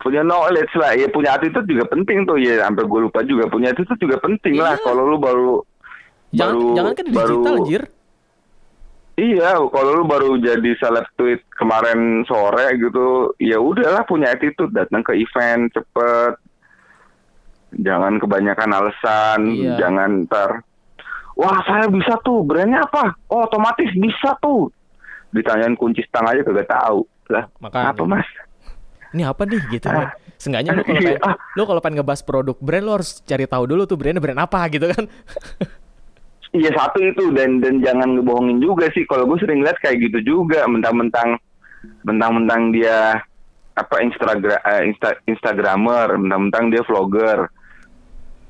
punya 0.00 0.22
knowledge 0.24 0.74
lah 0.74 0.92
ya 0.94 1.06
punya 1.06 1.30
attitude 1.36 1.66
juga 1.68 1.84
penting 1.86 2.24
tuh 2.24 2.38
ya 2.38 2.64
sampai 2.64 2.84
gue 2.86 3.00
lupa 3.02 3.20
juga 3.22 3.44
punya 3.46 3.70
attitude 3.70 4.00
juga 4.00 4.16
penting 4.18 4.56
lah 4.58 4.74
Iya. 4.74 4.82
kalau 4.82 5.02
lu 5.06 5.16
baru 5.20 5.62
Jangan 6.32 6.54
baru 6.54 6.74
jangan 6.74 6.92
kan 6.92 7.04
di 7.04 7.10
digital 7.10 7.36
baru- 7.38 7.56
anjir. 7.58 7.82
Iya, 9.12 9.50
kalau 9.62 9.90
lu 9.94 10.04
baru 10.04 10.30
jadi 10.36 10.72
seleb 10.74 11.04
tweet 11.14 11.44
kemarin 11.52 12.24
sore 12.24 12.72
gitu, 12.74 13.06
ya 13.38 13.60
udahlah 13.60 14.02
punya 14.02 14.32
attitude 14.32 14.72
datang 14.72 15.04
ke 15.04 15.12
event 15.14 15.68
cepet, 15.70 16.40
jangan 17.74 18.16
kebanyakan 18.16 18.70
alasan, 18.72 19.40
Iya. 19.52 19.76
jangan 19.76 20.24
ntar, 20.24 20.64
wah 21.34 21.60
saya 21.62 21.88
bisa 21.88 22.16
tuh, 22.18 22.40
brandnya 22.40 22.80
apa? 22.80 23.12
Oh 23.28 23.44
otomatis 23.44 23.92
bisa 23.92 24.32
tuh, 24.38 24.72
ditanyain 25.28 25.72
kunci 25.74 26.00
stang 26.02 26.24
aja 26.24 26.40
kagak 26.40 26.66
tahu, 26.66 27.04
lah 27.28 27.44
Makanya. 27.60 27.92
apa 27.92 28.02
mas? 28.06 28.28
Ini 29.12 29.22
apa 29.24 29.44
nih 29.44 29.60
gitu 29.70 29.86
kan. 29.86 30.08
Ah. 30.08 30.10
Seenggaknya 30.34 30.72
lu 30.72 30.82
kalau 30.82 30.98
Iya, 30.98 31.20
pengen, 31.20 31.36
lu 31.52 31.62
kalau 31.62 31.80
pengen 31.80 31.96
ngebahas 32.00 32.22
produk 32.24 32.56
brand 32.58 32.82
lu 32.82 32.92
harus 32.94 33.20
cari 33.22 33.44
tahu 33.44 33.64
dulu 33.66 33.84
tuh 33.84 33.94
brandnya 33.94 34.18
brand 34.18 34.40
apa 34.40 34.60
gitu 34.68 34.88
kan. 34.88 35.04
Iya 36.52 36.68
satu 36.76 37.00
itu 37.00 37.32
dan 37.32 37.64
dan 37.64 37.80
jangan 37.80 38.12
ngebohongin 38.20 38.60
juga 38.60 38.92
sih. 38.92 39.08
Kalau 39.08 39.24
gue 39.24 39.40
sering 39.40 39.64
lihat 39.64 39.80
kayak 39.80 40.04
gitu 40.04 40.20
juga, 40.20 40.68
mentang-mentang 40.68 41.40
mentang-mentang 42.04 42.76
dia 42.76 43.24
apa 43.72 43.96
Instagram 44.04 44.60
Insta, 44.84 45.16
Instagramer, 45.24 46.12
mentang-mentang 46.20 46.68
dia 46.68 46.84
vlogger. 46.84 47.48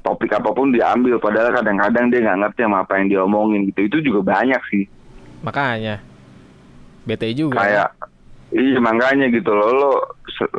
Topik 0.02 0.34
apa 0.34 0.50
pun 0.50 0.74
diambil, 0.74 1.22
padahal 1.22 1.62
kadang-kadang 1.62 2.10
dia 2.10 2.26
nggak 2.26 2.38
ngerti 2.42 2.60
sama 2.66 2.82
apa 2.82 2.98
yang 2.98 3.06
dia 3.06 3.20
omongin 3.22 3.70
gitu. 3.70 3.86
Itu 3.86 4.02
juga 4.02 4.34
banyak 4.34 4.62
sih. 4.66 4.84
Makanya 5.46 6.02
bete 7.06 7.30
juga. 7.38 7.62
Kayak 7.62 7.88
iya 8.50 8.82
makanya 8.82 9.30
gitu 9.30 9.54
loh 9.54 9.70
lo 9.70 9.92
se- 10.26 10.50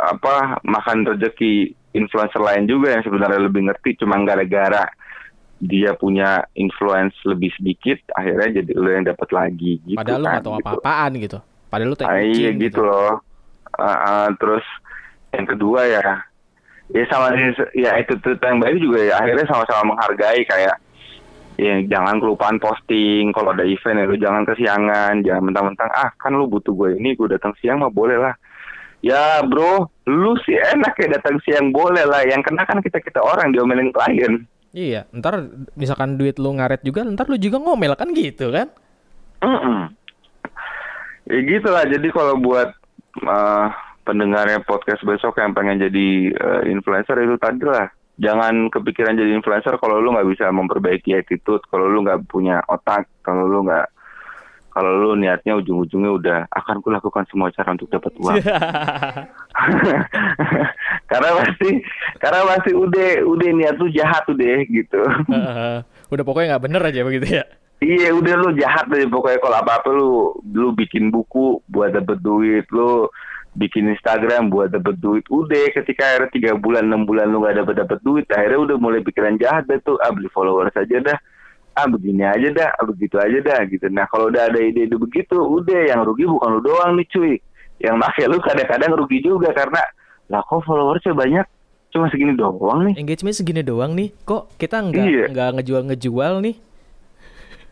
apa 0.00 0.64
makan 0.64 1.12
rezeki 1.12 1.76
influencer 1.92 2.40
lain 2.40 2.64
juga 2.64 2.96
yang 2.96 3.04
sebenarnya 3.04 3.40
lebih 3.46 3.68
ngerti 3.68 4.00
cuma 4.00 4.16
gara-gara 4.24 4.88
dia 5.60 5.92
punya 5.92 6.40
influence 6.56 7.12
lebih 7.28 7.52
sedikit 7.54 8.00
akhirnya 8.16 8.64
jadi 8.64 8.72
lo 8.74 8.88
yang 8.88 9.04
dapat 9.04 9.28
lagi 9.30 9.76
gitu 9.84 9.96
Padahal 10.00 10.24
kan, 10.24 10.30
nggak 10.32 10.42
tahu 10.42 10.52
gitu. 10.56 10.64
apa-apaan 10.64 11.10
gitu. 11.20 11.38
Padahal 11.68 11.88
lu 11.92 11.96
tai 11.96 12.06
Ah, 12.08 12.16
iya 12.18 12.48
kucing 12.50 12.56
gitu 12.58 12.80
loh 12.82 13.12
Ah, 13.70 13.86
ah, 14.02 14.26
terus 14.34 14.66
yang 15.30 15.46
kedua 15.46 15.86
ya 15.86 16.04
ya 16.90 17.04
sama 17.06 17.30
ya 17.70 17.90
itu 18.02 18.12
yang 18.18 18.58
baik 18.58 18.82
juga 18.82 18.98
ya 18.98 19.14
akhirnya 19.22 19.46
sama-sama 19.46 19.94
menghargai 19.94 20.42
kayak 20.42 20.74
ya 21.54 21.76
jangan 21.86 22.18
kelupaan 22.18 22.58
posting 22.58 23.30
kalau 23.30 23.54
ada 23.54 23.62
event 23.62 24.00
ya 24.00 24.04
lu 24.10 24.16
jangan 24.18 24.42
kesiangan 24.42 25.22
jangan 25.22 25.42
mentang-mentang 25.44 25.86
ah 25.92 26.10
kan 26.18 26.34
lu 26.34 26.50
butuh 26.50 26.74
gue 26.74 26.98
ini 26.98 27.14
gue 27.14 27.30
datang 27.30 27.54
siang 27.62 27.78
mah 27.78 27.92
boleh 27.94 28.18
lah 28.18 28.34
ya 29.06 29.38
bro 29.46 29.86
lu 30.10 30.34
sih 30.42 30.58
enak 30.58 30.98
ya 30.98 31.14
datang 31.14 31.38
siang 31.46 31.70
boleh 31.70 32.02
lah 32.08 32.26
yang 32.26 32.42
kena 32.42 32.66
kan 32.66 32.82
kita 32.82 32.98
kita 32.98 33.22
orang 33.22 33.54
diomelin 33.54 33.94
klien 33.94 34.49
Iya, 34.70 35.10
ntar 35.10 35.50
misalkan 35.74 36.14
duit 36.14 36.38
lu 36.38 36.54
ngaret 36.54 36.86
juga, 36.86 37.02
ntar 37.02 37.26
lu 37.26 37.34
juga 37.38 37.58
ngomel 37.58 37.98
kan 37.98 38.14
gitu 38.14 38.54
kan? 38.54 38.70
Mm-mm. 39.42 39.90
Ya 41.26 41.38
gitu 41.42 41.68
lah. 41.70 41.82
Jadi 41.90 42.08
kalau 42.14 42.38
buat 42.38 42.70
eh, 43.18 43.66
pendengarnya 44.10 44.62
podcast 44.66 45.06
besok 45.06 45.38
yang 45.38 45.54
pengen 45.54 45.78
jadi 45.78 46.34
uh, 46.34 46.62
influencer 46.66 47.14
itu 47.20 47.36
tadi 47.38 47.62
lah 47.62 47.86
jangan 48.20 48.66
kepikiran 48.72 49.16
jadi 49.16 49.32
influencer 49.38 49.78
kalau 49.78 50.02
lu 50.02 50.12
nggak 50.12 50.28
bisa 50.28 50.50
memperbaiki 50.50 51.14
attitude 51.14 51.62
kalau 51.70 51.86
lu 51.86 52.02
nggak 52.02 52.26
punya 52.26 52.58
otak 52.66 53.06
kalau 53.22 53.46
lu 53.46 53.64
nggak 53.64 53.86
kalau 54.70 54.90
lu 54.96 55.18
niatnya 55.18 55.58
ujung-ujungnya 55.58 56.10
udah 56.14 56.38
akan 56.50 56.78
kulakukan 56.80 57.26
semua 57.26 57.50
cara 57.50 57.74
untuk 57.74 57.90
dapat 57.90 58.14
uang. 58.18 58.38
Karena 61.10 61.30
pasti 61.42 61.70
karena 62.22 62.40
pasti 62.46 62.70
udah 62.70 63.08
udah 63.26 63.48
niat 63.50 63.76
lu 63.82 63.90
jahat 63.90 64.22
udah 64.30 64.62
gitu. 64.70 65.00
Uh, 65.26 65.82
udah 66.14 66.24
pokoknya 66.24 66.56
nggak 66.56 66.64
bener 66.70 66.82
aja 66.86 67.00
begitu 67.02 67.26
ya? 67.42 67.44
Iya 67.80 68.12
udah 68.14 68.34
lu 68.38 68.48
jahat 68.54 68.86
deh 68.92 69.08
pokoknya. 69.10 69.42
Kalau 69.42 69.56
apa 69.58 69.72
apa 69.82 69.88
lu 69.90 70.38
lu 70.54 70.70
bikin 70.70 71.10
buku 71.10 71.64
buat 71.66 71.90
dapet 71.90 72.22
duit 72.22 72.68
lu 72.70 73.10
bikin 73.58 73.90
Instagram 73.90 74.46
buat 74.46 74.70
dapet 74.70 75.02
duit 75.02 75.26
udah 75.26 75.74
ketika 75.74 76.06
akhirnya 76.06 76.30
tiga 76.30 76.50
bulan 76.54 76.86
enam 76.86 77.02
bulan 77.02 77.34
lu 77.34 77.42
gak 77.42 77.58
dapet 77.58 77.82
dapet 77.82 77.98
duit 78.06 78.26
akhirnya 78.30 78.62
udah 78.62 78.76
mulai 78.78 79.02
pikiran 79.02 79.34
jahat 79.42 79.66
deh 79.66 79.82
tuh 79.82 79.98
ah 80.06 80.14
beli 80.14 80.30
followers 80.30 80.70
aja 80.78 81.02
dah 81.02 81.18
ah 81.80 81.88
begini 81.88 82.20
aja 82.20 82.48
dah 82.52 82.68
ah 82.76 82.84
begitu 82.84 83.16
aja 83.16 83.38
dah 83.40 83.60
gitu. 83.64 83.88
Nah 83.88 84.04
kalau 84.06 84.28
udah 84.28 84.52
ada 84.52 84.60
ide-ide 84.60 84.94
begitu 84.94 85.34
udah 85.34 85.80
yang 85.88 86.04
rugi 86.04 86.28
bukan 86.28 86.48
lu 86.56 86.60
doang 86.60 87.00
nih 87.00 87.08
cuy. 87.08 87.34
Yang 87.80 87.96
make 87.96 88.24
lu 88.28 88.36
kadang-kadang 88.38 88.92
rugi 88.92 89.18
juga 89.24 89.48
karena 89.56 89.80
lah 90.28 90.44
kok 90.44 90.60
followersnya 90.62 91.16
banyak? 91.16 91.46
Cuma 91.90 92.06
segini 92.06 92.36
doang 92.36 92.86
nih. 92.86 92.94
Engagement 93.00 93.34
segini 93.34 93.64
doang 93.64 93.96
nih? 93.96 94.12
Kok 94.22 94.54
kita 94.54 94.78
nggak 94.78 95.06
Iya. 95.08 95.24
nggak 95.32 95.48
ngejual 95.58 95.82
ngejual 95.90 96.34
nih? 96.44 96.56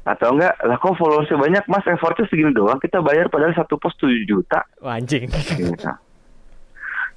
Atau 0.03 0.33
enggak 0.35 0.57
lah 0.65 0.81
kok 0.81 0.97
followersnya 0.97 1.37
banyak? 1.37 1.65
Mas 1.69 1.85
effortnya 1.85 2.25
segini 2.27 2.51
doang. 2.57 2.81
Kita 2.81 3.05
bayar 3.05 3.29
padahal 3.29 3.53
satu 3.53 3.77
post 3.77 4.01
7 4.01 4.25
juta. 4.25 4.65
Wah, 4.81 4.97
anjing. 4.97 5.29
Gitu. 5.29 5.77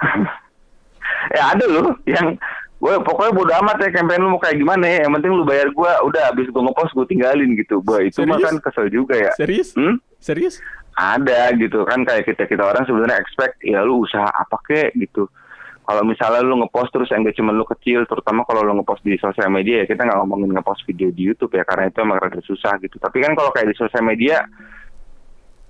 ya 1.38 1.54
ada 1.54 1.66
loh 1.70 1.94
yang 2.04 2.36
gue 2.82 2.94
pokoknya 3.06 3.32
bodo 3.38 3.54
amat 3.62 3.78
ya 3.78 3.90
campaign 3.94 4.26
lu 4.26 4.34
mau 4.34 4.42
kayak 4.42 4.58
gimana 4.58 4.86
ya. 4.90 4.98
Yang 5.06 5.14
penting 5.22 5.32
lu 5.38 5.46
bayar 5.46 5.70
gue 5.70 5.92
udah 6.10 6.24
abis 6.34 6.50
gue 6.50 6.62
ngepost 6.66 6.92
gue 6.98 7.06
tinggalin 7.06 7.54
gitu. 7.54 7.78
Gue 7.86 8.10
itu 8.10 8.26
mah 8.26 8.42
kan 8.42 8.58
kesel 8.58 8.90
juga 8.90 9.14
ya. 9.14 9.32
Serius? 9.38 9.78
Hmm? 9.78 10.02
serius? 10.18 10.58
Ada 10.98 11.54
gitu 11.62 11.86
kan 11.86 12.02
kayak 12.04 12.26
kita 12.26 12.50
kita 12.50 12.66
orang 12.66 12.84
sebenarnya 12.90 13.22
expect 13.22 13.62
ya 13.62 13.86
lu 13.86 14.02
usaha 14.02 14.26
apa 14.26 14.58
kek 14.66 14.98
gitu. 14.98 15.30
Kalau 15.82 16.04
misalnya 16.06 16.42
lu 16.42 16.58
ngepost 16.62 16.90
terus 16.90 17.14
engagement 17.14 17.58
lu 17.58 17.66
kecil 17.70 18.06
terutama 18.10 18.42
kalau 18.50 18.66
lu 18.66 18.74
ngepost 18.82 19.06
di 19.06 19.14
sosial 19.22 19.54
media 19.54 19.84
ya 19.84 19.86
kita 19.86 20.02
nggak 20.02 20.18
ngomongin 20.26 20.58
ngepost 20.58 20.82
video 20.90 21.14
di 21.14 21.30
YouTube 21.30 21.54
ya 21.54 21.62
karena 21.62 21.94
itu 21.94 22.02
emang 22.02 22.18
rada 22.18 22.42
susah 22.42 22.82
gitu. 22.82 22.98
Tapi 22.98 23.22
kan 23.22 23.38
kalau 23.38 23.54
kayak 23.54 23.70
di 23.70 23.78
sosial 23.78 24.02
media 24.02 24.42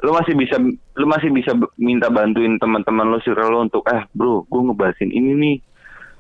lu 0.02 0.16
masih 0.16 0.34
bisa 0.34 0.58
lu 0.98 1.06
masih 1.06 1.30
bisa 1.30 1.54
minta 1.78 2.10
bantuin 2.10 2.58
teman-teman 2.58 3.06
lu 3.12 3.20
circle 3.22 3.52
lu 3.52 3.60
untuk 3.70 3.86
eh 3.92 4.02
bro 4.16 4.48
gue 4.50 4.62
ngebahasin 4.66 5.14
ini 5.14 5.32
nih 5.38 5.56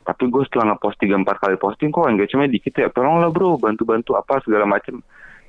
tapi 0.01 0.27
gue 0.33 0.43
setelah 0.49 0.73
ngepost 0.73 0.97
tiga 0.97 1.15
empat 1.17 1.37
kali 1.37 1.55
posting 1.61 1.93
kok 1.93 2.09
engagementnya 2.09 2.55
dikit 2.57 2.73
ya 2.77 2.87
tolonglah 2.89 3.29
bro 3.29 3.57
bantu-bantu 3.61 4.17
apa 4.17 4.41
segala 4.41 4.65
macem. 4.65 4.99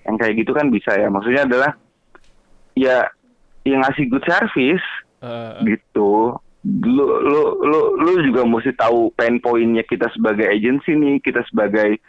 Yang 0.03 0.17
kayak 0.19 0.35
gitu 0.45 0.53
kan 0.53 0.67
bisa 0.69 0.93
ya 0.99 1.09
maksudnya 1.09 1.47
adalah 1.47 1.71
ya 2.77 3.07
yang 3.65 3.81
ngasih 3.87 4.11
good 4.11 4.25
service 4.27 4.85
Eh, 5.23 5.79
gitu 5.79 6.35
lu 6.67 7.07
lu 7.23 7.43
lu 7.63 7.81
lu 7.95 8.13
juga 8.27 8.43
mesti 8.43 8.75
tahu 8.75 9.15
pain 9.15 9.39
pointnya 9.39 9.87
kita 9.87 10.11
sebagai 10.15 10.51
agency 10.51 10.99
nih 10.99 11.23
kita 11.23 11.47
sebagai 11.47 12.03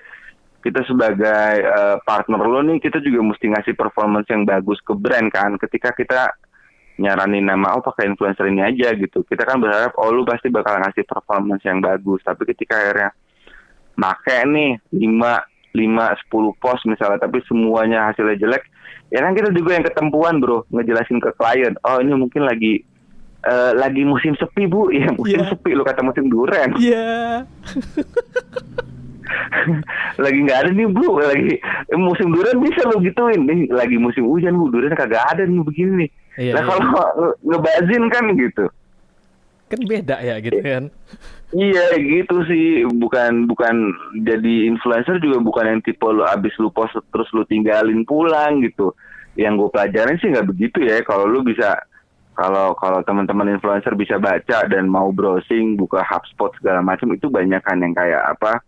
kita 0.66 0.82
sebagai 0.90 1.62
eh, 1.62 1.98
partner 2.10 2.42
lo 2.42 2.66
nih 2.66 2.82
kita 2.82 2.98
juga 3.06 3.22
mesti 3.22 3.54
ngasih 3.54 3.78
performance 3.78 4.26
yang 4.34 4.50
bagus 4.50 4.82
ke 4.82 4.98
brand 4.98 5.30
kan. 5.30 5.62
Ketika 5.62 5.94
kita 5.94 6.34
nyaranin 7.02 7.50
nama 7.50 7.74
oh 7.74 7.82
pakai 7.82 8.06
influencer 8.06 8.46
ini 8.46 8.62
aja 8.62 8.94
gitu. 8.94 9.26
Kita 9.26 9.42
kan 9.44 9.58
berharap 9.58 9.98
oh 9.98 10.14
lu 10.14 10.22
pasti 10.24 10.54
bakal 10.54 10.78
ngasih 10.78 11.04
performance 11.04 11.66
yang 11.66 11.82
bagus. 11.82 12.22
Tapi 12.22 12.46
ketika 12.46 12.78
akhirnya 12.78 13.10
make 13.98 14.38
nih 14.46 14.78
5 14.94 15.74
5 15.74 16.30
10 16.30 16.62
post 16.62 16.86
misalnya 16.86 17.18
tapi 17.18 17.42
semuanya 17.50 18.10
hasilnya 18.10 18.38
jelek 18.38 18.64
ya 19.10 19.22
kan 19.22 19.34
kita 19.34 19.50
juga 19.54 19.78
yang 19.78 19.86
ketempuan 19.86 20.38
bro. 20.38 20.70
Ngejelasin 20.70 21.18
ke 21.18 21.34
klien 21.34 21.74
oh 21.82 21.98
ini 21.98 22.14
mungkin 22.14 22.46
lagi 22.46 22.86
eh, 23.44 23.72
lagi 23.74 24.06
musim 24.06 24.38
sepi 24.38 24.70
bu. 24.70 24.90
Ya 24.94 25.10
musim 25.14 25.42
Iya. 25.42 25.50
sepi 25.50 25.74
lu 25.74 25.82
kata 25.82 26.06
musim 26.06 26.30
duren. 26.30 26.78
Iya. 26.82 27.34
lagi 30.22 30.40
nggak 30.46 30.60
ada 30.62 30.70
nih 30.70 30.86
bu. 30.90 31.18
Lagi 31.18 31.58
eh, 31.90 32.00
musim 32.00 32.30
durian 32.30 32.62
bisa 32.62 32.86
lo 32.86 33.02
gituin. 33.02 33.42
Nih 33.50 33.66
lagi 33.74 33.98
musim 33.98 34.30
hujan 34.30 34.54
bu. 34.54 34.70
Durian 34.70 34.94
kagak 34.94 35.26
ada 35.34 35.50
nih 35.50 35.66
begini 35.66 36.06
nih 36.06 36.10
Iya, 36.36 36.58
nah 36.58 36.62
iya. 36.62 36.70
kalau 36.70 36.82
nge- 36.82 37.36
ngebazin 37.46 38.04
kan 38.10 38.26
gitu 38.34 38.66
Kan 39.70 39.82
beda 39.90 40.18
ya 40.22 40.38
gitu 40.38 40.60
kan. 40.62 40.84
iya 41.54 41.94
gitu 41.98 42.46
sih 42.46 42.86
bukan 42.98 43.46
bukan 43.46 43.76
jadi 44.22 44.70
influencer 44.70 45.18
juga 45.18 45.42
bukan 45.42 45.66
yang 45.66 45.82
tipe 45.82 46.02
lo 46.06 46.26
abis 46.26 46.54
lu 46.58 46.70
post 46.70 46.94
terus 47.10 47.30
lu 47.34 47.46
tinggalin 47.46 48.06
pulang 48.06 48.62
gitu 48.62 48.94
yang 49.34 49.58
gue 49.58 49.70
pelajarin 49.70 50.18
sih 50.22 50.30
nggak 50.30 50.46
begitu 50.50 50.82
ya 50.82 51.02
kalau 51.02 51.26
lu 51.26 51.42
bisa 51.42 51.78
kalau 52.34 52.74
kalau 52.74 53.02
teman-teman 53.06 53.54
influencer 53.54 53.94
bisa 53.94 54.18
baca 54.18 54.66
dan 54.66 54.90
mau 54.90 55.14
browsing 55.14 55.78
buka 55.78 56.02
HubSpot 56.02 56.50
segala 56.58 56.82
macam 56.82 57.14
itu 57.14 57.30
banyak 57.30 57.62
kan 57.62 57.78
yang 57.78 57.94
kayak 57.94 58.26
apa 58.26 58.62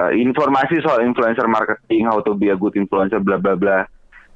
eh, 0.00 0.12
informasi 0.16 0.80
soal 0.80 1.04
influencer 1.04 1.44
marketing, 1.44 2.08
how 2.08 2.24
to 2.24 2.32
be 2.32 2.48
a 2.48 2.56
good 2.56 2.72
influencer, 2.72 3.20
bla 3.20 3.36
bla 3.36 3.52
bla. 3.52 3.84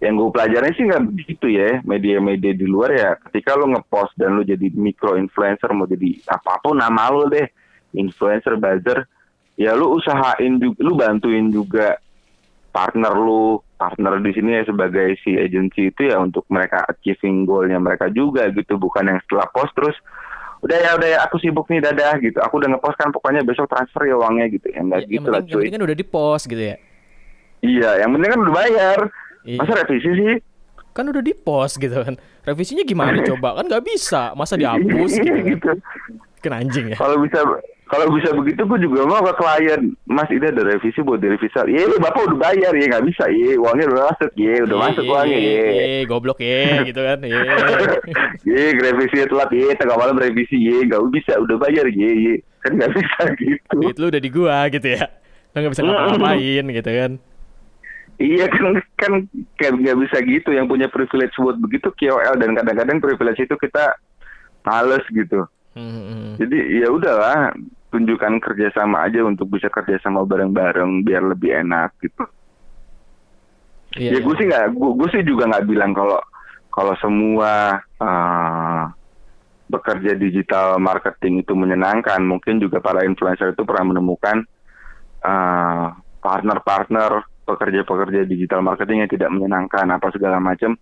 Yang 0.05 0.15
gue 0.21 0.29
pelajarin 0.37 0.73
sih 0.77 0.85
nggak 0.85 1.05
begitu 1.09 1.47
ya, 1.49 1.81
media-media 1.81 2.53
di 2.53 2.69
luar 2.69 2.93
ya. 2.93 3.17
Ketika 3.17 3.57
lo 3.57 3.73
ngepost 3.73 4.13
dan 4.21 4.37
lo 4.37 4.45
jadi 4.45 4.69
micro 4.77 5.17
influencer, 5.17 5.73
mau 5.73 5.89
jadi 5.89 6.21
apa 6.29 6.61
pun 6.61 6.77
nama 6.77 7.09
lo 7.09 7.25
deh, 7.33 7.49
influencer, 7.97 8.61
buzzer, 8.61 9.09
ya 9.57 9.73
lo 9.73 9.97
usahain 9.97 10.61
juga, 10.61 10.79
lo 10.85 10.93
bantuin 10.93 11.49
juga 11.49 11.97
partner 12.69 13.17
lo, 13.17 13.65
partner 13.81 14.21
di 14.21 14.37
sini 14.37 14.61
ya 14.61 14.69
sebagai 14.69 15.17
si 15.25 15.41
agency 15.41 15.89
itu 15.89 16.13
ya 16.13 16.21
untuk 16.21 16.45
mereka 16.53 16.85
achieving 16.85 17.49
goalnya 17.49 17.81
mereka 17.81 18.13
juga 18.13 18.53
gitu, 18.53 18.77
bukan 18.77 19.09
yang 19.09 19.19
setelah 19.25 19.49
post 19.57 19.73
terus 19.73 19.97
udah 20.65 20.79
ya 20.81 20.91
udah 20.97 21.09
ya 21.13 21.19
aku 21.29 21.37
sibuk 21.41 21.69
nih 21.69 21.81
dadah 21.81 22.21
gitu. 22.21 22.41
Aku 22.45 22.61
udah 22.61 22.73
ngepost 22.73 22.97
kan 23.01 23.13
pokoknya 23.13 23.45
besok 23.45 23.69
transfer 23.73 24.09
ya 24.09 24.17
uangnya 24.17 24.49
gitu 24.53 24.69
ya. 24.69 24.81
Enggak 24.81 25.09
yang, 25.09 25.13
gitu 25.13 25.29
penting, 25.29 25.33
lah 25.33 25.41
yang 25.41 25.49
cuy. 25.49 25.57
penting 25.61 25.75
kan 25.77 25.85
udah 25.85 25.97
di 25.97 26.07
post 26.09 26.45
gitu 26.49 26.65
ya. 26.65 26.77
iya 27.65 27.91
yang 28.05 28.11
penting 28.13 28.31
kan 28.33 28.41
udah 28.45 28.55
bayar 28.61 28.99
Iya. 29.45 29.59
masa 29.61 29.73
revisi 29.79 30.11
sih 30.11 30.35
Kan 30.91 31.11
udah 31.11 31.21
di 31.21 31.35
post 31.35 31.77
gitu 31.77 31.91
kan. 31.91 32.15
Revisinya 32.43 32.87
gimana 32.87 33.19
coba? 33.27 33.59
Kan 33.59 33.67
nggak 33.67 33.83
bisa. 33.83 34.31
Masa 34.33 34.55
dihapus 34.55 35.11
gitu 35.13 35.27
Iya 35.27 35.35
kan. 35.35 35.51
gitu 35.51 35.71
Kan 36.39 36.53
anjing 36.55 36.87
ya. 36.87 36.97
kalau 36.97 37.19
bisa 37.19 37.41
kalau 37.85 38.09
bisa 38.11 38.33
begitu 38.33 38.65
gue 38.65 38.79
juga 38.81 39.05
mau 39.05 39.21
ke 39.21 39.33
klien 39.35 39.81
mas 40.05 40.27
ini 40.29 40.45
ada 40.45 40.63
revisi 40.63 41.01
buat 41.01 41.21
direvisi 41.21 41.53
iya 41.69 41.85
bapak 41.95 42.27
udah 42.27 42.39
bayar 42.41 42.73
ya 42.73 42.85
nggak 42.87 43.05
bisa 43.07 43.29
iya 43.29 43.57
uangnya 43.57 43.87
udah 43.93 44.03
masuk 44.09 44.31
iya 44.35 44.53
udah 44.61 44.77
Iya, 44.77 44.85
masuk 44.89 45.05
iya, 45.05 45.13
uangnya 45.13 45.39
iya, 45.39 46.01
goblok 46.05 46.39
ya 46.41 46.63
gitu 46.83 47.01
kan. 47.01 47.19
Iya. 47.21 47.41
Iya, 48.45 48.65
revisi 48.77 49.17
telat, 49.25 49.51
iya, 49.51 49.73
tengah 49.75 49.97
malam 49.97 50.15
revisi, 50.15 50.57
iya, 50.59 50.85
nggak 50.85 51.01
bisa, 51.11 51.33
udah 51.41 51.57
bayar, 51.57 51.89
iya, 51.89 52.11
iya, 52.13 52.35
kan 52.61 52.77
nggak 52.77 52.93
bisa 52.93 53.19
gitu. 53.41 53.75
Duit 53.81 53.97
lu 53.97 54.07
udah 54.13 54.21
di 54.21 54.31
gua 54.31 54.57
gitu 54.69 54.89
ya. 54.95 55.05
Lu 55.51 55.65
nggak 55.65 55.73
bisa 55.73 55.83
ngapa-ngapain 55.83 56.65
gitu 56.71 56.91
kan. 56.93 57.13
Iya 58.19 58.47
kan, 58.55 58.79
kan 58.95 59.13
kayak 59.59 59.75
nggak 59.81 59.99
bisa 60.07 60.17
gitu. 60.23 60.51
Yang 60.55 60.67
punya 60.71 60.87
privilege 60.91 61.35
buat 61.39 61.57
begitu 61.59 61.89
KOL 61.91 62.35
dan 62.39 62.51
kadang-kadang 62.55 62.99
privilege 63.03 63.41
itu 63.43 63.55
kita 63.59 63.95
males 64.65 65.05
gitu. 65.11 65.47
Hmm, 65.75 65.91
hmm, 65.91 66.05
hmm. 66.07 66.33
Jadi 66.39 66.59
ya 66.83 66.89
udahlah, 66.91 67.51
tunjukkan 67.91 68.43
kerjasama 68.43 69.07
aja 69.07 69.23
untuk 69.23 69.51
bisa 69.51 69.71
kerjasama 69.71 70.27
bareng-bareng 70.27 71.07
biar 71.07 71.23
lebih 71.35 71.55
enak 71.63 71.95
gitu. 72.03 72.25
Iya, 73.95 74.19
ya 74.19 74.27
gue 74.27 74.35
sih 74.35 74.47
nggak, 74.51 74.75
gue, 74.75 74.91
gue 74.99 75.09
sih 75.15 75.23
juga 75.23 75.47
nggak 75.47 75.67
bilang 75.71 75.95
kalau 75.95 76.19
kalau 76.75 76.95
semua 76.99 77.79
eh, 77.79 78.83
bekerja 79.71 80.19
digital 80.19 80.83
marketing 80.83 81.47
itu 81.47 81.55
menyenangkan. 81.55 82.19
Mungkin 82.23 82.59
juga 82.59 82.83
para 82.83 83.07
influencer 83.07 83.55
itu 83.55 83.63
pernah 83.63 83.95
menemukan 83.95 84.43
eh, 85.23 85.87
partner-partner 86.19 87.34
pekerja-pekerja 87.45 88.27
digital 88.27 88.65
marketing 88.65 89.05
yang 89.05 89.11
tidak 89.13 89.31
menyenangkan 89.31 89.87
apa 89.93 90.09
segala 90.11 90.41
macam. 90.41 90.75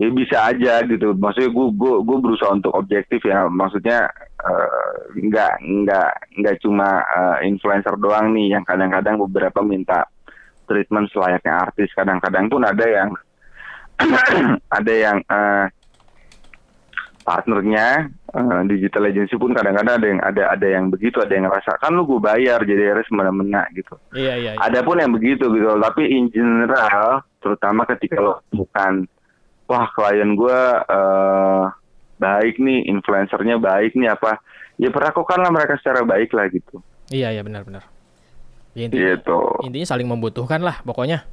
Ya 0.00 0.08
bisa 0.08 0.48
aja 0.48 0.80
gitu. 0.88 1.12
Maksudnya 1.12 1.52
gue 1.52 1.66
gue 1.76 1.94
gue 2.08 2.18
berusaha 2.24 2.56
untuk 2.56 2.72
objektif 2.72 3.20
ya. 3.20 3.44
Maksudnya 3.46 4.08
eh, 4.40 4.96
nggak 5.20 5.52
nggak 5.60 6.10
nggak 6.40 6.56
cuma 6.64 7.04
eh, 7.04 7.46
influencer 7.48 8.00
doang 8.00 8.32
nih 8.32 8.56
yang 8.56 8.64
kadang-kadang 8.64 9.20
beberapa 9.28 9.60
minta 9.60 10.08
treatment 10.64 11.12
selayaknya 11.12 11.68
artis. 11.68 11.92
Kadang-kadang 11.92 12.48
pun 12.48 12.64
ada 12.64 12.86
yang 12.88 13.12
ada 14.80 14.92
yang 14.92 15.20
eh, 15.20 15.64
partnernya 17.20 18.08
eh, 18.10 18.60
digital 18.66 19.06
agency 19.06 19.36
pun 19.36 19.52
kadang-kadang 19.52 19.94
ada 20.00 20.06
yang 20.08 20.20
ada 20.20 20.42
ada 20.50 20.66
yang 20.66 20.88
begitu, 20.88 21.20
ada 21.20 21.30
yang 21.30 21.46
ngerasa 21.46 21.76
kan 21.78 21.92
lu 21.92 22.08
gue 22.08 22.18
bayar 22.18 22.64
jadi 22.64 22.96
harus 22.96 23.06
semena-mena 23.06 23.68
gitu. 23.72 23.94
Iya, 24.12 24.34
iya, 24.36 24.50
iya. 24.56 24.60
Ada 24.60 24.80
pun 24.80 24.96
yang 24.98 25.12
begitu 25.12 25.46
gitu, 25.48 25.68
tapi 25.78 26.08
in 26.08 26.32
general, 26.32 27.22
terutama 27.38 27.84
ketika 27.84 28.18
lo 28.18 28.40
bukan, 28.50 29.04
wah 29.68 29.86
klien 29.92 30.32
gue 30.34 30.60
eh, 30.88 31.64
baik 32.16 32.56
nih, 32.56 32.88
influencernya 32.88 33.56
baik 33.56 33.96
nih 33.96 34.12
apa. 34.12 34.40
Ya 34.80 34.88
perlakukanlah 34.88 35.52
mereka 35.52 35.76
secara 35.76 36.04
baik 36.04 36.32
lah 36.32 36.48
gitu. 36.48 36.80
Iya 37.12 37.36
iya 37.36 37.42
benar-benar. 37.44 37.84
Ya, 38.72 38.86
intinya, 38.86 39.18
Gitu. 39.18 39.40
intinya 39.66 39.86
saling 39.88 40.08
membutuhkan 40.08 40.62
lah 40.62 40.78
pokoknya. 40.86 41.26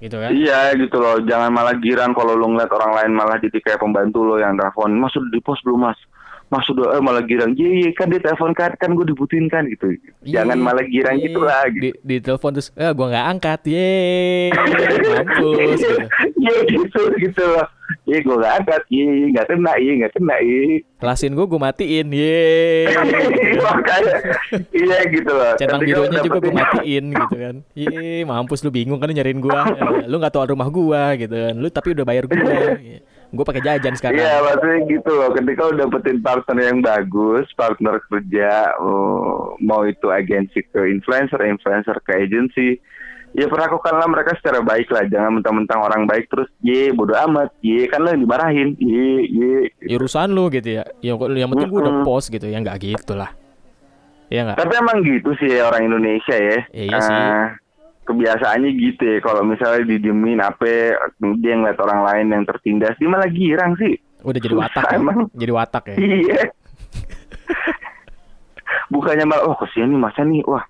Gitu 0.00 0.16
kan? 0.16 0.32
Iya 0.32 0.72
gitu 0.80 0.96
loh, 0.96 1.20
jangan 1.28 1.52
malah 1.52 1.76
girang 1.76 2.16
kalau 2.16 2.32
lu 2.32 2.48
ngeliat 2.56 2.72
orang 2.72 2.92
lain 2.96 3.12
malah 3.12 3.36
jadi 3.36 3.60
kayak 3.60 3.84
pembantu 3.84 4.24
lo 4.24 4.40
yang 4.40 4.56
telepon, 4.56 4.96
mas 4.96 5.12
udah 5.12 5.28
di 5.28 5.44
pos 5.44 5.60
belum 5.60 5.92
mas? 5.92 6.00
Mas 6.50 6.66
udah 6.66 6.98
eh, 6.98 7.00
malah 7.00 7.22
girang, 7.22 7.54
iya 7.54 7.70
iya 7.80 7.90
kan 7.94 8.10
dia 8.10 8.18
telepon 8.18 8.50
kan, 8.50 8.74
kan 8.74 8.90
gue 8.90 9.06
dibutuhin 9.06 9.46
kan 9.46 9.62
gitu. 9.64 9.94
Jangan 10.26 10.58
Iya, 10.58 10.64
malah 10.66 10.82
girang 10.84 11.16
iya. 11.16 11.24
gitu 11.24 11.40
lah 11.40 11.62
gitu. 11.70 11.82
Di, 11.82 11.90
di 12.02 12.16
telepon 12.18 12.50
terus, 12.52 12.74
eh 12.74 12.90
gua 12.90 13.06
nggak 13.08 13.26
angkat, 13.30 13.60
ye, 13.66 13.94
mampus. 14.50 15.78
Gitu. 15.78 15.94
Iya 16.40 16.56
gitu 16.64 17.00
gitu 17.20 17.42
loh. 17.44 17.66
Iya 18.06 18.18
gue 18.22 18.32
gak 18.34 18.54
angkat, 18.56 18.82
iya 18.88 19.06
iya, 19.08 19.26
nggak 19.28 19.46
kena, 19.46 19.72
iya 19.76 19.92
nggak 20.00 20.12
kena, 20.14 20.34
iya. 20.40 20.62
Kelasin 20.96 21.34
gua, 21.34 21.44
gua 21.44 21.60
matiin, 21.60 22.06
ye. 22.08 22.88
Makanya, 23.60 24.14
iya 24.72 24.98
gitu 25.06 25.30
loh. 25.30 25.52
Centang 25.54 25.80
birunya 25.80 26.18
juga 26.18 26.38
gua 26.38 26.48
dapetin- 26.48 26.56
matiin 26.56 27.04
gitu 27.12 27.34
kan. 27.36 27.54
Ye, 27.74 28.24
mampus 28.24 28.62
lu 28.62 28.70
bingung 28.70 28.96
kan 28.96 29.10
nyariin 29.10 29.38
gua. 29.38 29.68
Eh, 29.68 30.06
lu 30.06 30.16
nggak 30.16 30.32
tahu 30.32 30.48
rumah 30.48 30.68
gua 30.68 31.12
gitu 31.14 31.34
kan. 31.34 31.54
Lu 31.54 31.68
tapi 31.68 31.92
udah 31.92 32.04
bayar 32.04 32.24
gua. 32.24 32.38
Gua 33.30 33.46
pakai 33.46 33.62
jajan 33.62 33.94
sekarang. 33.94 34.18
Iya 34.18 34.42
maksudnya 34.42 34.78
gitu 34.90 35.10
loh 35.14 35.30
ketika 35.30 35.62
udah 35.70 35.86
dapetin 35.86 36.18
partner 36.18 36.58
yang 36.58 36.78
bagus 36.82 37.46
partner 37.54 38.02
kerja 38.10 38.74
mau 39.62 39.86
itu 39.86 40.10
agensi 40.10 40.66
ke 40.66 40.80
influencer 40.90 41.38
influencer 41.46 41.94
ke 42.02 42.10
agensi 42.26 42.68
ya 43.30 43.46
perlakukanlah 43.46 44.10
mereka 44.10 44.34
secara 44.34 44.58
baik 44.58 44.90
lah 44.90 45.06
jangan 45.06 45.38
mentang-mentang 45.38 45.78
orang 45.78 46.02
baik 46.02 46.26
terus 46.26 46.50
ye 46.66 46.90
bodo 46.90 47.14
amat 47.14 47.54
ye 47.62 47.86
kan 47.86 48.02
lo 48.02 48.10
yang 48.10 48.26
dimarahin 48.26 48.74
ye 48.82 49.30
ye 49.30 49.50
Ya 49.86 49.96
urusan 50.02 50.34
lu 50.34 50.50
gitu 50.50 50.82
ya. 50.82 50.84
Ya 50.98 51.14
yang 51.14 51.54
penting 51.54 51.70
gua 51.70 51.80
udah 51.86 51.96
post 52.02 52.34
gitu 52.34 52.50
ya 52.50 52.58
nggak 52.58 52.82
gitu 52.82 53.14
lah. 53.14 53.30
Iya 54.30 54.46
nggak? 54.46 54.58
tapi 54.62 54.74
emang 54.78 54.98
gitu 55.02 55.30
sih 55.42 55.58
ya 55.58 55.66
orang 55.66 55.90
Indonesia 55.90 56.34
ya 56.34 56.58
Iya, 56.70 56.84
iya 56.86 56.98
sih. 57.02 57.14
Eh, 57.14 57.46
kebiasaannya 58.10 58.70
gitu 58.72 59.02
ya 59.02 59.18
kalau 59.20 59.42
misalnya 59.42 59.86
didiemin 59.86 60.38
apa 60.38 60.98
dia 61.36 61.54
ngeliat 61.54 61.78
orang 61.78 62.00
lain 62.04 62.26
yang 62.30 62.44
tertindas 62.44 62.94
dia 62.96 63.06
malah 63.06 63.26
girang 63.26 63.74
sih 63.76 63.94
Udah 64.20 64.36
jadi 64.36 64.52
watak 64.52 64.84
Susah 64.84 64.92
ya. 64.92 64.98
emang. 64.98 65.18
Jadi 65.32 65.52
watak 65.54 65.84
ya. 65.86 65.96
Iya. 65.96 66.40
Bukannya 68.90 69.24
malah, 69.24 69.44
oh 69.46 69.56
kesian 69.56 69.88
nih 69.88 69.96
masa 69.98 70.20
nih, 70.22 70.42
wah 70.44 70.60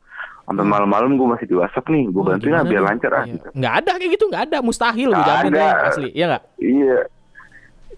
sampai 0.44 0.62
malam-malam 0.62 1.14
gue 1.14 1.28
masih 1.28 1.46
di 1.46 1.54
WhatsApp 1.54 1.86
nih, 1.88 2.06
gue 2.06 2.14
Wah, 2.16 2.26
bantuin 2.30 2.52
lah 2.52 2.62
biar 2.62 2.82
lancar 2.82 3.10
ah. 3.12 3.22
Iya. 3.22 3.32
Gitu. 3.34 3.48
Nggak 3.54 3.74
ada 3.74 3.90
kayak 3.96 4.10
gitu, 4.12 4.24
nggak 4.26 4.42
ada, 4.46 4.58
mustahil 4.60 5.10
Nggak 5.10 5.38
ada. 5.46 5.58
ya, 5.58 5.70
asli. 5.84 6.08
Iya 6.10 6.24
nggak? 6.26 6.42
Iya, 6.58 6.96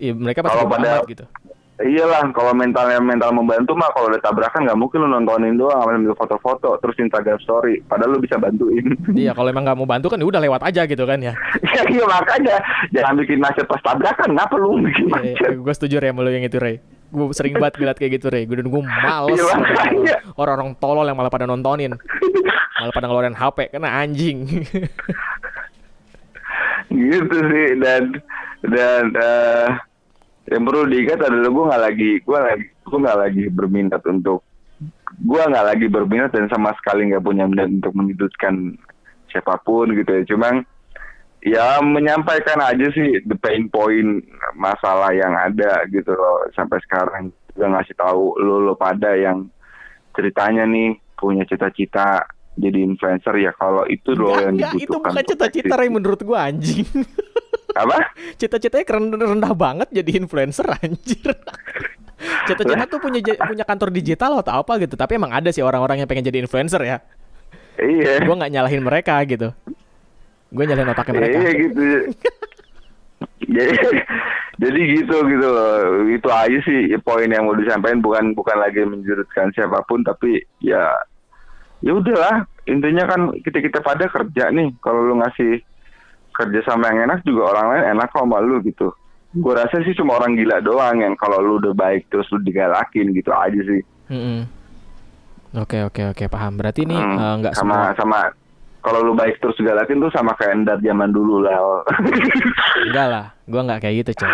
Iya, 0.01 0.13
mereka 0.17 0.41
pasti 0.41 0.57
Kalau 0.57 0.69
pada- 0.69 1.05
gitu. 1.07 1.25
Iyalah 1.83 2.31
kalau 2.31 2.53
mentalnya 2.53 2.99
mental 2.99 3.31
membantu 3.31 3.73
mah 3.73 3.91
kalau 3.91 4.07
udah 4.07 4.19
tabrakan 4.19 4.63
nggak 4.63 4.75
mungkin 4.75 4.99
lu 5.01 5.09
nontonin 5.11 5.55
doang, 5.55 5.85
ambil 5.85 6.15
foto-foto, 6.15 6.79
terus 6.79 6.97
Instagram 6.97 7.39
story, 7.39 7.83
padahal 7.83 8.15
lu 8.15 8.19
bisa 8.19 8.37
bantuin. 8.37 8.83
Iya, 9.13 9.33
kalau 9.33 9.49
emang 9.49 9.63
nggak 9.63 9.77
mau 9.77 9.85
bantu 9.85 10.09
kan 10.09 10.17
ya 10.17 10.25
udah 10.25 10.41
lewat 10.41 10.63
aja 10.63 10.83
gitu 10.85 11.03
kan 11.03 11.19
ya. 11.19 11.35
Iya 11.63 11.83
iya, 11.89 12.05
makanya 12.05 12.57
jangan 12.91 13.15
bikin 13.17 13.39
macet 13.39 13.67
pas 13.67 13.81
tabrakan, 13.81 14.31
ngapa 14.33 14.55
lu 14.57 14.81
bikin 14.81 15.07
Iya, 15.07 15.13
macet? 15.13 15.51
gue 15.55 15.75
setuju 15.75 15.95
sama 15.99 16.21
lo 16.21 16.31
yang 16.31 16.43
itu 16.43 16.57
Ray. 16.57 16.77
Gue 17.09 17.29
sering 17.31 17.53
banget 17.55 17.77
ngeliat 17.77 17.97
kayak 17.97 18.13
gitu 18.17 18.27
Ray. 18.27 18.45
Gue 18.45 18.57
dan 18.57 18.67
gue 18.67 18.83
males 18.83 19.35
Iya, 19.35 19.45
banget 19.47 19.69
makanya. 19.69 20.17
orang-orang 20.35 20.69
tolol 20.77 21.05
yang 21.05 21.15
malah 21.15 21.29
pada 21.29 21.45
nontonin, 21.45 21.93
malah 22.79 22.91
pada 22.91 23.07
ngeluarin 23.07 23.35
HP 23.35 23.59
karena 23.71 23.91
anjing. 23.95 24.39
gitu 26.89 27.37
sih 27.49 27.69
dan 27.79 28.03
dan 28.65 29.05
eh, 29.13 29.69
yang 30.51 30.63
perlu 30.67 30.91
diingat 30.91 31.21
adalah 31.23 31.51
gue 31.51 31.65
nggak 31.71 31.83
lagi 31.87 32.11
gue 32.23 32.39
lagi 32.39 32.67
gue 32.83 32.99
nggak 32.99 33.19
lagi 33.19 33.45
berminat 33.53 34.03
untuk 34.11 34.43
gue 35.21 35.43
nggak 35.43 35.67
lagi 35.67 35.87
berminat 35.87 36.31
dan 36.33 36.49
sama 36.49 36.73
sekali 36.81 37.13
nggak 37.13 37.23
punya 37.23 37.45
minat 37.47 37.69
untuk 37.69 37.93
menyudutkan 37.95 38.75
siapa 39.33 39.57
pun 39.65 39.89
gitu 39.97 40.11
ya. 40.11 40.23
Cuman 40.29 40.55
ya 41.43 41.81
menyampaikan 41.83 42.61
aja 42.63 42.87
sih 42.95 43.25
the 43.27 43.35
pain 43.41 43.67
point 43.67 44.23
masalah 44.55 45.11
yang 45.17 45.33
ada 45.35 45.85
gitu 45.91 46.13
loh 46.13 46.47
sampai 46.53 46.79
sekarang. 46.85 47.33
Juga 47.53 47.79
ngasih 47.79 47.97
tahu 47.97 48.41
lo 48.41 48.57
lo 48.65 48.75
pada 48.77 49.13
yang 49.17 49.49
ceritanya 50.17 50.69
nih 50.69 50.97
punya 51.17 51.45
cita-cita 51.49 52.25
jadi 52.53 52.79
influencer 52.85 53.35
ya 53.41 53.53
kalau 53.57 53.89
itu 53.89 54.13
loh 54.13 54.37
yang 54.37 54.61
enggak, 54.61 54.77
itu 54.77 54.85
dibutuhkan 54.85 55.09
bukan 55.09 55.23
untuk 55.25 55.31
cita-cita. 55.33 55.75
Ray 55.81 55.89
menurut 55.89 56.21
gue 56.21 56.39
anjing. 56.39 56.89
apa 57.73 58.13
Cita-citanya 58.37 58.85
keren 58.85 59.09
rendah 59.17 59.55
banget 59.57 59.89
jadi 59.89 60.21
influencer 60.21 60.69
anjir. 60.69 61.33
Cita-cita 62.49 62.85
tuh 62.85 63.01
punya 63.01 63.21
punya 63.25 63.65
kantor 63.65 63.89
digital 63.89 64.45
atau 64.45 64.61
apa 64.61 64.77
gitu. 64.85 64.95
Tapi 65.01 65.17
emang 65.17 65.33
ada 65.33 65.49
sih 65.49 65.65
orang-orang 65.65 66.05
yang 66.05 66.09
pengen 66.09 66.29
jadi 66.29 66.45
influencer 66.45 66.85
ya. 66.85 67.01
iya 67.81 68.21
Gue 68.21 68.35
nggak 68.37 68.53
nyalahin 68.53 68.85
mereka 68.85 69.17
gitu. 69.25 69.57
Gue 70.53 70.65
nyalahin 70.69 70.93
otaknya 70.93 71.13
mereka. 71.17 71.39
Iya 71.41 71.51
gitu. 71.57 71.83
jadi 73.57 73.75
jadi 74.61 74.81
gitu 75.01 75.17
gitu 75.25 75.47
loh. 75.49 76.05
Itu 76.13 76.29
aja 76.29 76.59
sih 76.69 76.93
poin 77.01 77.33
yang 77.33 77.49
mau 77.49 77.57
disampaikan 77.57 78.05
bukan 78.05 78.25
bukan 78.37 78.61
lagi 78.61 78.85
menjurutkan 78.85 79.49
siapa 79.57 79.81
pun 79.89 80.05
tapi 80.05 80.45
ya 80.61 80.93
ya 81.83 81.93
udahlah 81.93 82.47
intinya 82.65 83.05
kan 83.05 83.21
kita 83.39 83.59
kita 83.59 83.79
pada 83.79 84.07
kerja 84.07 84.49
nih 84.49 84.71
kalau 84.79 85.03
lu 85.03 85.19
ngasih 85.19 85.59
kerja 86.33 86.61
sama 86.65 86.89
yang 86.89 87.07
enak 87.07 87.21
juga 87.23 87.53
orang 87.53 87.67
lain 87.69 87.85
enak 87.93 88.09
kok 88.09 88.23
sama 88.23 88.39
lu 88.39 88.63
gitu 88.63 88.95
gue 89.33 89.53
rasa 89.53 89.81
sih 89.83 89.93
cuma 89.93 90.17
orang 90.17 90.33
gila 90.33 90.61
doang 90.61 91.01
yang 91.01 91.15
kalau 91.17 91.41
lu 91.41 91.59
udah 91.59 91.73
baik 91.73 92.07
terus 92.07 92.29
lu 92.31 92.39
digalakin 92.39 93.11
gitu 93.11 93.31
aja 93.31 93.61
sih 93.63 93.83
Mm-mm. 94.09 94.45
Oke 95.53 95.85
oke 95.85 96.17
oke 96.17 96.25
paham. 96.29 96.57
Berarti 96.57 96.85
ini 96.85 96.97
Hmm, 96.97 97.13
eh, 97.13 97.35
nggak 97.45 97.53
sama 97.53 97.93
semua 97.93 97.93
sama 97.93 98.19
kalau 98.81 99.05
lu 99.05 99.13
baik 99.13 99.37
terus 99.37 99.53
digalakin 99.57 100.01
tuh 100.01 100.09
sama 100.09 100.33
kayak 100.33 100.53
endar 100.57 100.81
zaman 100.81 101.13
dulu 101.13 101.45
lah 101.45 101.85
enggak 102.89 103.07
lah. 103.09 103.27
Gue 103.45 103.61
nggak 103.61 103.81
kayak 103.81 103.95
gitu 104.01 104.25
coy. 104.25 104.31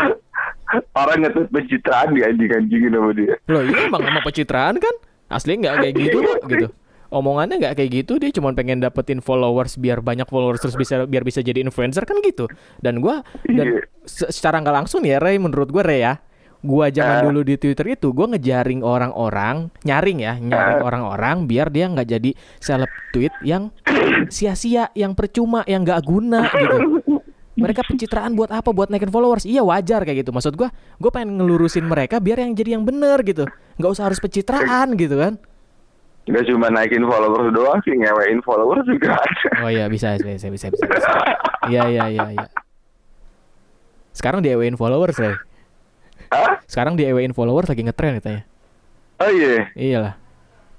orang 0.94 1.18
ngetut 1.24 1.48
pencitraan 1.48 2.12
di 2.12 2.20
anjing-anjingin 2.22 2.92
sama 2.92 3.10
dia. 3.16 3.34
Loh 3.48 3.62
iya 3.64 3.88
emang 3.88 4.02
emang 4.04 4.22
pencitraan 4.22 4.76
kan? 4.78 4.94
Asli 5.26 5.58
nggak 5.58 5.74
kayak 5.80 5.94
gitu 5.96 6.18
kok 6.22 6.38
gitu. 6.46 6.66
Omongannya 7.08 7.56
nggak 7.56 7.74
kayak 7.74 7.90
gitu 7.90 8.20
dia 8.20 8.28
cuma 8.28 8.52
pengen 8.52 8.78
dapetin 8.78 9.18
followers 9.18 9.74
biar 9.74 9.98
banyak 9.98 10.28
followers 10.28 10.60
terus 10.60 10.76
bisa 10.76 11.08
biar 11.08 11.24
bisa 11.24 11.40
jadi 11.40 11.60
influencer 11.60 12.04
kan 12.04 12.20
gitu. 12.20 12.44
Dan 12.78 13.00
gua 13.00 13.24
dan 13.44 13.80
Iya. 13.80 13.88
se- 14.04 14.28
secara 14.28 14.60
nggak 14.60 14.76
langsung 14.84 15.02
ya 15.02 15.16
Ray 15.16 15.40
menurut 15.40 15.68
gua 15.68 15.82
Ray 15.82 16.04
ya. 16.04 16.20
Gua 16.58 16.90
zaman 16.90 17.16
Ah. 17.16 17.24
dulu 17.24 17.40
di 17.42 17.54
Twitter 17.54 17.86
itu 17.88 18.10
gua 18.10 18.28
ngejaring 18.28 18.82
orang-orang, 18.82 19.70
nyaring 19.82 20.18
ya, 20.20 20.34
nyaring 20.36 20.78
Ah. 20.82 20.84
orang-orang 20.84 21.36
biar 21.46 21.70
dia 21.70 21.86
nggak 21.86 22.08
jadi 22.10 22.30
seleb 22.58 22.90
tweet 23.08 23.32
yang 23.40 23.70
sia-sia, 24.26 24.90
yang 24.92 25.14
percuma, 25.14 25.62
yang 25.64 25.82
nggak 25.82 26.02
guna 26.02 26.44
gitu. 26.50 26.76
Mereka 27.54 27.82
pencitraan 27.84 28.34
buat 28.34 28.50
apa? 28.50 28.70
Buat 28.70 28.86
naikin 28.88 29.08
followers. 29.08 29.42
Iya 29.42 29.62
wajar 29.62 30.02
kayak 30.02 30.22
gitu. 30.22 30.30
Maksud 30.30 30.54
gua, 30.54 30.70
gue 30.94 31.10
pengen 31.10 31.38
ngelurusin 31.38 31.82
mereka 31.82 32.18
biar 32.18 32.38
yang 32.38 32.54
jadi 32.54 32.78
yang 32.78 32.84
bener 32.84 33.18
gitu. 33.22 33.50
Nggak 33.74 33.90
usah 33.90 34.04
harus 34.06 34.18
pencitraan 34.18 34.94
gitu 34.94 35.18
kan. 35.18 35.42
Gak 36.28 36.44
cuma 36.44 36.68
naikin 36.68 37.08
followers 37.08 37.48
doang 37.56 37.80
sih, 37.88 37.96
ngewein 37.96 38.44
followers 38.44 38.84
juga 38.84 39.16
ada. 39.16 39.64
Oh 39.64 39.70
iya 39.72 39.88
bisa 39.88 40.20
bisa 40.20 40.48
bisa 40.48 40.68
bisa. 40.70 40.86
bisa. 40.88 41.10
Iya 41.68 41.84
iya 41.92 42.04
iya 42.08 42.26
iya. 42.32 42.46
Sekarang 44.16 44.40
di 44.40 44.48
in 44.48 44.80
followers 44.80 45.20
Ray. 45.20 45.36
Hah? 46.32 46.64
Sekarang 46.64 46.96
di 46.96 47.04
in 47.04 47.36
followers 47.36 47.68
lagi 47.68 47.84
ngetren 47.84 48.16
katanya. 48.20 48.42
Oh 49.20 49.28
iya, 49.28 49.68
Iyalah. 49.76 50.14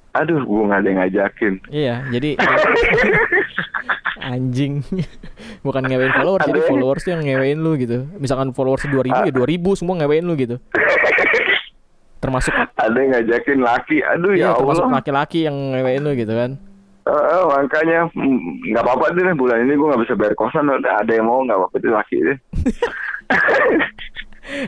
aduh 0.09 0.41
gue 0.41 0.63
gak 0.65 0.81
ada 0.81 0.87
yang 0.89 0.97
ngajakin. 1.05 1.53
Iya, 1.69 1.95
jadi 2.09 2.29
anjing. 4.33 4.81
Bukan 5.61 5.85
ngewein 5.85 6.13
followers, 6.17 6.43
jadi 6.49 6.61
followers 6.65 7.01
tuh 7.05 7.11
yang 7.13 7.21
ngewein 7.21 7.59
lu 7.61 7.77
gitu. 7.77 8.09
Misalkan 8.17 8.49
followers 8.57 8.81
2000 8.89 9.29
ya 9.29 9.31
2000 9.31 9.79
semua 9.79 9.95
ngewein 10.01 10.25
lu 10.25 10.33
gitu. 10.33 10.57
Termasuk 12.19 12.51
Ada 12.51 12.95
yang 12.95 13.11
ngajakin 13.15 13.59
laki, 13.63 13.97
aduh 14.03 14.35
Iya, 14.35 14.35
ya 14.35 14.49
termasuk 14.59 14.83
Allah. 14.85 14.95
laki-laki 14.99 15.47
yang 15.47 15.55
ngewein 15.71 16.03
lu 16.03 16.11
gitu 16.13 16.35
kan. 16.35 16.51
Eh, 17.09 17.43
makanya 17.47 18.05
mm, 18.11 18.69
nggak 18.69 18.83
apa-apa 18.85 19.05
deh 19.17 19.33
bulan 19.33 19.65
ini 19.65 19.73
gue 19.73 19.87
nggak 19.87 20.03
bisa 20.05 20.13
bayar 20.13 20.35
kosan 20.37 20.67
udah 20.67 21.01
ada 21.01 21.09
yang 21.09 21.25
mau 21.25 21.41
nggak 21.41 21.57
apa-apa 21.57 21.75
deh 21.79 21.89
laki 21.89 22.17
deh 22.21 22.37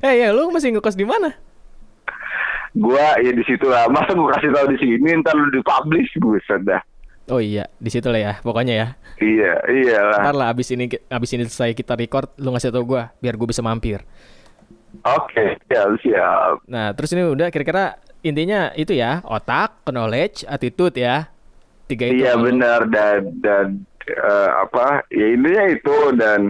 Eh 0.06 0.14
ya, 0.22 0.30
lu 0.30 0.50
masih 0.50 0.74
ngekos 0.74 0.96
di 0.96 1.06
mana? 1.06 1.34
gue 2.72 3.04
ya 3.20 3.32
di 3.36 3.44
situ 3.44 3.68
lah 3.68 3.92
masa 3.92 4.16
gue 4.16 4.32
kasih 4.32 4.48
tahu 4.56 4.72
di 4.72 4.78
sini 4.80 5.20
ntar 5.20 5.36
lu 5.36 5.52
dipublish 5.52 6.16
buset 6.24 6.64
dah 6.64 6.80
Oh 7.28 7.44
iya, 7.44 7.68
di 7.76 7.92
situ 7.92 8.08
lah 8.08 8.20
ya, 8.20 8.34
pokoknya 8.40 8.74
ya. 8.76 8.88
iya 9.20 9.60
iyalah 9.68 10.24
Ntar 10.24 10.36
lah 10.36 10.48
abis 10.52 10.72
ini 10.72 10.88
abis 10.88 11.30
ini 11.36 11.44
selesai 11.46 11.76
kita 11.76 11.96
record, 11.96 12.32
lu 12.40 12.52
ngasih 12.52 12.72
tau 12.72 12.84
gua 12.84 13.12
biar 13.20 13.36
gue 13.36 13.44
bisa 13.44 13.60
mampir. 13.60 14.08
Oke 15.04 15.46
siap 15.68 15.90
siap 16.04 16.56
Nah, 16.68 16.92
terus 16.96 17.12
ini 17.16 17.24
udah 17.28 17.48
kira-kira 17.52 18.00
intinya 18.22 18.70
itu 18.78 18.94
ya, 18.94 19.22
otak, 19.26 19.82
knowledge, 19.90 20.46
attitude 20.46 20.98
ya. 20.98 21.30
Tiga 21.90 22.08
itu. 22.08 22.24
Iya 22.24 22.38
benar 22.40 22.88
dan 22.88 23.20
dan 23.42 23.66
eh, 24.08 24.50
apa 24.64 25.04
ya 25.12 25.28
intinya 25.36 25.64
itu 25.68 25.98
dan 26.16 26.42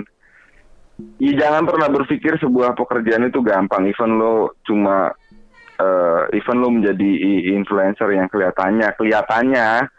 ya 1.18 1.34
jangan 1.34 1.66
pernah 1.66 1.90
berpikir 1.90 2.38
sebuah 2.38 2.78
pekerjaan 2.78 3.26
itu 3.30 3.42
gampang 3.42 3.90
even 3.90 4.22
lo 4.22 4.54
cuma 4.62 5.10
eh, 5.82 6.22
even 6.38 6.62
lu 6.62 6.70
menjadi 6.70 7.10
influencer 7.58 8.14
yang 8.14 8.30
kelihatannya 8.30 8.88
kelihatannya 8.94 9.90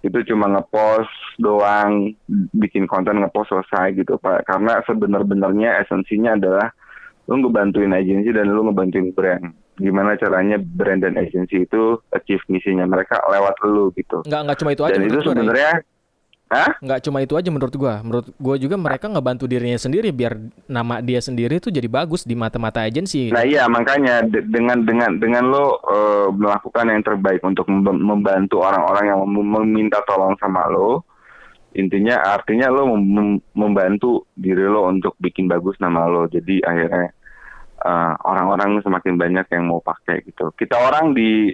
itu 0.00 0.32
cuma 0.32 0.48
ngepost 0.48 1.12
doang 1.40 2.12
bikin 2.56 2.88
konten 2.88 3.20
ngepost 3.20 3.52
selesai 3.52 3.96
gitu 3.96 4.16
pak 4.16 4.48
karena 4.48 4.80
sebenar-benarnya 4.84 5.84
esensinya 5.84 6.36
adalah 6.36 6.72
lu 7.30 7.46
ngebantuin 7.46 7.94
agensi 7.94 8.34
dan 8.34 8.50
lu 8.50 8.66
ngebantuin 8.66 9.14
brand. 9.14 9.54
Gimana 9.78 10.18
caranya 10.18 10.58
brand 10.58 11.06
dan 11.06 11.14
agensi 11.14 11.62
itu 11.62 12.02
achieve 12.10 12.42
misinya 12.50 12.84
mereka 12.90 13.22
lewat 13.30 13.54
lu 13.62 13.94
gitu. 13.94 14.26
Nggak 14.26 14.40
nggak 14.50 14.58
cuma 14.58 14.70
itu 14.74 14.82
aja 14.82 14.98
dan 14.98 15.06
itu 15.06 15.18
sebenarnya 15.22 15.72
Hah? 16.50 16.74
nggak 16.82 17.06
cuma 17.06 17.22
itu 17.22 17.38
aja 17.38 17.46
menurut 17.54 17.74
gua. 17.78 18.02
Menurut 18.02 18.26
gua 18.34 18.58
juga 18.58 18.74
mereka 18.74 19.06
ngebantu 19.06 19.46
dirinya 19.46 19.78
sendiri 19.78 20.10
biar 20.10 20.34
nama 20.66 20.98
dia 20.98 21.22
sendiri 21.22 21.62
tuh 21.62 21.70
jadi 21.70 21.86
bagus 21.86 22.26
di 22.26 22.34
mata-mata 22.34 22.82
agensi 22.82 23.30
Nah 23.30 23.46
iya 23.46 23.70
makanya 23.70 24.26
de- 24.26 24.50
dengan 24.50 24.82
dengan 24.82 25.14
dengan 25.22 25.46
lo 25.46 25.78
eh, 25.86 26.28
melakukan 26.34 26.90
yang 26.90 27.06
terbaik 27.06 27.38
untuk 27.46 27.70
mem- 27.70 28.02
membantu 28.02 28.66
orang-orang 28.66 29.14
yang 29.14 29.22
mem- 29.22 29.46
meminta 29.62 30.02
tolong 30.02 30.34
sama 30.42 30.66
lo, 30.66 31.06
intinya 31.78 32.18
artinya 32.18 32.66
lo 32.66 32.90
mem- 32.98 33.38
membantu 33.54 34.26
diri 34.34 34.66
lo 34.66 34.90
untuk 34.90 35.14
bikin 35.22 35.46
bagus 35.46 35.78
nama 35.78 36.10
lo. 36.10 36.26
Jadi 36.26 36.58
akhirnya 36.66 37.14
eh, 37.80 38.14
orang-orang 38.24 38.84
semakin 38.84 39.14
banyak 39.16 39.46
yang 39.52 39.64
mau 39.68 39.80
pakai 39.80 40.22
gitu. 40.24 40.52
Kita 40.54 40.76
orang 40.76 41.16
di 41.16 41.52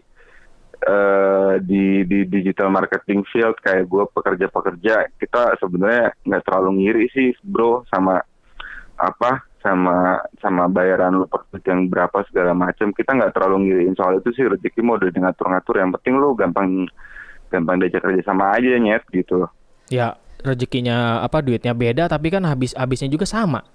eh, 0.82 1.54
di 1.64 2.04
di 2.04 2.18
digital 2.28 2.68
marketing 2.68 3.24
field 3.32 3.56
kayak 3.64 3.88
gue 3.88 4.04
pekerja-pekerja 4.12 5.08
kita 5.16 5.56
sebenarnya 5.56 6.12
nggak 6.26 6.44
terlalu 6.44 6.70
ngiri 6.84 7.04
sih 7.10 7.32
bro 7.40 7.82
sama 7.88 8.20
apa 8.96 9.44
sama 9.64 10.22
sama 10.38 10.70
bayaran 10.70 11.18
lu 11.18 11.26
per 11.26 11.42
yang 11.66 11.90
berapa 11.90 12.22
segala 12.30 12.54
macam 12.54 12.94
kita 12.94 13.18
nggak 13.18 13.34
terlalu 13.34 13.66
ngiriin 13.66 13.98
soal 13.98 14.22
itu 14.22 14.30
sih 14.36 14.46
rezeki 14.46 14.80
mau 14.84 14.94
udah 14.94 15.10
ngatur-ngatur 15.10 15.74
yang 15.82 15.90
penting 15.98 16.14
lu 16.22 16.38
gampang 16.38 16.86
gampang 17.50 17.82
diajak 17.82 18.06
kerja 18.06 18.22
sama 18.22 18.54
aja 18.54 18.78
nyet 18.78 19.02
gitu. 19.10 19.50
Ya 19.90 20.14
rezekinya 20.46 21.24
apa 21.26 21.42
duitnya 21.42 21.74
beda 21.74 22.06
tapi 22.06 22.30
kan 22.30 22.46
habis 22.46 22.76
habisnya 22.78 23.10
juga 23.10 23.26
sama 23.26 23.66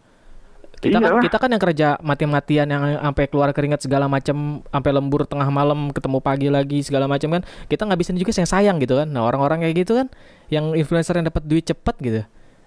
kita 0.81 0.97
kan 0.97 1.13
Iyalah. 1.13 1.23
kita 1.23 1.37
kan 1.37 1.49
yang 1.53 1.61
kerja 1.61 1.87
mati-matian 2.01 2.65
yang 2.65 2.81
sampai 2.97 3.29
keluar 3.29 3.53
keringat 3.53 3.85
segala 3.85 4.09
macam 4.09 4.65
sampai 4.65 4.91
lembur 4.91 5.29
tengah 5.29 5.45
malam 5.53 5.93
ketemu 5.93 6.17
pagi 6.19 6.49
lagi 6.49 6.81
segala 6.81 7.05
macam 7.05 7.37
kan. 7.37 7.41
Kita 7.69 7.85
ngabisin 7.85 8.17
juga 8.17 8.33
sayang 8.33 8.49
sayang 8.49 8.75
gitu 8.81 8.97
kan. 8.97 9.05
Nah 9.05 9.21
orang-orang 9.21 9.61
kayak 9.61 9.85
gitu 9.85 9.93
kan 9.93 10.09
yang 10.51 10.73
influencer 10.75 11.15
yang 11.15 11.29
dapat 11.29 11.45
duit 11.47 11.63
cepet 11.63 11.95
gitu 12.01 12.21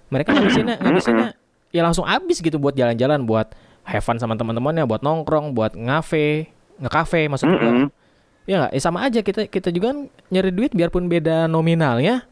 mereka 0.09 0.31
ngabisinnya 0.33 0.81
ngabisinnya 0.81 1.29
ya 1.75 1.83
langsung 1.85 2.09
habis 2.09 2.41
gitu 2.41 2.57
buat 2.57 2.73
jalan-jalan 2.73 3.27
buat 3.27 3.53
have 3.85 4.01
fun 4.01 4.17
sama 4.17 4.39
teman-temannya 4.39 4.87
buat 4.89 5.03
nongkrong 5.03 5.53
buat 5.53 5.75
ngafe 5.75 6.49
ngekafe 6.81 7.29
maksud 7.29 7.47
gua. 7.51 7.61
Mm-mm. 7.61 7.87
ya 8.49 8.55
nggak? 8.65 8.73
Ya 8.75 8.81
sama 8.81 9.05
aja 9.07 9.21
kita 9.21 9.47
kita 9.51 9.69
juga 9.71 9.95
kan 9.95 9.99
nyari 10.33 10.51
duit 10.51 10.73
biarpun 10.75 11.07
beda 11.07 11.47
nominalnya. 11.47 12.27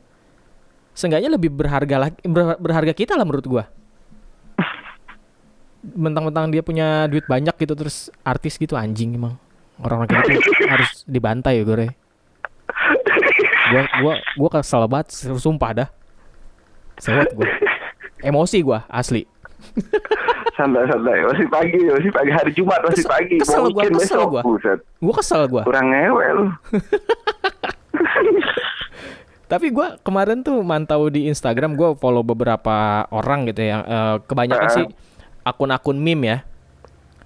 Seenggaknya 0.92 1.32
lebih 1.32 1.48
berharga 1.52 2.08
lagi 2.08 2.18
ber- 2.26 2.60
berharga 2.60 2.92
kita 2.92 3.16
lah 3.16 3.24
menurut 3.24 3.46
gua 3.48 3.64
mentang-mentang 5.84 6.46
dia 6.48 6.62
punya 6.62 7.04
duit 7.06 7.26
banyak 7.26 7.54
gitu 7.56 7.74
terus 7.74 7.96
artis 8.22 8.54
gitu 8.54 8.74
anjing 8.74 9.12
emang. 9.12 9.34
Orang-orang 9.76 10.22
kayak 10.22 10.38
gitu 10.38 10.50
harus 10.64 10.90
dibantai 11.04 11.58
ya 11.58 11.64
gue 11.64 11.90
gua 13.72 13.82
gua 13.98 14.14
gua 14.36 14.48
kesel 14.52 14.84
banget 14.86 15.06
sumpah 15.36 15.70
dah. 15.74 15.88
Sewot 16.96 17.34
gua. 17.34 17.48
Emosi 18.20 18.60
gua 18.60 18.84
asli. 18.86 19.26
Santai-santai 20.52 21.24
masih 21.24 21.46
pagi 21.48 21.80
masih 21.80 22.10
pagi. 22.10 22.30
Hari 22.30 22.52
Jumat 22.52 22.78
masih 22.84 23.02
Kesel- 23.02 23.10
pagi. 23.10 23.36
Kesel 23.40 23.64
gua, 23.66 23.82
kesel 23.82 23.96
besok 23.96 24.26
gua. 24.28 24.42
buset. 24.44 24.78
Gua 25.00 25.14
kesel 25.16 25.42
gua. 25.48 25.62
Kurang 25.64 25.86
ngewe 25.88 26.26
lu 26.32 26.46
Tapi 29.48 29.68
gua 29.68 30.00
kemarin 30.00 30.40
tuh 30.40 30.60
mantau 30.60 31.08
di 31.08 31.28
Instagram, 31.28 31.74
gua 31.74 31.92
follow 31.92 32.22
beberapa 32.22 33.04
orang 33.08 33.44
gitu 33.46 33.60
ya. 33.62 33.78
eh, 33.80 34.16
kebanyakan 34.22 34.64
Ah. 34.64 34.74
sih 34.74 34.84
akun-akun 35.42 35.98
meme 35.98 36.24
ya. 36.26 36.38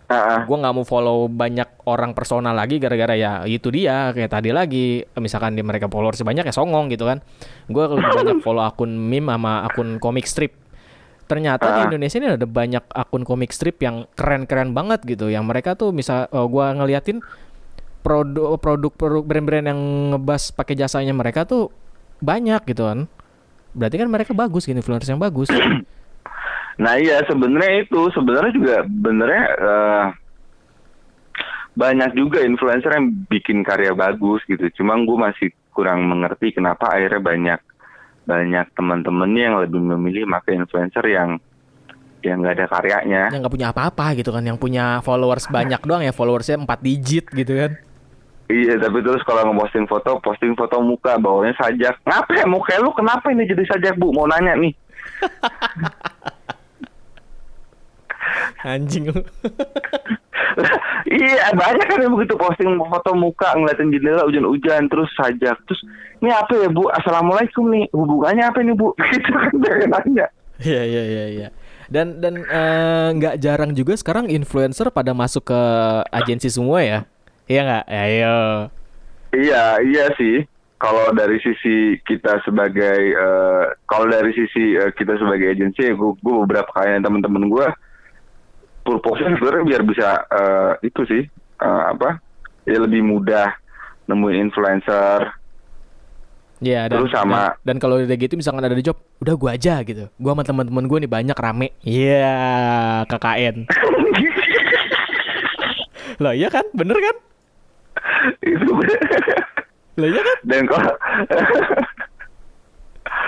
Ah. 0.06 0.46
Gua 0.46 0.62
nggak 0.62 0.74
mau 0.74 0.86
follow 0.86 1.26
banyak 1.26 1.82
orang 1.82 2.14
personal 2.14 2.54
lagi 2.54 2.78
gara-gara 2.78 3.18
ya 3.18 3.42
itu 3.42 3.74
dia 3.74 4.14
kayak 4.14 4.30
tadi 4.30 4.54
lagi. 4.54 5.02
Misalkan 5.18 5.58
di 5.58 5.66
mereka 5.66 5.90
followers 5.90 6.22
banyak 6.22 6.46
ya 6.46 6.54
songong 6.54 6.86
gitu 6.94 7.10
kan. 7.10 7.18
Gua 7.66 7.90
lebih 7.90 8.10
banyak 8.22 8.38
follow 8.40 8.62
akun 8.62 8.94
meme 8.94 9.34
sama 9.34 9.66
akun 9.66 9.98
komik 9.98 10.30
strip. 10.30 10.54
Ternyata 11.26 11.66
di 11.66 11.80
Ah. 11.82 11.86
Indonesia 11.90 12.22
ini 12.22 12.28
ada 12.38 12.46
banyak 12.46 12.86
akun 12.94 13.26
komik 13.26 13.50
strip 13.50 13.82
yang 13.82 14.06
keren-keren 14.14 14.70
banget 14.70 15.02
gitu. 15.02 15.26
Yang 15.26 15.44
mereka 15.50 15.74
tuh 15.74 15.90
misal 15.90 16.30
eh, 16.30 16.46
gua 16.46 16.70
ngeliatin 16.70 17.18
produk 18.06 18.54
produk 18.62 18.94
produk 18.94 19.24
brand-brand 19.26 19.66
yang 19.66 19.80
ngebas 20.14 20.54
pakai 20.54 20.78
jasanya 20.78 21.10
mereka 21.10 21.42
tuh 21.42 21.74
banyak 22.22 22.62
gitu 22.70 22.86
kan. 22.86 23.10
Berarti 23.74 23.96
kan 23.98 24.06
mereka 24.06 24.30
bagus 24.38 24.70
influencer 24.70 25.10
yang 25.10 25.18
bagus. 25.18 25.50
Nah 26.76 27.00
iya 27.00 27.24
sebenarnya 27.24 27.88
itu 27.88 28.00
sebenarnya 28.12 28.52
juga 28.52 28.76
benernya 28.84 29.44
eh, 29.56 30.06
banyak 31.76 32.10
juga 32.16 32.40
influencer 32.40 32.88
yang 32.96 33.12
bikin 33.28 33.60
karya 33.60 33.92
bagus 33.92 34.40
gitu. 34.48 34.64
Cuma 34.80 34.96
gue 34.96 35.18
masih 35.20 35.48
kurang 35.76 36.08
mengerti 36.08 36.56
kenapa 36.56 36.88
akhirnya 36.96 37.20
banyak 37.20 37.60
banyak 38.26 38.66
teman-temannya 38.74 39.42
yang 39.44 39.56
lebih 39.60 39.80
memilih 39.80 40.24
pakai 40.26 40.58
influencer 40.58 41.04
yang 41.06 41.38
yang 42.24 42.42
nggak 42.42 42.58
ada 42.58 42.66
karyanya. 42.66 43.22
yang 43.30 43.38
nggak 43.44 43.54
punya 43.54 43.70
apa-apa 43.70 44.18
gitu 44.18 44.34
kan, 44.34 44.42
yang 44.42 44.58
punya 44.58 44.98
followers 45.06 45.46
banyak 45.46 45.78
doang 45.86 46.02
ya, 46.02 46.10
followersnya 46.10 46.58
4 46.58 46.66
digit 46.82 47.30
gitu 47.30 47.54
kan. 47.54 47.78
Iya 48.46 48.78
tapi 48.78 48.98
terus 49.02 49.22
kalau 49.22 49.46
ngeposting 49.50 49.86
foto, 49.86 50.18
posting 50.22 50.54
foto 50.58 50.78
muka 50.82 51.18
bawahnya 51.22 51.54
sajak. 51.54 51.98
Ngapa 52.02 52.30
ya 52.34 52.46
muka 52.50 52.78
lu 52.82 52.90
kenapa 52.94 53.30
ini 53.30 53.46
jadi 53.46 53.62
sajak 53.66 53.94
bu? 53.98 54.10
Mau 54.10 54.26
nanya 54.26 54.58
nih. 54.58 54.74
Anjing 58.64 59.12
lu. 59.12 59.20
iya 61.20 61.52
banyak 61.52 61.86
kan 61.86 61.98
yang 62.00 62.16
begitu 62.16 62.34
posting 62.40 62.80
foto 62.80 63.12
muka 63.12 63.52
ngeliatin 63.54 63.92
jendela 63.92 64.24
hujan-hujan 64.24 64.88
terus 64.88 65.10
sajak 65.14 65.56
terus 65.68 65.80
ini 66.24 66.32
apa 66.32 66.56
ya 66.56 66.68
bu 66.72 66.88
assalamualaikum 66.88 67.68
nih 67.68 67.84
hubungannya 67.92 68.44
apa 68.48 68.58
nih 68.64 68.74
bu 68.74 68.96
gitu 69.12 69.30
kan 69.30 69.52
dia 69.60 69.86
nanya 69.86 70.26
Iya 70.56 70.82
iya 70.88 71.02
iya 71.04 71.24
iya. 71.28 71.48
Dan 71.92 72.16
dan 72.24 72.40
eh, 72.40 73.08
nggak 73.12 73.36
jarang 73.44 73.76
juga 73.76 73.92
sekarang 73.92 74.32
influencer 74.32 74.88
pada 74.88 75.12
masuk 75.12 75.52
ke 75.52 75.60
agensi 76.08 76.48
semua 76.48 76.80
ya. 76.80 77.04
Iya 77.44 77.60
nggak? 77.60 77.84
Ya, 77.86 78.02
Ayo. 78.08 78.38
iya 79.36 79.64
iya 79.84 80.04
sih 80.16 80.48
kalau 80.80 81.12
dari 81.12 81.36
sisi 81.44 82.00
kita 82.08 82.40
sebagai 82.48 83.00
eh, 83.12 83.64
kalau 83.84 84.08
dari 84.08 84.32
sisi 84.32 84.80
eh, 84.80 84.92
kita 84.96 85.20
sebagai 85.20 85.52
agensi 85.52 85.80
ya 85.84 85.92
gue 85.92 86.34
beberapa 86.48 86.72
kali 86.72 87.04
teman-teman 87.04 87.52
gue 87.52 87.66
purpose 88.86 89.18
sebenarnya 89.18 89.64
biar 89.66 89.82
bisa 89.82 90.08
eh, 90.24 90.72
itu 90.86 91.02
sih 91.04 91.22
eh, 91.58 91.82
apa 91.90 92.22
ya 92.62 92.78
lebih 92.78 93.02
mudah 93.02 93.50
nemuin 94.06 94.46
influencer 94.46 95.34
Iya 96.56 96.88
dan 96.88 97.04
Terus 97.04 97.12
sama- 97.12 97.52
dan, 97.60 97.68
dan 97.68 97.76
kalau 97.76 98.00
udah 98.00 98.16
gitu 98.16 98.32
misalkan 98.32 98.64
ada 98.64 98.72
di 98.72 98.80
job, 98.80 98.96
udah 99.20 99.36
gua 99.36 99.60
aja 99.60 99.84
gitu. 99.84 100.08
Gua 100.16 100.32
sama 100.32 100.40
teman-teman 100.40 100.88
gua 100.88 101.04
nih 101.04 101.12
banyak 101.12 101.36
rame. 101.36 101.68
Iya, 101.84 102.32
KKN. 103.04 103.68
Lah 106.24 106.32
iya 106.32 106.48
kan? 106.48 106.64
Bener 106.72 106.96
kan? 106.96 107.16
itu 108.40 108.72
Lah 110.00 110.08
iya 110.08 110.22
kan? 110.24 110.38
dan 110.48 110.62
kalau 110.64 110.92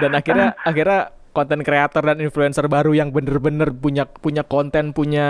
Dan 0.01 0.11
akhirnya 0.17 0.49
akhirnya 0.65 1.01
konten 1.33 1.61
kreator 1.63 2.03
dan 2.03 2.19
influencer 2.21 2.67
baru 2.67 2.93
yang 2.97 3.15
bener-bener 3.15 3.71
punya 3.71 4.05
punya 4.09 4.43
konten, 4.43 4.93
punya 4.97 5.29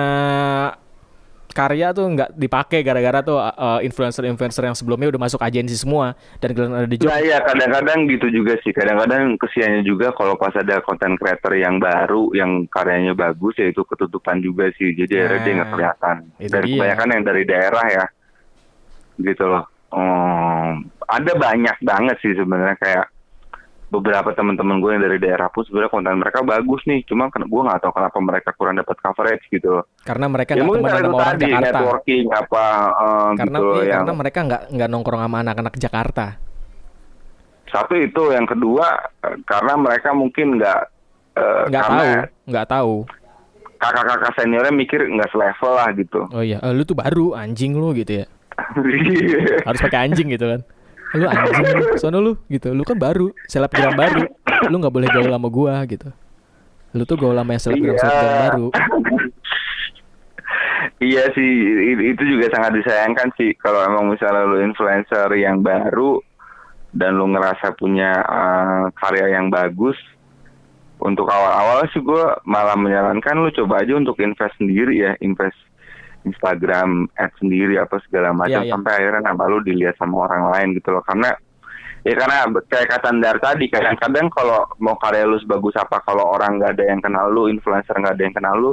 karya 1.48 1.90
tuh 1.90 2.06
nggak 2.06 2.38
dipakai 2.38 2.84
gara-gara 2.86 3.24
tuh 3.24 3.40
uh, 3.40 3.80
influencer-influencer 3.82 4.62
yang 4.68 4.76
sebelumnya 4.76 5.10
udah 5.10 5.26
masuk 5.26 5.40
agensi 5.42 5.74
semua 5.74 6.14
dan 6.38 6.54
kalian 6.54 6.76
ada 6.76 6.86
di 6.86 7.00
job. 7.00 7.10
Nah 7.10 7.18
ya 7.24 7.42
kadang-kadang 7.42 8.06
gitu 8.06 8.30
juga 8.30 8.54
sih. 8.62 8.70
Kadang-kadang 8.70 9.34
kesiannya 9.40 9.82
juga 9.82 10.14
kalau 10.14 10.38
pas 10.38 10.54
ada 10.54 10.78
konten 10.84 11.18
creator 11.18 11.56
yang 11.58 11.82
baru, 11.82 12.30
yang 12.36 12.68
karyanya 12.70 13.16
bagus, 13.16 13.58
ya 13.58 13.72
itu 13.72 13.82
ketutupan 13.82 14.38
juga 14.38 14.70
sih. 14.76 14.94
Jadi 14.94 15.18
akhirnya 15.18 15.40
dia 15.42 15.52
nggak 15.58 15.66
Nah, 15.68 15.74
kelihatan. 15.74 16.16
Dari 16.38 16.66
dia. 16.68 16.76
kebanyakan 16.78 17.08
yang 17.10 17.24
dari 17.26 17.42
daerah 17.42 17.86
ya, 17.90 18.06
gitu 19.18 19.44
loh. 19.48 19.64
Hmm, 19.88 20.84
ada 21.08 21.32
banyak 21.32 21.76
banget 21.80 22.16
sih 22.20 22.36
sebenarnya 22.36 22.76
kayak 22.76 23.06
beberapa 23.88 24.30
teman-teman 24.30 24.78
gue 24.78 24.90
yang 24.90 25.02
dari 25.02 25.16
daerah 25.16 25.48
pun 25.48 25.64
sebenarnya 25.64 25.88
konten 25.88 26.16
mereka 26.16 26.40
bagus 26.42 26.84
nih. 26.84 27.00
Cuma 27.04 27.28
kan 27.28 27.40
gue 27.40 27.62
nggak 27.62 27.80
tahu 27.80 27.92
kenapa 27.92 28.18
mereka 28.18 28.50
kurang 28.52 28.76
dapat 28.76 28.96
coverage 28.98 29.44
gitu. 29.48 29.68
loh. 29.74 29.84
Karena 30.00 30.26
mereka 30.26 30.52
Ya 30.52 30.56
nggak 30.56 30.66
mungkin 30.66 30.82
karena 30.84 31.00
itu 31.00 31.08
orang 31.08 31.24
tadi 31.26 31.44
Jakarta. 31.46 31.64
networking 31.64 32.24
apa 32.28 32.64
eh, 32.90 33.30
Karena 33.34 33.56
gitu 33.56 33.66
iya, 33.74 33.80
yang 33.86 33.98
karena 33.98 34.14
mereka 34.14 34.38
nggak 34.42 34.62
nggak 34.70 34.88
nongkrong 34.88 35.22
sama 35.22 35.36
anak-anak 35.40 35.74
Jakarta. 35.76 36.26
Satu 37.68 37.94
itu, 37.94 38.22
yang 38.28 38.44
kedua 38.44 38.86
eh, 39.22 39.36
karena 39.42 39.72
mereka 39.74 40.08
mungkin 40.12 40.46
nggak 40.56 40.80
eh, 41.34 41.62
Nggak 41.68 41.84
tahu, 41.86 42.08
nggak 42.46 42.66
tahu. 42.66 42.94
kakak-kakak 43.78 44.32
seniornya 44.34 44.74
mikir 44.74 45.00
nggak 45.06 45.30
selevel 45.30 45.72
lah 45.72 45.88
gitu. 45.92 46.20
Oh 46.28 46.42
iya, 46.42 46.58
eh, 46.58 46.72
lu 46.72 46.82
tuh 46.82 46.92
baru 46.94 47.32
anjing 47.32 47.72
lu 47.72 47.94
gitu 47.94 48.20
ya. 48.20 48.26
Harus 49.66 49.80
pakai 49.80 50.00
anjing 50.04 50.28
gitu 50.28 50.44
kan 50.44 50.60
lu 51.16 51.24
anjing 51.24 51.96
sono 51.96 52.18
lu 52.20 52.32
gitu 52.52 52.76
lu 52.76 52.84
kan 52.84 52.98
baru 53.00 53.32
selebgram 53.48 53.96
baru 53.96 54.28
lu 54.68 54.76
nggak 54.76 54.92
boleh 54.92 55.08
gaul 55.08 55.30
sama 55.32 55.48
gua 55.48 55.80
gitu 55.88 56.12
lu 56.92 57.02
tuh 57.08 57.16
gaul 57.16 57.36
sama 57.36 57.56
yang 57.56 57.62
selebgram 57.62 57.96
selebgram 57.96 58.28
Iya. 58.28 58.40
baru 58.44 58.66
Iya 60.98 61.30
sih, 61.30 61.50
itu 61.94 62.22
juga 62.26 62.50
sangat 62.50 62.82
disayangkan 62.82 63.30
sih 63.38 63.54
kalau 63.54 63.82
emang 63.86 64.10
misalnya 64.10 64.46
lu 64.46 64.58
influencer 64.62 65.30
yang 65.38 65.62
baru 65.62 66.18
dan 66.90 67.14
lu 67.14 67.30
ngerasa 67.30 67.74
punya 67.78 68.18
eh, 68.18 68.84
karya 68.98 69.38
yang 69.38 69.46
bagus. 69.46 69.94
Untuk 70.98 71.30
awal-awal 71.30 71.86
sih 71.94 72.02
gue 72.02 72.24
malah 72.42 72.74
menyarankan 72.74 73.38
lu 73.38 73.54
coba 73.54 73.86
aja 73.86 73.94
untuk 73.94 74.18
invest 74.18 74.58
sendiri 74.58 74.98
ya, 74.98 75.14
invest 75.22 75.54
Instagram 76.24 77.06
ad 77.14 77.30
sendiri 77.38 77.78
apa 77.78 78.00
segala 78.02 78.34
macam 78.34 78.62
Iya, 78.62 78.66
iya. 78.66 78.72
sampai 78.74 78.92
akhirnya 78.98 79.22
nama 79.30 79.42
lu 79.46 79.58
dilihat 79.62 79.94
sama 79.96 80.26
orang 80.26 80.50
lain 80.50 80.68
gitu 80.78 80.90
loh. 80.90 81.02
Karena 81.06 81.30
ya 82.02 82.14
karena 82.14 82.36
kayak 82.66 82.88
kata 82.94 83.08
Ndar 83.14 83.36
tadi 83.38 83.66
kadang-kadang 83.68 84.26
kalau 84.30 84.66
mau 84.78 84.98
karya 84.98 85.26
lu 85.26 85.38
sebagus 85.38 85.74
apa 85.78 86.02
kalau 86.02 86.26
orang 86.30 86.58
nggak 86.58 86.78
ada 86.78 86.84
yang 86.90 87.00
kenal 87.02 87.26
lu, 87.30 87.46
influencer 87.46 87.94
nggak 87.94 88.14
ada 88.18 88.22
yang 88.24 88.34
kenal 88.34 88.54
lu, 88.58 88.72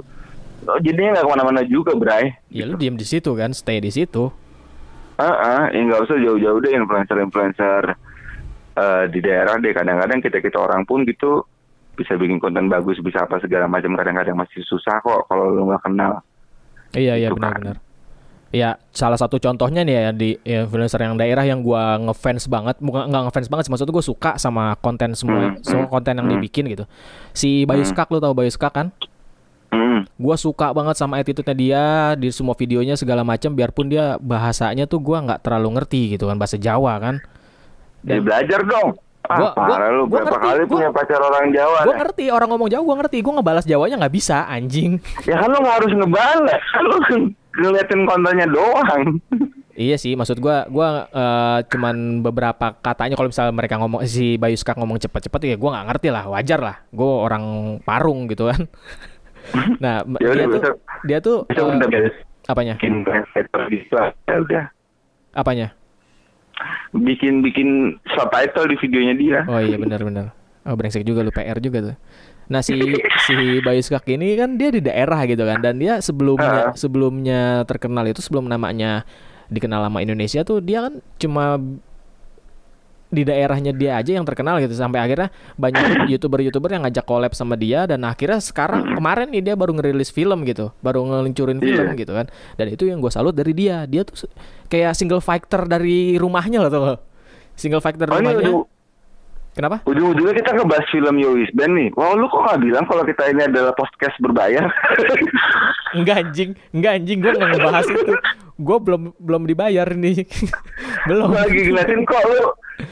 Oh, 0.66 0.82
jadinya 0.82 1.20
nggak 1.20 1.26
ke 1.30 1.32
mana-mana 1.38 1.62
juga, 1.62 1.94
Bray. 1.94 2.34
ya 2.50 2.66
lu 2.66 2.74
diem 2.74 2.98
di 2.98 3.06
situ 3.06 3.30
kan 3.38 3.54
stay 3.54 3.78
di 3.78 3.94
situ 3.94 4.34
Ah, 5.16 5.70
ya 5.72 5.80
nggak 5.80 6.10
usah 6.10 6.18
jauh-jauh 6.20 6.60
deh 6.60 6.74
influencer-influencer 6.76 7.84
eh, 8.76 9.04
di 9.08 9.20
daerah 9.24 9.56
deh. 9.56 9.72
Kadang-kadang 9.72 10.20
kita 10.20 10.44
kita 10.44 10.58
orang 10.60 10.84
pun 10.84 11.08
gitu 11.08 11.46
bisa 11.96 12.20
bikin 12.20 12.42
konten 12.44 12.68
bagus, 12.68 13.00
bisa 13.00 13.24
apa 13.24 13.40
segala 13.40 13.70
macam. 13.72 13.96
Kadang-kadang 13.96 14.36
masih 14.36 14.60
susah 14.68 15.00
kok 15.00 15.32
kalau 15.32 15.56
lu 15.56 15.72
nggak 15.72 15.88
kenal. 15.88 16.20
Iya 16.96 17.14
iya 17.16 17.30
Itu 17.30 17.38
kan. 17.38 17.52
benar-benar 17.52 17.78
Ya, 18.56 18.80
salah 18.96 19.20
satu 19.20 19.36
contohnya 19.36 19.84
nih 19.84 19.96
ya 20.00 20.12
di 20.16 20.40
influencer 20.48 21.04
yang 21.04 21.20
daerah 21.20 21.44
yang 21.44 21.60
gua 21.60 22.00
ngefans 22.00 22.48
banget, 22.48 22.80
bukan 22.80 23.12
nggak 23.12 23.28
ngefans 23.28 23.52
banget 23.52 23.64
sih, 23.68 23.74
maksud 23.76 23.90
gue 23.92 24.00
suka 24.00 24.40
sama 24.40 24.80
konten 24.80 25.12
semua, 25.12 25.52
Hmm, 25.52 25.60
semua 25.60 25.92
konten 25.92 26.16
yang 26.16 26.24
dibikin 26.24 26.64
gitu. 26.72 26.88
Si 27.36 27.68
Bayu 27.68 27.84
Skak 27.84 28.08
lu 28.16 28.24
tau 28.24 28.32
Bayu 28.32 28.48
Skak 28.48 28.72
kan? 28.72 28.88
Hmm. 29.76 30.08
Gua 30.16 30.40
suka 30.40 30.72
banget 30.72 30.96
sama 30.96 31.20
attitude-nya 31.20 31.52
dia 31.52 31.84
di 32.16 32.32
semua 32.32 32.56
videonya 32.56 32.96
segala 32.96 33.28
macam 33.28 33.52
biarpun 33.52 33.92
dia 33.92 34.16
bahasanya 34.24 34.88
tuh 34.88 35.04
gua 35.04 35.20
nggak 35.20 35.44
terlalu 35.44 35.76
ngerti 35.76 36.16
gitu 36.16 36.32
kan 36.32 36.40
bahasa 36.40 36.56
Jawa 36.56 36.96
kan. 37.04 37.20
Ya 38.08 38.16
Dan 38.16 38.24
belajar 38.24 38.64
dong. 38.64 38.96
Ah, 39.26 39.38
Gua- 39.38 39.54
lu 39.92 40.04
gua 40.06 40.22
berapa 40.22 40.28
ngerti, 40.32 40.46
kali 40.46 40.62
gua- 40.62 40.72
punya 40.72 40.90
pacar 40.92 41.20
orang 41.20 41.46
Jawa? 41.50 41.80
gua 41.80 41.86
dah? 41.88 41.98
ngerti 42.00 42.26
orang 42.28 42.50
ngomong 42.50 42.70
Jawa 42.70 42.84
gua 42.84 42.98
ngerti, 43.00 43.18
gua 43.20 43.34
ngebalas 43.36 43.66
Jawanya 43.66 43.96
nggak 43.98 44.14
bisa 44.14 44.38
anjing. 44.46 44.92
Ya 45.26 45.36
kan 45.38 45.48
lu 45.48 45.58
nggak 45.58 45.76
harus 45.76 45.92
ngebalas, 45.92 46.62
kan 46.68 46.84
lu 46.84 46.98
ngeliatin 47.56 48.02
kontennya 48.04 48.48
doang. 48.48 49.04
Iya 49.76 50.00
sih, 50.00 50.16
maksud 50.16 50.40
gua 50.40 50.64
gua 50.66 51.04
eh, 51.06 51.60
cuman 51.68 51.96
beberapa 52.22 52.72
katanya 52.78 53.14
kalau 53.14 53.28
misalnya 53.28 53.52
mereka 53.52 53.76
ngomong 53.76 54.08
si 54.08 54.36
Bayu 54.36 54.56
Skak 54.56 54.80
ngomong 54.80 54.96
cepet-cepet 54.98 55.42
ya 55.46 55.56
gua 55.56 55.76
nggak 55.76 55.88
ngerti 55.90 56.08
lah, 56.10 56.24
wajar 56.26 56.60
lah. 56.60 56.76
Gua 56.90 57.28
orang 57.28 57.44
parung 57.84 58.24
gitu 58.26 58.48
kan. 58.48 58.72
nah, 59.84 60.00
Ya 60.18 60.32
dia 60.32 60.48
tuh 60.48 60.62
dia 61.04 61.18
tuh 61.20 61.38
Bisa 61.46 61.60
eh, 61.60 61.76
udah 61.76 61.88
beres. 61.88 62.16
apanya? 62.46 62.76
Gitu. 62.80 63.12
Ya. 64.48 64.72
Apanya? 65.34 65.76
Bikin 66.96 67.44
bikin 67.44 68.00
subtitle 68.16 68.72
di 68.72 68.76
videonya 68.80 69.16
dia. 69.16 69.40
Oh 69.48 69.60
iya 69.60 69.76
benar-benar. 69.76 70.32
Oh 70.66 70.74
brengsek 70.74 71.06
juga 71.06 71.22
lu 71.22 71.30
PR 71.30 71.62
juga 71.62 71.94
tuh. 71.94 71.96
Nah 72.50 72.62
si 72.62 72.78
si 73.26 73.36
Bayu 73.62 73.82
Skak 73.82 74.06
ini 74.10 74.38
kan 74.38 74.58
dia 74.58 74.70
di 74.70 74.82
daerah 74.82 75.26
gitu 75.26 75.42
kan 75.46 75.62
dan 75.62 75.82
dia 75.82 75.98
sebelumnya 76.02 76.74
sebelumnya 76.78 77.66
terkenal 77.66 78.06
itu 78.06 78.22
sebelum 78.22 78.46
namanya 78.46 79.06
dikenal 79.50 79.86
sama 79.86 80.02
Indonesia 80.02 80.42
tuh 80.42 80.62
dia 80.62 80.90
kan 80.90 81.02
cuma 81.22 81.62
di 83.16 83.24
daerahnya 83.24 83.72
dia 83.72 83.96
aja 83.96 84.12
yang 84.12 84.28
terkenal 84.28 84.60
gitu. 84.60 84.76
Sampai 84.76 85.00
akhirnya 85.00 85.32
banyak 85.56 85.80
youtuber-youtuber 86.12 86.68
yang 86.70 86.84
ngajak 86.84 87.08
collab 87.08 87.32
sama 87.32 87.56
dia 87.56 87.88
dan 87.88 88.04
akhirnya 88.04 88.38
sekarang 88.38 88.94
kemarin 88.94 89.32
nih 89.32 89.42
dia 89.42 89.56
baru 89.56 89.72
ngerilis 89.74 90.12
film 90.12 90.44
gitu. 90.44 90.76
Baru 90.84 91.08
ngeluncurin 91.08 91.58
film 91.58 91.96
Iya. 91.96 92.02
gitu 92.04 92.12
kan. 92.12 92.28
Dan 92.60 92.68
itu 92.70 92.84
yang 92.86 93.00
gue 93.00 93.10
salut 93.10 93.32
dari 93.32 93.56
dia. 93.56 93.88
Dia 93.88 94.04
tuh 94.04 94.28
kayak 94.68 94.92
single 94.94 95.24
fighter 95.24 95.64
dari 95.64 96.20
rumahnya 96.20 96.60
loh 96.60 96.70
tuh 96.70 96.84
single 97.56 97.80
fighter 97.80 98.12
Oh 98.12 98.20
rumahnya. 98.20 98.52
kenapa? 99.56 99.80
Ujung-ujungnya 99.88 100.36
kita 100.36 100.52
ngebahas 100.52 100.84
film 100.92 101.16
Yowis 101.16 101.48
Band 101.56 101.74
nih. 101.80 101.90
Wow, 101.96 102.20
lu 102.20 102.28
kok 102.28 102.44
nggak 102.44 102.60
bilang 102.60 102.84
kalau 102.84 103.08
kita 103.08 103.24
ini 103.32 103.48
adalah 103.48 103.72
podcast 103.72 104.12
berbayar? 104.20 104.68
Enggak 105.96 106.28
anjing, 106.28 106.52
enggak 106.76 106.92
anjing, 107.00 107.24
gue 107.24 107.32
nggak 107.32 107.50
ngebahas 107.56 107.88
itu. 107.88 108.14
Gue 108.56 108.78
belum 108.80 109.12
belum 109.20 109.44
dibayar 109.44 109.88
nih, 109.92 110.24
belum. 111.12 111.28
Gue 111.32 111.40
lagi 111.44 111.60
ngeliatin 111.68 112.02
kok 112.08 112.24
lu 112.24 112.42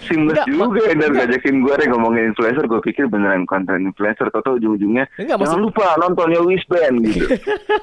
seamless 0.03 0.43
Enggak, 0.43 0.47
juga 0.47 0.79
ya 0.83 0.93
dan 0.95 1.11
ngajakin 1.15 1.55
gue 1.63 1.73
deh 1.79 1.87
ngomongin 1.91 2.23
influencer. 2.35 2.65
Gue 2.67 2.81
pikir 2.83 3.07
beneran 3.07 3.47
konten 3.47 3.87
influencer. 3.87 4.27
Tau 4.27 4.59
ujung-ujungnya 4.59 5.07
Enggak, 5.15 5.39
maksud- 5.39 5.55
jangan 5.55 5.63
lupa 5.63 5.87
nonton 5.99 6.27
Yowis 6.35 6.63
Band 6.67 6.95
gitu. 7.07 7.25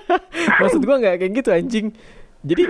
Maksud 0.61 0.81
gue 0.85 0.97
nggak 1.01 1.15
kayak 1.25 1.33
gitu 1.33 1.49
anjing. 1.53 1.87
Jadi 2.41 2.63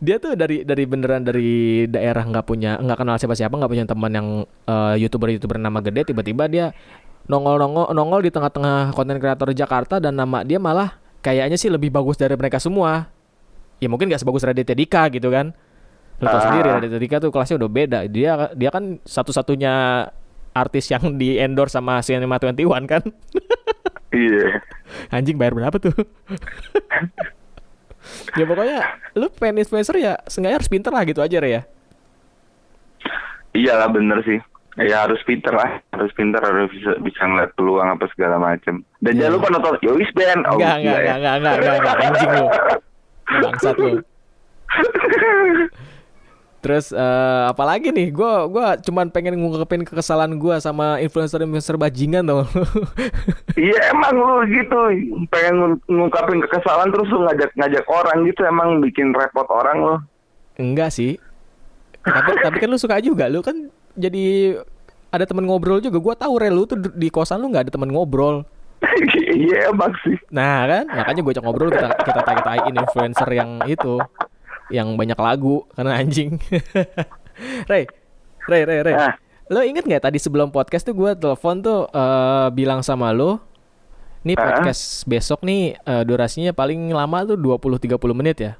dia 0.00 0.16
tuh 0.16 0.32
dari 0.32 0.64
dari 0.64 0.84
beneran 0.88 1.20
dari 1.20 1.84
daerah 1.84 2.24
nggak 2.24 2.44
punya 2.48 2.80
nggak 2.80 2.98
kenal 3.04 3.20
siapa-siapa 3.20 3.52
nggak 3.52 3.72
punya 3.72 3.84
teman 3.84 4.12
yang 4.12 4.28
eh, 4.64 4.94
youtuber 4.96 5.28
youtuber 5.28 5.60
nama 5.60 5.84
gede 5.84 6.08
tiba-tiba 6.08 6.48
dia 6.48 6.72
nongol 7.28 7.60
nongol 7.60 7.92
nongol 7.92 8.24
di 8.24 8.32
tengah-tengah 8.32 8.96
konten 8.96 9.20
kreator 9.20 9.52
Jakarta 9.52 10.00
dan 10.00 10.16
nama 10.16 10.40
dia 10.40 10.56
malah 10.56 10.96
kayaknya 11.20 11.60
sih 11.60 11.68
lebih 11.68 11.92
bagus 11.92 12.16
dari 12.16 12.32
mereka 12.32 12.56
semua. 12.56 13.12
Ya 13.80 13.88
mungkin 13.88 14.06
gak 14.06 14.18
sebagus 14.18 14.42
Raditya 14.42 14.72
Dika 14.72 15.08
gitu 15.08 15.28
kan. 15.28 15.52
Lo 16.16 16.26
tau 16.26 16.36
Ah. 16.36 16.42
sendiri 16.46 16.68
Raditya 16.70 16.98
Dika 16.98 17.16
tuh 17.18 17.28
kelasnya 17.28 17.56
udah 17.56 17.68
beda. 17.68 17.98
Dia 18.06 18.48
dia 18.52 18.68
kan 18.68 18.98
satu-satunya 19.02 20.04
artis 20.50 20.86
yang 20.86 21.14
di 21.14 21.36
endorse 21.36 21.72
sama 21.72 21.98
Cinema 22.00 22.36
21 22.36 22.86
kan. 22.86 23.02
Iya. 24.10 24.58
Anjing 25.08 25.38
bayar 25.38 25.54
berapa 25.54 25.78
tuh? 25.78 25.94
ya 28.34 28.42
pokoknya 28.42 28.82
lu 29.14 29.30
pengen 29.30 29.62
influencer 29.62 29.94
ya 29.96 30.18
seenggaknya 30.24 30.56
harus 30.58 30.68
pinter 30.68 30.90
lah 30.90 31.04
gitu 31.04 31.20
aja 31.20 31.38
ya. 31.38 31.62
Iyalah 33.52 33.86
bener 33.86 34.18
sih. 34.22 34.38
Ya 34.78 35.02
harus 35.02 35.18
pinter 35.22 35.50
lah, 35.50 35.78
harus 35.90 36.10
pinter, 36.10 36.38
harus 36.38 36.70
bisa, 36.70 36.94
bisa 36.98 37.22
ngeliat 37.22 37.50
peluang 37.54 37.86
apa 37.86 38.06
segala 38.10 38.38
macem. 38.38 38.82
Dan 38.98 39.14
Iya. 39.14 39.26
jangan 39.26 39.34
lupa 39.36 39.46
nonton 39.50 39.74
Yowis 39.80 40.10
Band. 40.10 40.42
Oh, 40.42 40.54
Enggak, 40.54 40.74
enggak, 40.74 40.80
gila 40.80 40.90
ya. 40.90 40.98
enggak, 40.98 41.14
enggak, 41.14 41.30
enggak, 41.30 41.54
enggak, 41.54 41.78
enggak, 41.78 41.96
anjing 42.02 42.30
lu. 42.32 42.46
Bangsat 43.38 43.76
lu. 43.78 44.02
Terus 46.60 46.92
eh 46.92 47.44
apalagi 47.48 47.88
nih? 47.88 48.12
Gua 48.12 48.44
gua 48.44 48.76
cuman 48.76 49.08
pengen 49.08 49.40
ngungkapin 49.40 49.80
kekesalan 49.80 50.36
gua 50.36 50.60
sama 50.60 51.00
influencer-influencer 51.00 51.80
bajingan 51.80 52.28
tau. 52.28 52.44
Iya 53.60 53.92
emang 53.92 54.16
lu 54.16 54.44
gitu 54.48 54.78
pengen 55.28 55.54
ngung- 55.60 55.82
ngungkapin 55.84 56.40
kekesalan 56.48 56.88
terus 56.88 57.08
lu 57.12 57.28
ngajak 57.28 57.50
ngajak 57.56 57.84
orang 57.88 58.24
gitu 58.24 58.40
emang 58.44 58.80
bikin 58.80 59.12
repot 59.12 59.44
orang 59.48 59.76
lo. 59.80 59.96
Enggak 60.60 60.92
sih. 60.92 61.16
Tapi 62.00 62.40
tapi 62.40 62.56
kan 62.60 62.68
lu 62.68 62.76
suka 62.76 63.00
juga. 63.00 63.28
Lu 63.28 63.40
kan 63.40 63.68
jadi 63.96 64.56
ada 65.08 65.24
temen 65.24 65.44
ngobrol 65.48 65.80
juga. 65.80 65.96
Gua 65.96 66.12
tahu 66.12 66.36
Re 66.40 66.52
lu 66.52 66.68
tuh 66.68 66.76
di 66.76 67.08
kosan 67.08 67.40
lu 67.40 67.48
nggak 67.48 67.68
ada 67.68 67.72
temen 67.72 67.88
ngobrol. 67.88 68.44
Iya 69.40 69.70
emang 69.70 69.92
sih. 70.02 70.16
Nah 70.32 70.64
kan, 70.66 70.84
makanya 70.88 71.20
gue 71.20 71.32
ngobrol 71.38 71.70
kita 71.70 71.88
kita 72.00 72.20
tai 72.24 72.58
influencer 72.66 73.28
yang 73.30 73.60
itu, 73.64 74.00
yang 74.68 74.96
banyak 74.96 75.16
lagu 75.16 75.64
karena 75.72 76.00
anjing. 76.00 76.36
Rey, 77.70 77.84
Rey, 78.44 78.62
Rey, 78.64 78.80
Rey. 78.84 78.94
Ah. 78.96 79.14
Lo 79.50 79.60
inget 79.60 79.82
nggak 79.84 80.06
tadi 80.06 80.18
sebelum 80.20 80.48
podcast 80.48 80.86
tuh 80.86 80.94
gue 80.94 81.10
telepon 81.14 81.60
tuh 81.60 81.88
eh, 81.88 82.48
bilang 82.52 82.80
sama 82.80 83.10
lo, 83.10 83.40
nih 84.22 84.36
Ah. 84.36 84.42
podcast 84.60 85.04
besok 85.04 85.40
nih 85.42 85.74
eh, 85.76 86.02
durasinya 86.04 86.52
paling 86.52 86.92
lama 86.92 87.24
tuh 87.24 87.36
20-30 87.36 87.96
menit 88.16 88.36
ya. 88.40 88.52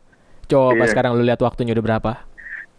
Coba 0.51 0.85
Iya. 0.85 0.91
sekarang 0.91 1.15
lu 1.15 1.23
lihat 1.23 1.39
waktunya 1.41 1.73
udah 1.73 1.85
berapa? 1.85 2.13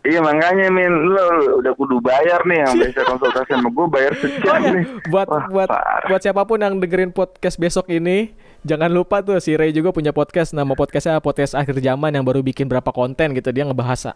Iya 0.02 0.18
makanya 0.18 0.68
Min 0.68 0.90
lu 1.08 1.22
udah 1.58 1.74
kudu 1.74 2.02
bayar 2.02 2.42
nih 2.42 2.58
yang 2.60 2.74
biasa 2.76 3.02
konsultasi 3.04 3.50
sama 3.52 3.70
gue 3.70 3.86
bayar 3.88 4.14
sejam 4.18 4.42
Oh 4.44 4.58
ya, 4.58 4.70
nih. 4.74 4.86
buat 5.08 5.28
Wah, 5.28 5.46
buat 5.48 5.70
parah. 5.70 6.10
buat 6.10 6.22
siapa 6.22 6.42
pun 6.42 6.58
yang 6.58 6.74
dengerin 6.76 7.10
podcast 7.10 7.56
besok 7.56 7.86
ini, 7.88 8.34
jangan 8.62 8.90
lupa 8.90 9.22
tuh 9.22 9.38
si 9.38 9.54
Ray 9.54 9.70
juga 9.70 9.90
punya 9.90 10.10
podcast 10.10 10.52
nama 10.52 10.74
podcastnya 10.74 11.18
podcast 11.18 11.54
akhir 11.54 11.78
zaman 11.78 12.12
yang 12.12 12.22
baru 12.22 12.42
bikin 12.42 12.66
berapa 12.66 12.90
konten 12.90 13.32
gitu 13.32 13.50
dia 13.50 13.62
ngebahas 13.62 14.10
eh, 14.10 14.14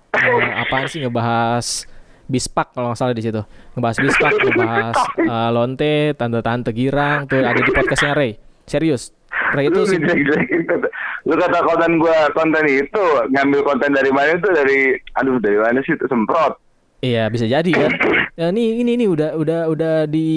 apaan 0.60 0.86
sih 0.86 1.00
ngebahas 1.00 1.86
bispak 2.26 2.74
kalau 2.74 2.90
nggak 2.90 3.00
salah 3.00 3.14
di 3.14 3.22
situ 3.22 3.42
ngebahas 3.74 3.98
bispak 4.00 4.32
ngebahas 4.36 4.96
eh, 5.24 5.50
lonte 5.52 5.94
tante-tante 6.14 6.70
girang 6.72 7.26
tuh 7.26 7.38
ada 7.40 7.56
di 7.56 7.70
podcastnya 7.70 8.14
Ray 8.14 8.38
serius 8.66 9.14
Ray 9.56 9.72
itu 9.72 9.80
lu, 9.80 9.88
sih 9.88 9.98
jelek-jelekin 9.98 10.62
kata, 10.70 10.88
lu 11.24 11.36
kata 11.40 11.60
konten 11.64 11.92
gue 11.98 12.18
konten 12.36 12.64
itu 12.68 13.04
ngambil 13.32 13.62
konten 13.64 13.92
dari 13.96 14.12
mana 14.12 14.36
itu 14.36 14.50
dari 14.52 14.80
aduh 15.16 15.40
dari 15.40 15.58
mana 15.58 15.80
sih 15.88 15.96
itu 15.96 16.06
semprot. 16.12 16.60
Iya 17.04 17.30
bisa 17.32 17.46
jadi 17.48 17.72
kan. 17.72 17.92
Ya 18.36 18.52
ini 18.52 18.84
ini 18.84 19.00
ini 19.00 19.08
udah 19.08 19.40
udah 19.40 19.72
udah 19.72 19.96
di 20.12 20.28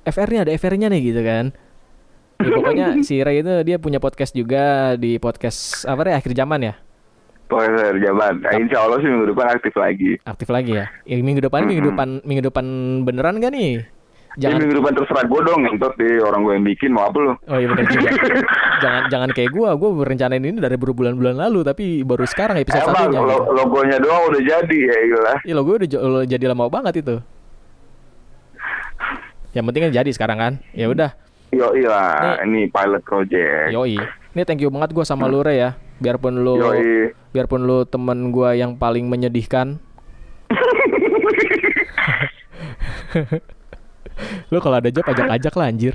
FR-nya 0.00 0.48
ada 0.48 0.52
FR-nya 0.56 0.88
nih 0.88 1.12
gitu 1.12 1.20
kan. 1.20 1.52
Ya, 2.40 2.48
pokoknya 2.56 2.86
si 3.06 3.20
Ray 3.20 3.44
itu 3.44 3.52
dia 3.68 3.76
punya 3.76 4.00
podcast 4.00 4.32
juga 4.32 4.96
di 4.96 5.20
podcast 5.20 5.84
apa 5.84 6.08
ya 6.08 6.16
akhir 6.24 6.32
zaman 6.32 6.72
ya. 6.72 6.74
Pokoknya 7.52 7.92
dari 7.92 8.00
zaman. 8.00 8.32
Nah, 8.40 8.52
insya 8.56 8.80
Allah 8.80 8.96
sih 9.04 9.12
minggu 9.12 9.28
depan 9.36 9.46
aktif 9.52 9.76
lagi. 9.76 10.16
Aktif 10.24 10.48
lagi 10.48 10.72
ya. 10.72 10.88
Ini 11.04 11.20
minggu 11.20 11.44
depan 11.44 11.68
minggu 11.68 11.92
depan 11.92 12.08
minggu 12.24 12.42
depan 12.48 12.64
beneran 13.04 13.44
gak 13.44 13.52
nih? 13.52 13.84
Jangan 14.38 14.56
minggu 14.60 14.74
depan 14.78 14.92
terserah 14.94 15.24
gue 15.24 15.40
dong, 15.42 15.58
ngentot 15.60 15.92
deh 15.94 16.18
orang 16.20 16.40
gue 16.40 16.52
yang 16.54 16.64
bikin 16.64 16.88
mau 16.90 17.04
apa 17.04 17.16
lu? 17.18 17.32
Oh 17.44 17.54
iya 17.54 17.66
benar 17.66 17.84
juga. 17.90 18.08
jangan 18.78 19.02
jangan 19.10 19.28
kayak 19.32 19.50
gua, 19.50 19.74
gua 19.74 19.90
berencanain 19.96 20.40
ini 20.40 20.56
dari 20.56 20.74
berbulan-bulan 20.74 21.36
lalu 21.36 21.60
tapi 21.60 22.00
baru 22.00 22.22
sekarang 22.22 22.56
episode 22.56 22.80
Emang 22.80 23.10
satunya. 23.10 23.18
lo- 23.18 23.26
Gitu. 23.28 23.50
logonya 23.52 23.96
doang 23.98 24.22
udah 24.28 24.40
jadi 24.40 24.76
ya 24.78 24.94
gila. 25.04 25.32
Iya 25.42 25.52
lo 25.52 25.60
gue 25.62 25.74
udah 25.76 25.88
lo 26.00 26.18
jadi 26.22 26.44
lama 26.46 26.64
banget 26.68 26.92
itu. 27.00 27.14
Yang 29.50 29.64
penting 29.66 29.82
kan 29.82 29.92
jadi 29.96 30.10
sekarang 30.12 30.38
kan. 30.38 30.52
Ya 30.70 30.86
udah. 30.86 31.10
Yo 31.48 31.64
iya, 31.74 31.98
ini 32.44 32.68
pilot 32.68 33.02
project. 33.02 33.70
Yoi. 33.70 33.96
Ini 34.30 34.40
thank 34.44 34.60
you 34.60 34.68
banget 34.68 34.92
gua 34.92 35.02
sama 35.02 35.26
lu 35.26 35.40
Re 35.40 35.56
ya. 35.56 35.70
Biarpun 35.98 36.38
lu 36.38 36.54
Yoi. 36.56 37.10
biarpun 37.28 37.60
lu 37.60 37.82
temen 37.82 38.30
gua 38.30 38.52
yang 38.52 38.72
paling 38.72 39.04
menyedihkan. 39.04 39.76
lu 44.52 44.58
kalau 44.58 44.76
ada 44.78 44.90
job 44.90 45.04
ajak-ajak 45.06 45.54
lah 45.54 45.66
anjir. 45.68 45.94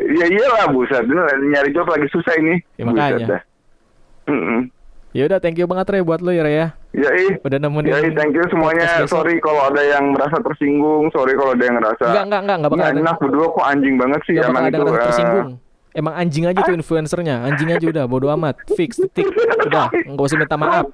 Ya 0.00 0.24
iyalah 0.24 0.72
buset, 0.72 1.04
Ini 1.04 1.52
nyari 1.52 1.70
job 1.76 1.84
lagi 1.84 2.08
susah 2.08 2.32
ini. 2.40 2.56
Ya, 2.80 2.88
makanya. 2.88 3.44
Ya 5.12 5.28
udah 5.28 5.38
thank 5.44 5.60
you 5.60 5.68
banget 5.68 5.92
Re 5.92 6.00
buat 6.00 6.24
lu 6.24 6.32
ya 6.32 6.40
Re 6.40 6.52
ya. 6.56 6.66
Yoi. 6.96 7.36
Udah 7.44 7.58
nemenin. 7.60 7.92
Yoi, 7.92 8.08
thank 8.16 8.32
you 8.32 8.44
semuanya. 8.48 9.04
Sorry 9.04 9.36
kalau 9.44 9.68
ada 9.68 9.84
yang 9.84 10.16
merasa 10.16 10.40
tersinggung, 10.40 11.12
sorry 11.12 11.36
kalau 11.36 11.52
ada 11.52 11.64
yang 11.68 11.76
ngerasa 11.76 12.04
Enggak 12.08 12.24
enggak 12.24 12.40
enggak 12.40 12.56
enggak 12.56 12.72
bakal 12.72 12.88
ada. 12.88 13.00
enak 13.04 13.16
berdua 13.20 13.46
kok 13.52 13.66
anjing 13.68 13.94
banget 14.00 14.20
sih 14.24 14.34
emang 14.40 14.64
ada 14.64 14.72
itu. 14.72 14.80
yang 14.80 14.96
eh, 14.96 15.04
tersinggung. 15.04 15.48
Emang 15.92 16.14
anjing 16.16 16.44
aja 16.48 16.60
tuh 16.64 16.72
influencernya, 16.72 17.36
anjing 17.44 17.68
aja 17.68 17.84
udah 17.84 18.04
bodo 18.08 18.32
amat, 18.32 18.56
fix, 18.72 18.96
titik, 18.96 19.28
udah, 19.68 19.92
nggak 19.92 20.24
usah 20.24 20.40
minta 20.40 20.56
maaf, 20.56 20.88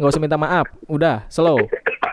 nggak 0.00 0.08
usah 0.08 0.22
minta 0.24 0.40
maaf, 0.40 0.72
udah, 0.88 1.28
slow. 1.28 1.60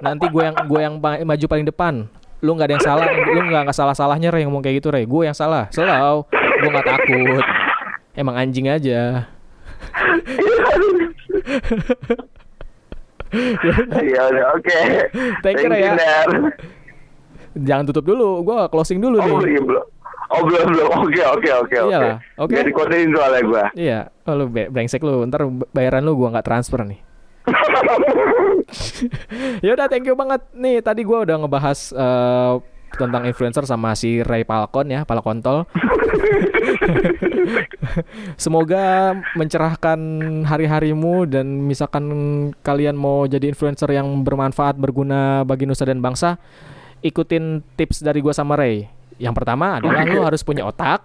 Nanti 0.03 0.27
gue 0.27 0.43
yang 0.43 0.55
gue 0.67 0.79
yang 0.83 0.99
maju 0.99 1.45
paling 1.47 1.63
depan, 1.63 2.11
lu 2.37 2.53
nggak 2.53 2.67
ada 2.69 2.75
yang 2.77 2.85
salah, 2.85 3.07
lu 3.09 3.39
nggak 3.49 3.63
nggak 3.69 3.77
salah 3.77 3.95
salahnya 3.97 4.29
Ray 4.29 4.45
ngomong 4.45 4.61
kayak 4.61 4.77
gitu 4.79 4.93
Ray, 4.93 5.05
gue 5.05 5.21
yang 5.25 5.33
salah, 5.33 5.65
slow, 5.73 6.29
gue 6.31 6.69
nggak 6.69 6.85
takut, 6.85 7.43
emang 8.13 8.35
anjing 8.37 8.69
aja. 8.69 9.25
Iya 13.97 14.21
udah 14.31 14.45
oke. 14.55 14.79
Thank 15.43 15.59
you, 15.59 15.67
Ray, 15.67 15.83
ya. 15.83 15.93
Jangan 17.57 17.83
tutup 17.89 18.05
dulu, 18.05 18.45
gue 18.45 18.57
closing 18.69 19.01
dulu 19.01 19.17
Oh 19.17 19.41
nih. 19.41 19.57
iya 19.57 19.61
belum. 19.65 19.85
Oh 20.27 20.41
belum 20.43 20.65
belum. 20.75 20.89
Oke 21.07 21.23
oke 21.23 21.49
oke 21.49 21.77
oke. 21.87 21.91
Iyalah, 21.91 22.17
oke. 22.37 22.51
Jadi 22.53 22.69
kodein 22.75 23.09
soalnya 23.15 23.41
gua. 23.47 23.65
Iya, 23.73 23.99
oh, 24.27 24.33
lu 24.35 24.45
brengsek 24.51 25.01
lu, 25.01 25.23
ntar 25.25 25.47
bayaran 25.71 26.03
lu 26.03 26.13
gue 26.19 26.27
nggak 26.29 26.45
transfer 26.45 26.83
nih. 26.83 26.99
ya 29.65 29.71
udah 29.73 29.87
thank 29.87 30.07
you 30.07 30.15
banget. 30.15 30.43
Nih 30.53 30.83
tadi 30.83 31.07
gua 31.07 31.23
udah 31.23 31.35
ngebahas 31.39 31.79
eh, 31.95 32.53
tentang 32.95 33.27
influencer 33.27 33.67
sama 33.67 33.91
si 33.99 34.23
Ray 34.23 34.47
Palkon 34.47 34.87
ya 34.87 35.03
Palkontol 35.03 35.67
semoga 38.39 39.11
mencerahkan 39.35 39.99
hari-harimu 40.47 41.27
dan 41.27 41.67
misalkan 41.67 42.05
kalian 42.63 42.95
mau 42.95 43.27
jadi 43.27 43.51
influencer 43.51 43.91
yang 43.91 44.23
bermanfaat 44.23 44.79
berguna 44.79 45.43
bagi 45.43 45.67
nusa 45.67 45.83
dan 45.83 45.99
bangsa 45.99 46.39
ikutin 47.03 47.61
tips 47.75 48.01
dari 48.01 48.23
gua 48.23 48.33
sama 48.33 48.57
Ray. 48.57 48.87
Yang 49.17 49.33
pertama 49.41 49.81
adalah 49.81 50.05
lu 50.05 50.21
harus 50.23 50.41
punya 50.45 50.65
otak. 50.65 51.03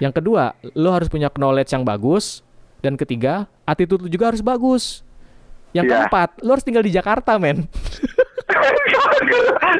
Yang 0.00 0.22
kedua 0.22 0.56
lu 0.74 0.88
harus 0.90 1.12
punya 1.12 1.28
knowledge 1.30 1.76
yang 1.76 1.84
bagus. 1.84 2.42
Dan 2.80 2.96
ketiga 2.96 3.44
attitude 3.68 4.00
lu 4.00 4.08
juga 4.08 4.32
harus 4.32 4.40
bagus 4.40 5.04
yang 5.72 5.84
Iya. 5.84 5.92
keempat, 6.04 6.28
lu 6.40 6.50
harus 6.50 6.62
tinggal 6.62 6.82
di 6.82 6.90
Jakarta, 6.90 7.36
men. 7.36 7.64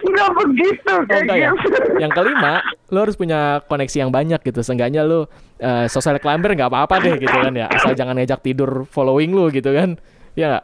Enggak 0.01 0.31
begitu 0.37 0.91
Oh, 0.91 1.03
kayak 1.05 1.23
enggak 1.25 1.39
ya? 1.39 1.51
gitu. 1.53 1.79
Yang 1.99 2.13
kelima, 2.15 2.55
lu 2.89 2.99
harus 2.99 3.17
punya 3.17 3.41
koneksi 3.67 3.97
yang 3.99 4.11
banyak 4.11 4.41
gitu. 4.41 4.61
Seenggaknya 4.61 5.03
lu 5.03 5.27
eh, 5.59 5.87
social 5.87 6.17
climber 6.17 6.55
nggak 6.55 6.71
apa-apa 6.71 6.95
deh 7.01 7.15
gitu 7.19 7.33
kan 7.33 7.53
ya. 7.53 7.67
Asal 7.67 7.93
jangan 7.93 8.15
ngajak 8.17 8.41
tidur 8.41 8.87
following 8.87 9.31
lu 9.31 9.51
gitu 9.51 9.71
kan. 9.71 9.99
Ya? 10.33 10.63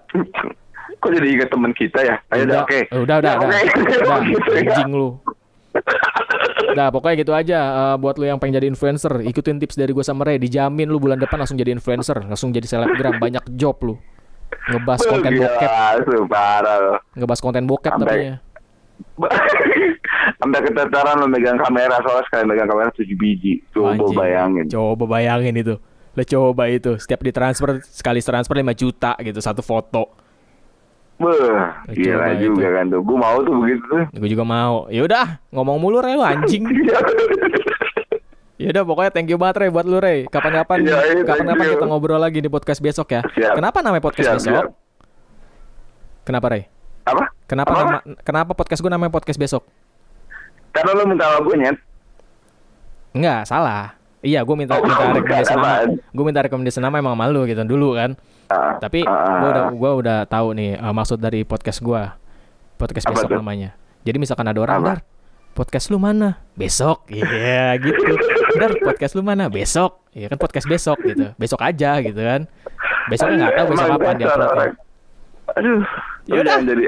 Kok 0.97 1.11
jadi 1.11 1.29
ingat 1.29 1.49
teman 1.51 1.73
kita 1.73 2.01
ya? 2.01 2.17
Ayo 2.31 2.47
udah 2.47 2.59
oke. 2.63 2.81
Udah, 2.95 3.17
udah, 3.19 3.33
udah. 3.37 3.49
Ya. 3.51 3.73
Udah, 3.75 4.19
ya. 4.57 4.61
anjing 4.63 4.93
lu. 4.93 5.09
Nah, 6.73 6.89
pokoknya 6.89 7.17
gitu 7.21 7.33
aja 7.33 7.59
eh, 7.59 7.97
buat 7.97 8.17
lu 8.17 8.25
yang 8.25 8.39
pengen 8.39 8.57
jadi 8.57 8.67
influencer, 8.67 9.21
ikutin 9.23 9.59
tips 9.59 9.77
dari 9.77 9.93
gue 9.93 10.01
sama 10.01 10.25
Ray, 10.25 10.39
dijamin 10.39 10.89
lu 10.89 10.97
bulan 10.97 11.19
depan 11.19 11.37
langsung 11.37 11.57
jadi 11.57 11.69
influencer, 11.71 12.17
langsung 12.23 12.49
jadi 12.49 12.65
selebgram, 12.65 13.19
banyak 13.19 13.45
job 13.53 13.77
lu. 13.83 13.95
Ngebahas 14.67 15.01
konten 15.05 15.33
bokep, 15.37 15.71
parah 16.27 16.77
loh. 16.81 16.99
ngebahas 17.15 17.41
konten 17.41 17.65
bokep 17.65 17.93
Sampai- 17.93 18.07
tapi 18.09 18.23
ya. 18.25 18.37
Sampai 20.37 20.59
ketentaran 20.63 21.21
lo 21.21 21.27
megang 21.29 21.57
kamera 21.57 21.97
soalnya 22.01 22.25
sekali 22.27 22.45
megang 22.45 22.69
kamera 22.69 22.91
7 22.91 23.07
biji. 23.15 23.63
Coba 23.71 23.95
Anjing. 23.95 24.17
bayangin. 24.17 24.65
Coba 24.69 25.05
bayangin 25.07 25.55
itu. 25.55 25.75
Lo 26.13 26.23
coba 26.25 26.63
itu, 26.67 26.97
setiap 26.97 27.21
ditransfer 27.21 27.81
sekali 27.85 28.21
transfer 28.21 28.57
5 28.57 28.73
juta 28.73 29.13
gitu 29.21 29.37
satu 29.39 29.61
foto. 29.61 30.13
Beuh, 31.17 31.73
gila 31.89 32.37
itu. 32.37 32.53
juga 32.53 32.69
kan 32.77 32.93
tuh. 32.93 33.01
Gue 33.01 33.17
mau 33.17 33.41
tuh 33.41 33.55
begitu 33.57 33.85
tuh. 33.89 34.05
Gue 34.13 34.29
juga 34.29 34.45
mau. 34.45 34.85
Ya 34.89 35.01
udah, 35.01 35.41
ngomong 35.49 35.77
mulu 35.81 36.01
Re 36.01 36.13
lu 36.13 36.21
anjing. 36.21 36.65
Ya 38.57 38.73
udah 38.73 38.85
pokoknya 38.89 39.11
thank 39.13 39.29
you 39.29 39.37
banget 39.37 39.57
Re 39.61 39.69
buat 39.69 39.85
lu 39.85 40.01
Re. 40.01 40.25
Kapan-kapan 40.27 40.79
Iya, 40.81 40.97
iya, 40.97 41.13
thank 41.13 41.29
kapan-kapan 41.29 41.65
kita 41.77 41.85
ngobrol 41.85 42.17
lagi 42.17 42.41
di 42.41 42.49
podcast 42.49 42.81
besok 42.81 43.13
ya. 43.13 43.21
Siap. 43.37 43.53
Kenapa 43.53 43.85
namanya 43.85 44.01
podcast 44.01 44.27
Siap, 44.27 44.37
besok? 44.41 44.53
siap. 44.57 44.67
Kenapa 46.25 46.47
Re? 46.49 46.61
Apa? 47.05 47.25
Kenapa 47.45 47.71
Apa? 47.71 47.81
nama 47.85 47.99
kenapa 48.25 48.53
podcast 48.57 48.81
gue 48.81 48.89
namanya 48.89 49.13
podcast 49.13 49.37
besok? 49.37 49.63
Karena 50.73 50.91
lo 50.97 51.05
minta 51.05 51.29
gue 51.37 51.55
nyet. 51.55 51.77
Enggak, 53.13 53.45
salah. 53.45 53.93
Iya, 54.25 54.41
gue 54.43 54.57
minta 54.57 54.75
Oh, 54.75 54.83
minta 54.83 55.05
bukan, 55.05 55.15
rekomendasi 55.21 55.53
nama. 55.53 55.71
Gue 56.11 56.25
minta 56.25 56.41
rekomendasi 56.43 56.79
nama 56.81 56.97
emang 56.97 57.15
malu 57.15 57.45
gitu 57.45 57.61
dulu 57.63 57.93
kan. 57.93 58.17
Ah, 58.49 58.79
Tapi 58.81 59.03
ah, 59.05 59.43
gua 59.43 59.49
udah 59.51 59.65
gua 59.75 59.91
udah 59.99 60.19
tahu 60.31 60.55
nih 60.55 60.79
uh, 60.79 60.95
maksud 60.95 61.19
dari 61.19 61.43
podcast 61.43 61.83
gua. 61.83 62.15
Podcast 62.79 63.05
besok 63.05 63.35
namanya. 63.35 63.75
Jadi 64.07 64.17
misalkan 64.23 64.47
ada 64.47 64.61
orang? 64.63 64.79
"Dar, 64.83 64.99
podcast 65.57 65.89
lu 65.89 65.97
mana?" 65.97 66.37
Besok. 66.53 67.09
Iya, 67.09 67.81
gitu. 67.81 68.13
"Dar, 68.61 68.77
podcast 68.85 69.17
lu 69.17 69.25
mana?" 69.25 69.49
Besok. 69.49 70.05
Iya 70.13 70.29
kan 70.29 70.39
podcast 70.39 70.69
besok 70.69 71.01
gitu. 71.03 71.33
Besok 71.37 71.61
aja 71.65 72.01
gitu 72.05 72.21
kan. 72.21 72.45
Besoknya 73.09 73.49
nggak 73.49 73.55
tahu 73.57 73.67
besok 73.73 73.89
apa 73.89 74.11
dia 74.13 74.27
upload. 74.29 74.49
orang. 74.53 74.73
Aduh. 75.57 75.81
Ya 76.27 76.33
udah. 76.43 76.55
Jangan 76.59 76.65
jadi 76.69 76.83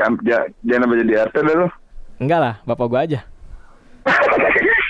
jangan 0.64 0.83
apa 0.85 0.95
jadi 1.01 1.12
artis 1.25 1.43
lu. 1.45 1.66
Enggak 2.19 2.41
lah, 2.43 2.55
bapak 2.66 2.87
gua 2.91 3.01
aja. 3.05 3.21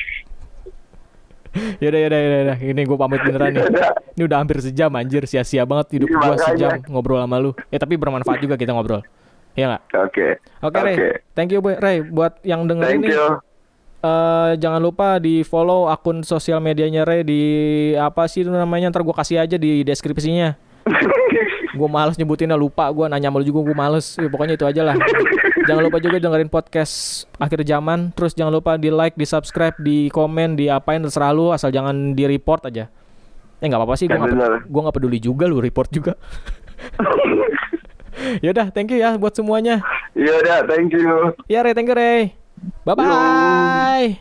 Yaudah, 1.82 2.00
yaudah, 2.06 2.18
yaudah, 2.22 2.38
yaudah. 2.38 2.58
Ini 2.60 2.80
gue 2.86 2.98
pamit 3.00 3.20
beneran 3.24 3.50
nih. 3.50 3.64
Ini 4.14 4.22
udah 4.30 4.38
hampir 4.38 4.56
sejam 4.62 4.90
anjir, 4.94 5.26
sia-sia 5.26 5.66
banget 5.66 5.98
hidup 5.98 6.08
Iya, 6.12 6.14
gua 6.14 6.26
makanya. 6.30 6.46
sejam 6.54 6.70
ngobrol 6.86 7.18
sama 7.18 7.36
lu. 7.42 7.50
Ya 7.72 7.78
tapi 7.82 7.94
bermanfaat 7.98 8.38
juga 8.38 8.54
kita 8.54 8.70
ngobrol. 8.70 9.02
Iya 9.58 9.74
nggak? 9.74 9.82
Oke. 10.06 10.26
Oke, 10.62 10.78
Ray. 10.78 10.96
Thank 11.34 11.50
you, 11.50 11.58
Boy. 11.58 11.74
Ray. 11.80 12.04
Buat 12.06 12.38
yang 12.46 12.68
dengerin 12.70 13.02
Thank 13.02 13.10
ini, 13.10 13.16
you. 13.16 13.42
Eh, 14.02 14.50
jangan 14.58 14.80
lupa 14.82 15.18
di 15.18 15.42
follow 15.46 15.86
akun 15.90 16.22
sosial 16.22 16.58
medianya 16.58 17.06
Ray 17.06 17.22
di 17.24 17.42
apa 17.98 18.26
sih 18.30 18.46
itu 18.46 18.50
namanya? 18.50 18.90
Ntar 18.92 19.02
gue 19.02 19.16
kasih 19.16 19.42
aja 19.42 19.56
di 19.56 19.82
deskripsinya. 19.82 20.54
Gue 21.78 21.86
males 21.86 22.18
nyebutinnya, 22.18 22.58
lupa 22.58 22.90
gue 22.90 23.06
nanya 23.06 23.30
sama 23.30 23.38
lu 23.38 23.46
juga 23.46 23.70
gue 23.70 23.76
males. 23.76 24.18
Ya, 24.18 24.26
pokoknya 24.26 24.58
itu 24.58 24.66
aja 24.66 24.82
lah. 24.82 24.96
jangan 25.68 25.86
lupa 25.86 26.02
juga 26.02 26.18
dengerin 26.18 26.50
podcast 26.50 27.22
akhir 27.38 27.62
zaman. 27.62 28.10
Terus 28.18 28.34
jangan 28.34 28.50
lupa 28.50 28.74
di 28.74 28.90
like, 28.90 29.14
di 29.14 29.22
subscribe, 29.22 29.78
di 29.78 30.10
komen, 30.10 30.58
di 30.58 30.66
apain 30.66 30.98
terserah 30.98 31.30
lu. 31.30 31.54
Asal 31.54 31.70
jangan 31.70 32.18
di 32.18 32.26
report 32.26 32.66
aja. 32.66 32.90
Eh 33.62 33.66
nggak 33.70 33.78
apa-apa 33.78 33.94
sih, 33.94 34.10
gue 34.10 34.16
nggak 34.16 34.34
bener. 34.34 34.52
gua 34.66 34.80
nggak 34.90 34.96
peduli 34.98 35.18
juga 35.22 35.46
lu 35.46 35.62
report 35.62 35.92
juga. 35.94 36.18
Yaudah, 38.44 38.70
thank 38.70 38.90
you 38.90 38.98
ya 39.00 39.14
buat 39.16 39.34
semuanya. 39.34 39.82
Iya 40.18 40.32
udah, 40.42 40.58
thank 40.66 40.90
you. 40.94 41.34
Ya 41.46 41.62
Ray, 41.62 41.74
thank 41.74 41.88
you 41.90 41.96
Ray. 41.96 42.47
Bye 42.84 42.94
bye. 42.94 44.18